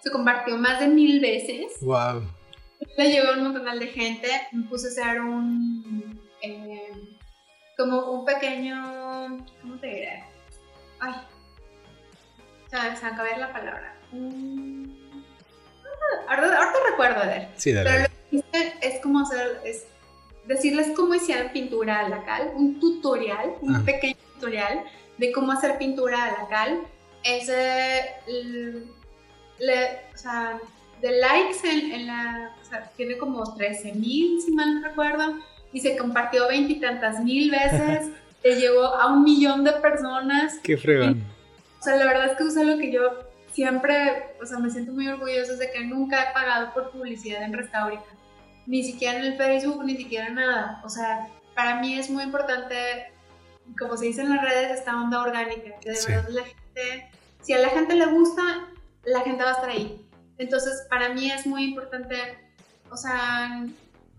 se 0.07 0.11
compartió 0.13 0.57
más 0.57 0.79
de 0.79 0.87
mil 0.87 1.19
veces. 1.19 1.73
¡Wow! 1.81 2.23
Le 2.97 3.11
llegó 3.11 3.33
un 3.33 3.43
montón 3.43 3.79
de 3.79 3.87
gente, 3.87 4.29
me 4.51 4.63
puse 4.67 4.87
a 4.87 4.91
hacer 4.91 5.21
un, 5.21 6.21
eh, 6.41 6.91
como 7.75 8.11
un 8.11 8.25
pequeño, 8.25 9.37
¿cómo 9.61 9.77
te 9.79 9.87
diré? 9.87 10.23
Ay, 10.99 11.13
se 12.69 12.77
me 12.77 13.09
acaba 13.09 13.23
de 13.23 13.29
ver 13.29 13.39
la 13.39 13.53
palabra. 13.53 13.99
ahorita, 16.27 16.57
ahorita 16.57 16.79
recuerdo, 16.89 17.21
a 17.21 17.25
ver. 17.25 17.49
Sí, 17.55 17.73
dale 17.73 18.07
es 18.81 18.99
como 19.01 19.21
hacer, 19.21 19.61
es 19.63 19.85
decirles 20.45 20.89
cómo 20.95 21.13
hicieron 21.15 21.51
pintura 21.51 22.05
a 22.05 22.09
la 22.09 22.23
cal, 22.23 22.51
un 22.55 22.79
tutorial, 22.79 23.55
un 23.61 23.75
ah. 23.75 23.83
pequeño 23.85 24.17
tutorial 24.33 24.83
de 25.17 25.31
cómo 25.31 25.51
hacer 25.51 25.77
pintura 25.77 26.25
a 26.25 26.31
la 26.43 26.47
cal. 26.47 26.81
Ese 27.23 28.13
le, 29.59 30.01
o 30.13 30.17
sea, 30.17 30.59
de 31.01 31.11
likes 31.11 31.59
en, 31.63 32.07
la, 32.07 32.55
o 32.61 32.65
sea, 32.65 32.91
tiene 32.95 33.17
como 33.17 33.55
13 33.55 33.93
mil, 33.93 34.41
si 34.41 34.51
mal 34.51 34.75
no 34.75 34.87
recuerdo, 34.87 35.39
y 35.71 35.79
se 35.79 35.97
compartió 35.97 36.47
veintitantas 36.47 37.23
mil 37.23 37.51
veces, 37.51 38.09
te 38.41 38.55
llegó 38.55 38.85
a 38.85 39.07
un 39.13 39.23
millón 39.23 39.63
de 39.63 39.73
personas. 39.73 40.59
Qué 40.63 40.77
fregón. 40.77 41.23
o 41.79 41.83
sea, 41.83 41.95
la 41.95 42.05
verdad 42.05 42.31
es 42.31 42.37
que 42.37 42.43
es 42.43 42.57
algo 42.57 42.77
que 42.77 42.91
yo 42.91 43.27
siempre, 43.51 44.35
o 44.41 44.45
sea, 44.45 44.59
me 44.59 44.69
siento 44.69 44.91
muy 44.91 45.07
orgullosa 45.07 45.55
de 45.55 45.71
que 45.71 45.83
nunca 45.83 46.23
he 46.23 46.33
pagado 46.33 46.73
por 46.73 46.91
publicidad 46.91 47.43
en 47.43 47.53
Restaurica. 47.53 48.05
Ni 48.65 48.83
siquiera 48.83 49.17
en 49.19 49.25
el 49.25 49.37
Facebook, 49.37 49.83
ni 49.83 49.95
siquiera 49.95 50.29
nada. 50.29 50.81
O 50.83 50.89
sea, 50.89 51.29
para 51.55 51.79
mí 51.79 51.97
es 51.97 52.09
muy 52.09 52.23
importante, 52.23 53.11
como 53.79 53.97
se 53.97 54.05
dice 54.05 54.21
en 54.21 54.29
las 54.29 54.43
redes, 54.43 54.79
esta 54.79 54.95
onda 54.95 55.21
orgánica, 55.21 55.71
que 55.81 55.91
de 55.91 55.97
verdad 56.07 56.29
la 56.29 56.43
gente, 56.43 57.09
si 57.41 57.53
a 57.53 57.59
la 57.59 57.69
gente 57.69 57.95
le 57.95 58.05
gusta, 58.07 58.43
la 59.07 59.21
gente 59.21 59.43
va 59.43 59.49
a 59.49 59.53
estar 59.53 59.69
ahí. 59.69 60.05
Entonces, 60.37 60.85
para 60.89 61.09
mí 61.13 61.31
es 61.31 61.47
muy 61.47 61.63
importante, 61.63 62.15
o 62.91 62.97
sea, 62.97 63.65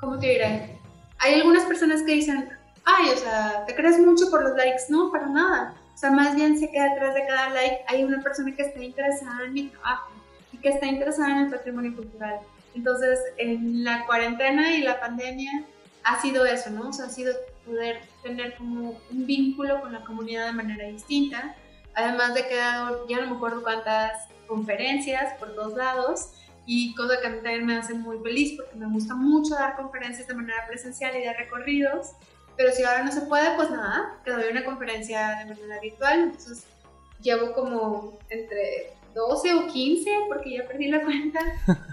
¿cómo 0.00 0.18
te 0.18 0.28
diré? 0.28 0.78
Hay 1.18 1.34
algunas 1.34 1.64
personas 1.64 2.02
que 2.02 2.12
dicen, 2.12 2.48
ay, 2.84 3.10
o 3.10 3.16
sea, 3.16 3.64
te 3.66 3.74
crees 3.74 3.98
mucho 3.98 4.30
por 4.30 4.42
los 4.42 4.56
likes. 4.56 4.84
No, 4.88 5.12
para 5.12 5.26
nada. 5.26 5.74
O 5.94 5.98
sea, 5.98 6.10
más 6.10 6.34
bien 6.34 6.58
sé 6.58 6.70
que 6.70 6.80
detrás 6.80 7.14
de 7.14 7.26
cada 7.26 7.50
like 7.50 7.84
hay 7.86 8.04
una 8.04 8.22
persona 8.22 8.54
que 8.54 8.62
está 8.62 8.82
interesada 8.82 9.44
en 9.44 9.52
mi 9.52 9.68
trabajo 9.68 10.10
y 10.52 10.58
que 10.58 10.70
está 10.70 10.86
interesada 10.86 11.32
en 11.32 11.38
el 11.44 11.50
patrimonio 11.50 11.94
cultural. 11.94 12.40
Entonces, 12.74 13.18
en 13.36 13.84
la 13.84 14.06
cuarentena 14.06 14.74
y 14.74 14.82
la 14.82 15.00
pandemia 15.00 15.64
ha 16.04 16.20
sido 16.20 16.46
eso, 16.46 16.70
¿no? 16.70 16.88
O 16.88 16.92
sea, 16.92 17.06
ha 17.06 17.10
sido 17.10 17.34
poder 17.66 18.00
tener 18.22 18.56
como 18.56 18.98
un 19.10 19.26
vínculo 19.26 19.80
con 19.80 19.92
la 19.92 20.04
comunidad 20.04 20.46
de 20.46 20.52
manera 20.52 20.86
distinta. 20.86 21.56
Además 21.94 22.34
de 22.34 22.46
que 22.46 22.54
ya 22.54 23.20
no 23.20 23.30
me 23.30 23.36
acuerdo 23.36 23.62
cuántas 23.62 24.28
conferencias 24.48 25.34
por 25.38 25.54
todos 25.54 25.74
lados 25.74 26.30
y 26.66 26.94
cosa 26.94 27.20
que 27.20 27.26
a 27.28 27.30
mí 27.30 27.36
también 27.36 27.64
me 27.64 27.76
hace 27.76 27.94
muy 27.94 28.18
feliz 28.18 28.54
porque 28.56 28.76
me 28.76 28.86
gusta 28.92 29.14
mucho 29.14 29.54
dar 29.54 29.76
conferencias 29.76 30.26
de 30.26 30.34
manera 30.34 30.66
presencial 30.66 31.16
y 31.16 31.20
de 31.20 31.32
recorridos, 31.32 32.12
pero 32.56 32.72
si 32.72 32.82
ahora 32.82 33.04
no 33.04 33.12
se 33.12 33.22
puede, 33.22 33.54
pues 33.56 33.70
nada, 33.70 34.18
que 34.24 34.32
doy 34.32 34.50
una 34.50 34.64
conferencia 34.64 35.44
de 35.46 35.54
manera 35.54 35.80
virtual, 35.80 36.20
entonces 36.24 36.64
llevo 37.22 37.52
como 37.52 38.18
entre 38.28 38.92
12 39.14 39.54
o 39.54 39.66
15 39.66 40.10
porque 40.28 40.58
ya 40.58 40.66
perdí 40.66 40.88
la 40.88 41.02
cuenta 41.02 41.40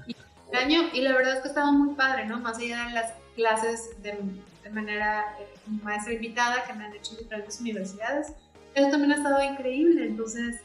y, 0.07 0.15
año 0.55 0.89
y 0.93 1.01
la 1.01 1.13
verdad 1.13 1.35
es 1.35 1.41
que 1.41 1.47
ha 1.47 1.51
estado 1.51 1.71
muy 1.71 1.95
padre, 1.95 2.25
¿no? 2.25 2.39
Más 2.39 2.57
allá 2.57 2.87
de 2.87 2.93
las 2.93 3.13
clases 3.35 4.01
de, 4.01 4.17
de 4.63 4.69
manera 4.71 5.35
eh, 5.39 5.47
maestra 5.83 6.13
invitada 6.13 6.63
que 6.65 6.73
me 6.73 6.85
han 6.85 6.93
hecho 6.93 7.13
en 7.13 7.19
diferentes 7.19 7.59
universidades, 7.59 8.33
eso 8.73 8.89
también 8.89 9.13
ha 9.13 9.15
estado 9.15 9.41
increíble, 9.41 10.05
entonces 10.05 10.61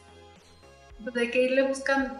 pues 1.02 1.16
hay 1.16 1.30
que 1.30 1.42
irle 1.42 1.62
buscando. 1.62 2.14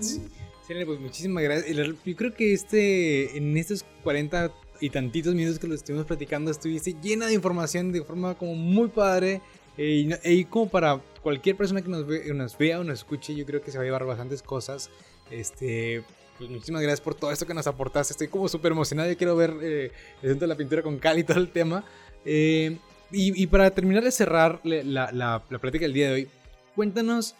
Sí, 0.00 0.20
pues 0.66 1.00
muchísimas 1.00 1.42
gracias. 1.42 1.76
Yo 2.04 2.16
creo 2.16 2.34
que 2.34 2.52
este, 2.52 3.36
en 3.36 3.56
estos 3.56 3.84
40 4.02 4.52
y 4.80 4.90
tantitos 4.90 5.34
minutos 5.34 5.58
que 5.58 5.66
lo 5.66 5.74
estuvimos 5.74 6.06
platicando, 6.06 6.50
estuviste 6.50 6.94
llena 7.02 7.26
de 7.26 7.34
información 7.34 7.92
de 7.92 8.02
forma 8.02 8.36
como 8.36 8.54
muy 8.54 8.88
padre. 8.88 9.40
Eh, 9.76 10.18
y, 10.24 10.44
como 10.44 10.68
para 10.68 11.00
cualquier 11.22 11.56
persona 11.56 11.82
que 11.82 11.88
nos, 11.88 12.04
nos 12.06 12.58
vea 12.58 12.80
o 12.80 12.84
nos 12.84 12.98
escuche, 12.98 13.34
yo 13.34 13.46
creo 13.46 13.62
que 13.62 13.70
se 13.70 13.78
va 13.78 13.82
a 13.82 13.86
llevar 13.86 14.04
bastantes 14.04 14.42
cosas. 14.42 14.90
Este, 15.30 16.02
pues 16.36 16.50
muchísimas 16.50 16.82
gracias 16.82 17.00
por 17.00 17.14
todo 17.14 17.30
esto 17.30 17.46
que 17.46 17.54
nos 17.54 17.66
aportaste. 17.66 18.12
Estoy 18.12 18.28
como 18.28 18.48
súper 18.48 18.72
emocionado. 18.72 19.08
Yo 19.08 19.16
quiero 19.16 19.36
ver 19.36 19.54
eh, 19.62 19.92
el 20.22 20.30
centro 20.30 20.46
de 20.46 20.54
la 20.54 20.56
pintura 20.56 20.82
con 20.82 20.98
Cali 20.98 21.20
y 21.20 21.24
todo 21.24 21.38
el 21.38 21.50
tema. 21.50 21.84
Eh, 22.24 22.76
y, 23.10 23.46
para 23.46 23.70
terminar 23.70 24.04
de 24.04 24.12
cerrar 24.12 24.60
la, 24.64 25.10
la, 25.12 25.42
la, 25.48 25.58
plática 25.58 25.86
del 25.86 25.94
día 25.94 26.08
de 26.08 26.12
hoy, 26.12 26.28
cuéntanos 26.74 27.34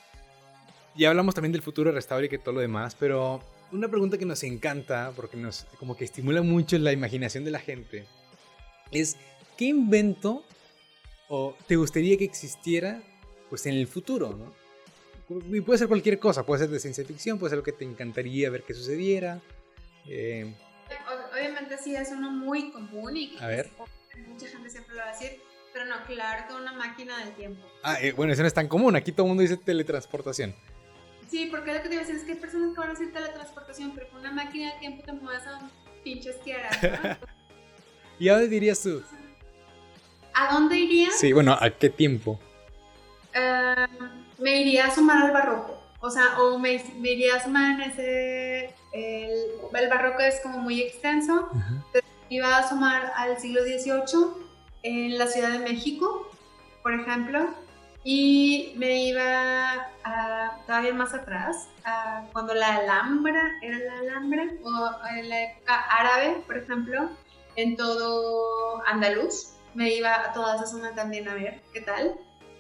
ya 0.99 1.11
hablamos 1.11 1.35
también 1.35 1.53
del 1.53 1.63
futuro 1.63 1.93
de 1.93 2.25
y 2.25 2.29
que 2.29 2.39
todo 2.39 2.55
lo 2.55 2.61
demás, 2.61 2.97
pero 2.99 3.41
una 3.71 3.89
pregunta 3.89 4.19
que 4.19 4.27
nos 4.27 4.43
encanta, 4.43 5.13
porque 5.15 5.37
nos 5.37 5.65
como 5.79 5.97
que 5.97 6.05
estimula 6.05 6.43
mucho 6.43 6.77
la 6.77 6.93
imaginación 6.93 7.45
de 7.45 7.53
la 7.53 7.61
gente, 7.61 8.05
es 8.91 9.17
¿qué 9.57 9.67
invento 9.67 10.45
o 11.29 11.57
te 11.69 11.77
gustaría 11.77 12.19
que 12.19 12.25
existiera 12.25 13.01
pues 13.49 13.65
en 13.67 13.75
el 13.75 13.87
futuro, 13.87 14.37
¿no? 14.37 14.53
Y 15.55 15.61
puede 15.61 15.79
ser 15.79 15.89
cualquier 15.89 16.19
cosa, 16.19 16.45
puede 16.45 16.63
ser 16.63 16.71
de 16.71 16.81
ciencia 16.81 17.05
ficción, 17.05 17.39
puede 17.39 17.51
ser 17.51 17.59
lo 17.59 17.63
que 17.63 17.73
te 17.73 17.85
encantaría 17.85 18.51
ver 18.51 18.63
que 18.63 18.75
sucediera. 18.75 19.41
Eh. 20.07 20.53
Obviamente 21.33 21.77
sí 21.79 21.95
es 21.95 22.11
uno 22.11 22.31
muy 22.31 22.71
común 22.73 23.17
y 23.17 23.37
a 23.39 23.47
ver. 23.47 23.71
mucha 24.27 24.49
gente 24.49 24.71
siempre 24.71 24.95
lo 24.95 25.03
va 25.03 25.11
a 25.11 25.13
decir, 25.13 25.39
pero 25.73 25.85
no, 25.85 26.03
claro 26.07 26.45
que 26.49 26.55
una 26.55 26.73
máquina 26.73 27.25
del 27.25 27.35
tiempo. 27.35 27.63
Ah, 27.83 27.99
eh, 28.01 28.13
bueno, 28.13 28.33
eso 28.33 28.43
no 28.43 28.49
es 28.49 28.55
tan 28.55 28.69
común, 28.69 28.97
aquí 28.97 29.13
todo 29.13 29.27
el 29.27 29.29
mundo 29.29 29.43
dice 29.43 29.59
teletransportación. 29.59 30.55
Sí, 31.31 31.49
porque 31.51 31.75
lo 31.75 31.83
que 31.83 31.89
te 31.89 31.95
iba 31.95 32.03
a 32.03 32.07
decir 32.07 32.17
es 32.17 32.25
que 32.25 32.33
hay 32.33 32.39
personas 32.39 32.73
que 32.73 32.81
van 32.81 32.89
a 32.89 32.93
decir 32.93 33.13
teletransportación, 33.13 33.93
pero 33.95 34.09
con 34.09 34.21
una 34.21 34.33
máquina 34.33 34.73
de 34.73 34.79
tiempo 34.81 35.03
te 35.05 35.13
mueves 35.13 35.47
a 35.47 35.59
un 35.59 35.71
pinche 36.03 36.33
tierra. 36.45 36.71
¿Y 38.19 38.29
a 38.29 38.33
dónde 38.33 38.49
dirías 38.49 38.83
tú? 38.83 39.03
¿A 40.35 40.55
dónde 40.55 40.79
iría? 40.79 41.11
Sí, 41.11 41.33
bueno, 41.33 41.57
¿a 41.61 41.71
qué 41.71 41.91
tiempo? 41.91 42.41
Eh, 43.35 43.87
me 44.39 44.63
iría 44.63 44.87
a 44.87 44.95
sumar 44.95 45.27
al 45.27 45.33
barroco. 45.33 45.79
O 46.01 46.11
sea, 46.11 46.39
o 46.41 46.59
me, 46.59 46.83
iría 47.03 47.37
a 47.37 47.43
sumar 47.43 47.81
en 47.81 47.91
ese. 47.91 48.75
El, 48.93 49.31
el 49.75 49.89
barroco 49.89 50.21
es 50.21 50.41
como 50.41 50.59
muy 50.59 50.81
extenso. 50.81 51.51
iba 52.31 52.57
a 52.57 52.69
sumar 52.69 53.13
al 53.17 53.39
siglo 53.39 53.63
XVIII 53.63 54.49
en 54.83 55.19
la 55.19 55.27
Ciudad 55.27 55.51
de 55.51 55.59
México, 55.59 56.31
por 56.83 56.95
ejemplo 56.95 57.49
y 58.05 58.75
me 58.77 59.07
iba 59.07 59.89
a, 60.05 60.59
todavía 60.67 60.95
más 60.95 61.15
atrás, 61.15 61.69
a 61.85 62.25
cuando 62.33 62.55
la 62.55 62.77
Alhambra 62.77 63.43
era 63.63 63.79
la 63.79 63.99
Alhambra, 63.99 64.45
o 64.63 64.91
en 65.17 65.29
la 65.29 65.43
época 65.45 65.81
árabe, 65.91 66.43
por 66.47 66.59
ejemplo, 66.59 67.11
en 67.57 67.77
todo 67.77 68.83
Andaluz. 68.87 69.55
Me 69.75 69.95
iba 69.95 70.15
a 70.15 70.33
toda 70.33 70.57
esa 70.57 70.67
zona 70.67 70.95
también 70.95 71.29
a 71.29 71.35
ver 71.35 71.61
qué 71.73 71.81
tal. 71.81 72.15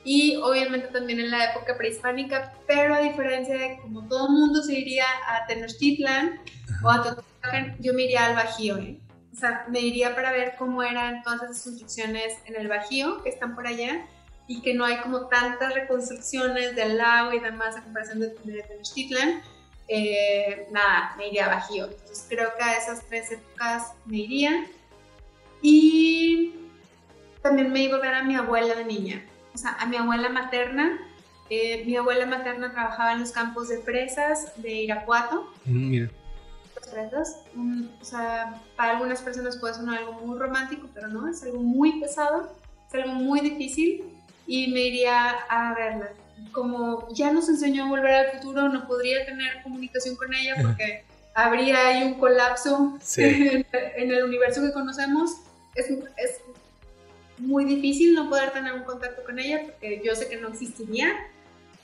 Y 0.05 0.36
obviamente 0.36 0.89
también 0.89 1.20
en 1.20 1.30
la 1.30 1.53
época 1.53 1.76
prehispánica, 1.76 2.53
pero 2.66 2.95
a 2.95 3.01
diferencia 3.01 3.57
de 3.57 3.78
como 3.80 4.07
todo 4.07 4.28
el 4.28 4.32
mundo 4.34 4.62
se 4.62 4.78
iría 4.78 5.05
a 5.26 5.47
Tenochtitlan 5.47 6.41
o 6.82 6.91
a 6.91 7.03
Totonacan, 7.03 7.76
yo 7.80 7.93
me 7.95 8.05
iría 8.05 8.26
al 8.26 8.34
Bajío. 8.34 8.78
¿eh? 8.78 8.99
O 9.32 9.36
sea, 9.36 9.66
me 9.68 9.80
iría 9.80 10.14
para 10.14 10.32
ver 10.32 10.55
cómo 10.59 10.82
eran 10.82 11.22
todas 11.22 11.43
esas 11.43 11.62
construcciones 11.62 12.39
en 12.47 12.57
el 12.57 12.68
Bajío 12.68 13.22
que 13.22 13.30
están 13.30 13.55
por 13.55 13.66
allá 13.66 14.07
y 14.49 14.62
que 14.62 14.74
no 14.74 14.84
hay 14.84 14.96
como 14.99 15.26
tantas 15.26 15.74
reconstrucciones 15.74 16.74
del 16.74 16.96
lago 16.96 17.34
y 17.34 17.38
demás 17.38 17.76
a 17.76 17.84
comparación 17.84 18.18
de, 18.18 18.34
de 18.44 18.62
Tenochtitlan, 18.62 19.42
eh, 19.88 20.66
nada, 20.70 21.14
me 21.16 21.28
iría 21.28 21.46
a 21.46 21.49
Bajío. 21.55 21.84
Entonces 21.84 22.26
creo 22.28 22.51
que 22.57 22.64
a 22.64 22.76
esas 22.76 23.05
tres 23.07 23.30
épocas 23.30 23.92
me 24.07 24.18
iría. 24.18 24.66
Y 25.61 26.55
también 27.42 27.70
me 27.72 27.82
iba 27.82 27.99
a 27.99 28.01
ver 28.01 28.14
a 28.14 28.24
mi 28.24 28.36
abuela 28.36 28.74
de 28.74 28.84
niña, 28.84 29.24
o 29.55 29.59
sea, 29.59 29.72
a 29.72 29.86
mi 29.86 29.96
abuela 29.96 30.30
materna. 30.30 30.99
Eh, 31.51 31.84
mi 31.86 31.96
abuela 31.96 32.26
materna 32.26 32.72
trabajaba 32.72 33.12
en 33.12 33.20
los 33.20 33.32
campos 33.32 33.68
de 33.68 33.78
fresas 33.78 34.53
de 34.57 34.82
Irapuato. 34.82 35.51
Mm, 35.64 35.90
mira. 35.90 36.11
Fresas. 36.90 37.42
Mm, 37.55 37.86
o 38.01 38.05
sea, 38.05 38.62
para 38.76 38.92
algunas 38.92 39.20
personas 39.20 39.59
puede 39.59 39.74
sonar 39.74 39.99
algo 39.99 40.12
muy 40.12 40.38
romántico, 40.38 40.88
pero 40.94 41.09
no, 41.09 41.28
es 41.28 41.42
algo 41.42 41.61
muy 41.61 42.01
pesado, 42.01 42.51
es 42.86 42.94
algo 42.94 43.12
muy 43.12 43.40
difícil 43.40 44.18
y 44.49 44.68
me 44.68 44.80
iría 44.80 45.30
a 45.49 45.74
verla. 45.74 46.11
Como 46.53 47.07
ya 47.12 47.30
nos 47.32 47.49
enseñó 47.49 47.84
a 47.84 47.88
volver 47.88 48.14
al 48.14 48.30
futuro, 48.32 48.68
no 48.70 48.88
podría 48.88 49.24
tener 49.26 49.62
comunicación 49.62 50.16
con 50.16 50.32
ella 50.32 50.57
porque 50.61 51.05
habría 51.34 51.86
ahí 51.86 52.03
un 52.03 52.14
colapso 52.14 52.99
en, 53.18 53.66
el 53.96 54.24
universo 54.24 54.62
que 54.62 54.72
conocemos. 54.72 55.42
Es, 55.74 55.90
es 55.90 56.40
muy 57.36 57.66
difícil 57.66 58.14
no 58.14 58.30
poder 58.30 58.51
tener 58.51 58.72
un 58.72 58.84
contacto 58.84 59.22
con 59.22 59.38
ella 59.38 59.61
porque 59.64 60.01
yo 60.03 60.14
sé 60.16 60.28
que 60.28 60.38
no 60.38 60.49
existiría 60.49 61.12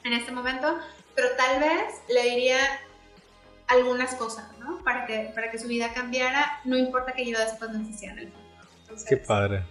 en 0.03 0.15
este 0.15 0.33
momento, 0.33 0.79
pero 1.15 1.29
tal 1.37 1.61
vez 1.61 1.95
le 2.09 2.31
diría 2.31 2.59
algunas 3.67 4.15
cosas, 4.15 4.47
¿no? 4.59 4.79
Para 4.83 5.07
que, 5.07 5.31
para 5.35 5.51
que 5.51 5.59
su 5.59 5.69
vida 5.69 5.93
cambiara, 5.93 6.61
no 6.65 6.79
importa 6.79 7.13
que 7.13 7.27
yo 7.27 7.39
después 7.39 7.71
no 7.71 7.81
existiera 7.81 8.15
en 8.15 8.21
el 8.21 8.29
futuro. 8.29 9.05
Qué 9.07 9.17
padre. 9.19 9.63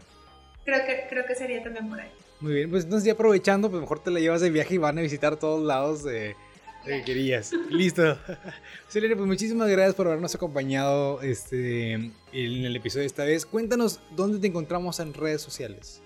Creo 0.63 0.85
que, 0.85 1.07
creo 1.09 1.25
que 1.25 1.35
sería 1.35 1.63
también 1.63 1.89
por 1.89 1.99
ahí. 1.99 2.11
Muy 2.43 2.55
bien, 2.55 2.69
pues 2.69 2.83
entonces 2.83 3.07
ya 3.07 3.13
aprovechando, 3.13 3.69
pues 3.69 3.79
mejor 3.79 3.99
te 3.99 4.11
la 4.11 4.19
llevas 4.19 4.41
de 4.41 4.49
viaje 4.49 4.75
y 4.75 4.77
van 4.77 4.97
a 4.97 5.01
visitar 5.01 5.37
todos 5.37 5.63
lados 5.63 6.03
de, 6.03 6.35
que 6.83 7.01
querías. 7.05 7.53
Listo. 7.69 8.17
Selene, 8.89 9.15
pues 9.15 9.27
muchísimas 9.27 9.69
gracias 9.69 9.95
por 9.95 10.07
habernos 10.07 10.35
acompañado 10.35 11.21
este, 11.21 11.93
en 11.93 12.11
el 12.33 12.75
episodio 12.75 13.03
de 13.03 13.07
esta 13.07 13.23
vez. 13.23 13.45
Cuéntanos 13.45 14.01
dónde 14.11 14.39
te 14.39 14.47
encontramos 14.47 14.99
en 14.99 15.13
redes 15.13 15.41
sociales. 15.41 16.01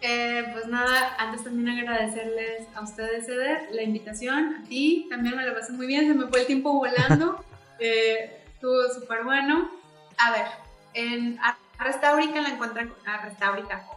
Eh, 0.00 0.44
pues 0.52 0.68
nada, 0.68 1.16
antes 1.18 1.42
también 1.42 1.76
agradecerles 1.76 2.68
a 2.76 2.82
ustedes, 2.82 3.28
Eder, 3.28 3.62
la 3.72 3.82
invitación, 3.82 4.54
a 4.54 4.68
ti, 4.68 5.08
también 5.10 5.34
me 5.34 5.44
la 5.44 5.54
pasé 5.54 5.72
muy 5.72 5.88
bien, 5.88 6.06
se 6.06 6.14
me 6.14 6.28
fue 6.28 6.42
el 6.42 6.46
tiempo 6.46 6.72
volando, 6.72 7.44
eh, 7.80 8.42
estuvo 8.54 8.88
súper 8.94 9.24
bueno. 9.24 9.72
A 10.18 10.30
ver, 10.30 10.46
en 10.94 11.36
Restaurica 11.80 12.40
la 12.40 12.50
encuentran, 12.50 12.92
a 13.04 13.24
Restaurica 13.24 13.95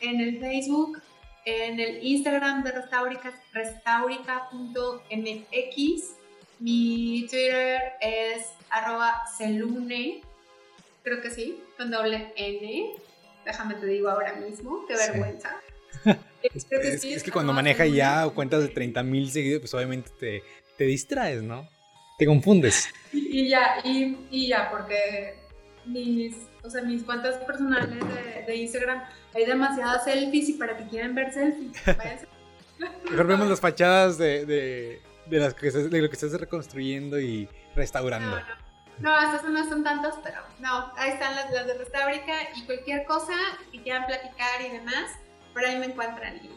en 0.00 0.20
el 0.20 0.38
Facebook, 0.38 1.00
en 1.44 1.80
el 1.80 2.04
Instagram 2.04 2.62
de 2.64 2.72
Restaurica, 2.72 3.32
restaurica.mx 3.52 6.16
Mi 6.58 7.26
Twitter 7.28 7.92
es 8.00 8.46
arroba 8.70 9.22
celune, 9.36 10.22
creo 11.02 11.20
que 11.20 11.30
sí, 11.30 11.60
con 11.76 11.90
doble 11.90 12.32
N. 12.36 12.92
Déjame 13.44 13.74
te 13.74 13.86
digo 13.86 14.10
ahora 14.10 14.34
mismo, 14.34 14.84
qué 14.86 14.94
vergüenza. 14.94 15.56
es, 16.42 17.22
que, 17.22 17.30
cuando 17.30 17.52
maneja 17.52 17.86
ya 17.86 18.28
cuentas 18.28 18.62
de 18.62 18.68
30 18.68 19.02
mil 19.02 19.30
seguidos, 19.30 19.60
pues 19.60 19.74
obviamente 19.74 20.10
te, 20.18 20.42
te, 20.76 20.84
distraes, 20.84 21.42
¿no? 21.42 21.68
Te 22.18 22.26
confundes. 22.26 22.88
Y, 23.12 23.48
ya, 23.48 23.76
y, 23.84 24.48
ya, 24.48 24.70
porque 24.70 25.34
mis, 25.86 26.36
o 26.62 26.70
sea, 26.70 26.82
mis 26.82 27.02
cuentas 27.02 27.36
personales 27.44 27.98
de, 28.46 28.56
Instagram 28.56 29.02
hay 29.34 29.44
demasiadas 29.44 30.04
selfies 30.04 30.48
y 30.48 30.52
para 30.54 30.76
que 30.76 30.86
quieran 30.86 31.14
ver 31.14 31.32
selfies, 31.32 31.76
Mejor 33.10 33.26
vemos 33.26 33.48
las 33.48 33.60
fachadas 33.60 34.18
de, 34.18 34.44
de, 35.26 35.38
las 35.38 35.54
que, 35.54 35.70
de 35.70 36.02
lo 36.02 36.08
que 36.08 36.14
estás 36.14 36.32
reconstruyendo 36.38 37.18
y 37.18 37.48
restaurando. 37.74 38.38
No, 39.00 39.10
no. 39.10 39.34
estas 39.34 39.50
no 39.50 39.68
son 39.68 39.82
tantas, 39.82 40.14
pero 40.22 40.40
no, 40.58 40.92
ahí 40.96 41.12
están 41.12 41.34
las, 41.34 41.50
las 41.50 41.66
de 41.66 41.74
Restaurica 41.74 42.34
y 42.54 42.66
cualquier 42.66 43.06
cosa 43.06 43.32
que 43.72 43.82
quieran 43.82 44.06
platicar 44.06 44.60
y 44.60 44.72
demás, 44.72 45.12
por 45.54 45.64
ahí 45.64 45.78
me 45.78 45.86
encuentran 45.86 46.36
y, 46.36 46.50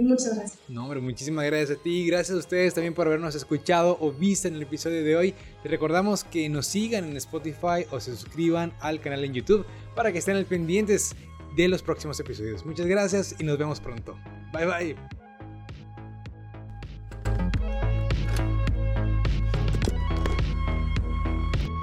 muchas 0.00 0.34
gracias. 0.34 0.58
No, 0.68 0.84
hombre, 0.84 1.00
muchísimas 1.00 1.44
gracias 1.44 1.78
a 1.78 1.82
ti. 1.82 2.06
Gracias 2.06 2.34
a 2.34 2.38
ustedes 2.38 2.74
también 2.74 2.94
por 2.94 3.06
habernos 3.06 3.34
escuchado 3.34 3.98
o 4.00 4.10
visto 4.12 4.48
en 4.48 4.54
el 4.54 4.62
episodio 4.62 5.04
de 5.04 5.16
hoy. 5.16 5.34
Les 5.62 5.70
recordamos 5.70 6.24
que 6.24 6.48
nos 6.48 6.66
sigan 6.66 7.04
en 7.04 7.16
Spotify 7.18 7.86
o 7.90 8.00
se 8.00 8.16
suscriban 8.16 8.72
al 8.80 9.00
canal 9.00 9.24
en 9.24 9.34
YouTube 9.34 9.66
para 9.94 10.12
que 10.12 10.18
estén 10.18 10.36
al 10.36 10.46
pendientes 10.46 11.14
de 11.56 11.68
los 11.68 11.82
próximos 11.82 12.18
episodios. 12.20 12.64
Muchas 12.64 12.86
gracias 12.86 13.36
y 13.38 13.44
nos 13.44 13.58
vemos 13.58 13.80
pronto. 13.80 14.16
Bye 14.52 14.66
bye. 14.66 15.22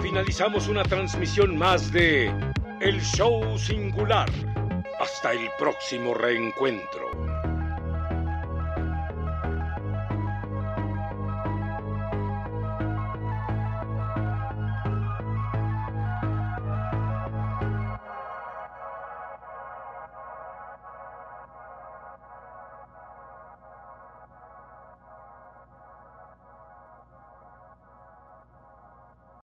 finalizamos 0.10 0.68
una 0.68 0.84
transmisión 0.84 1.56
más 1.56 1.94
de 1.94 2.34
El 2.82 3.00
Show 3.00 3.60
Singular. 3.60 4.28
Hasta 5.00 5.34
el 5.34 5.52
próximo 5.60 6.16
reencuentro. 6.16 7.09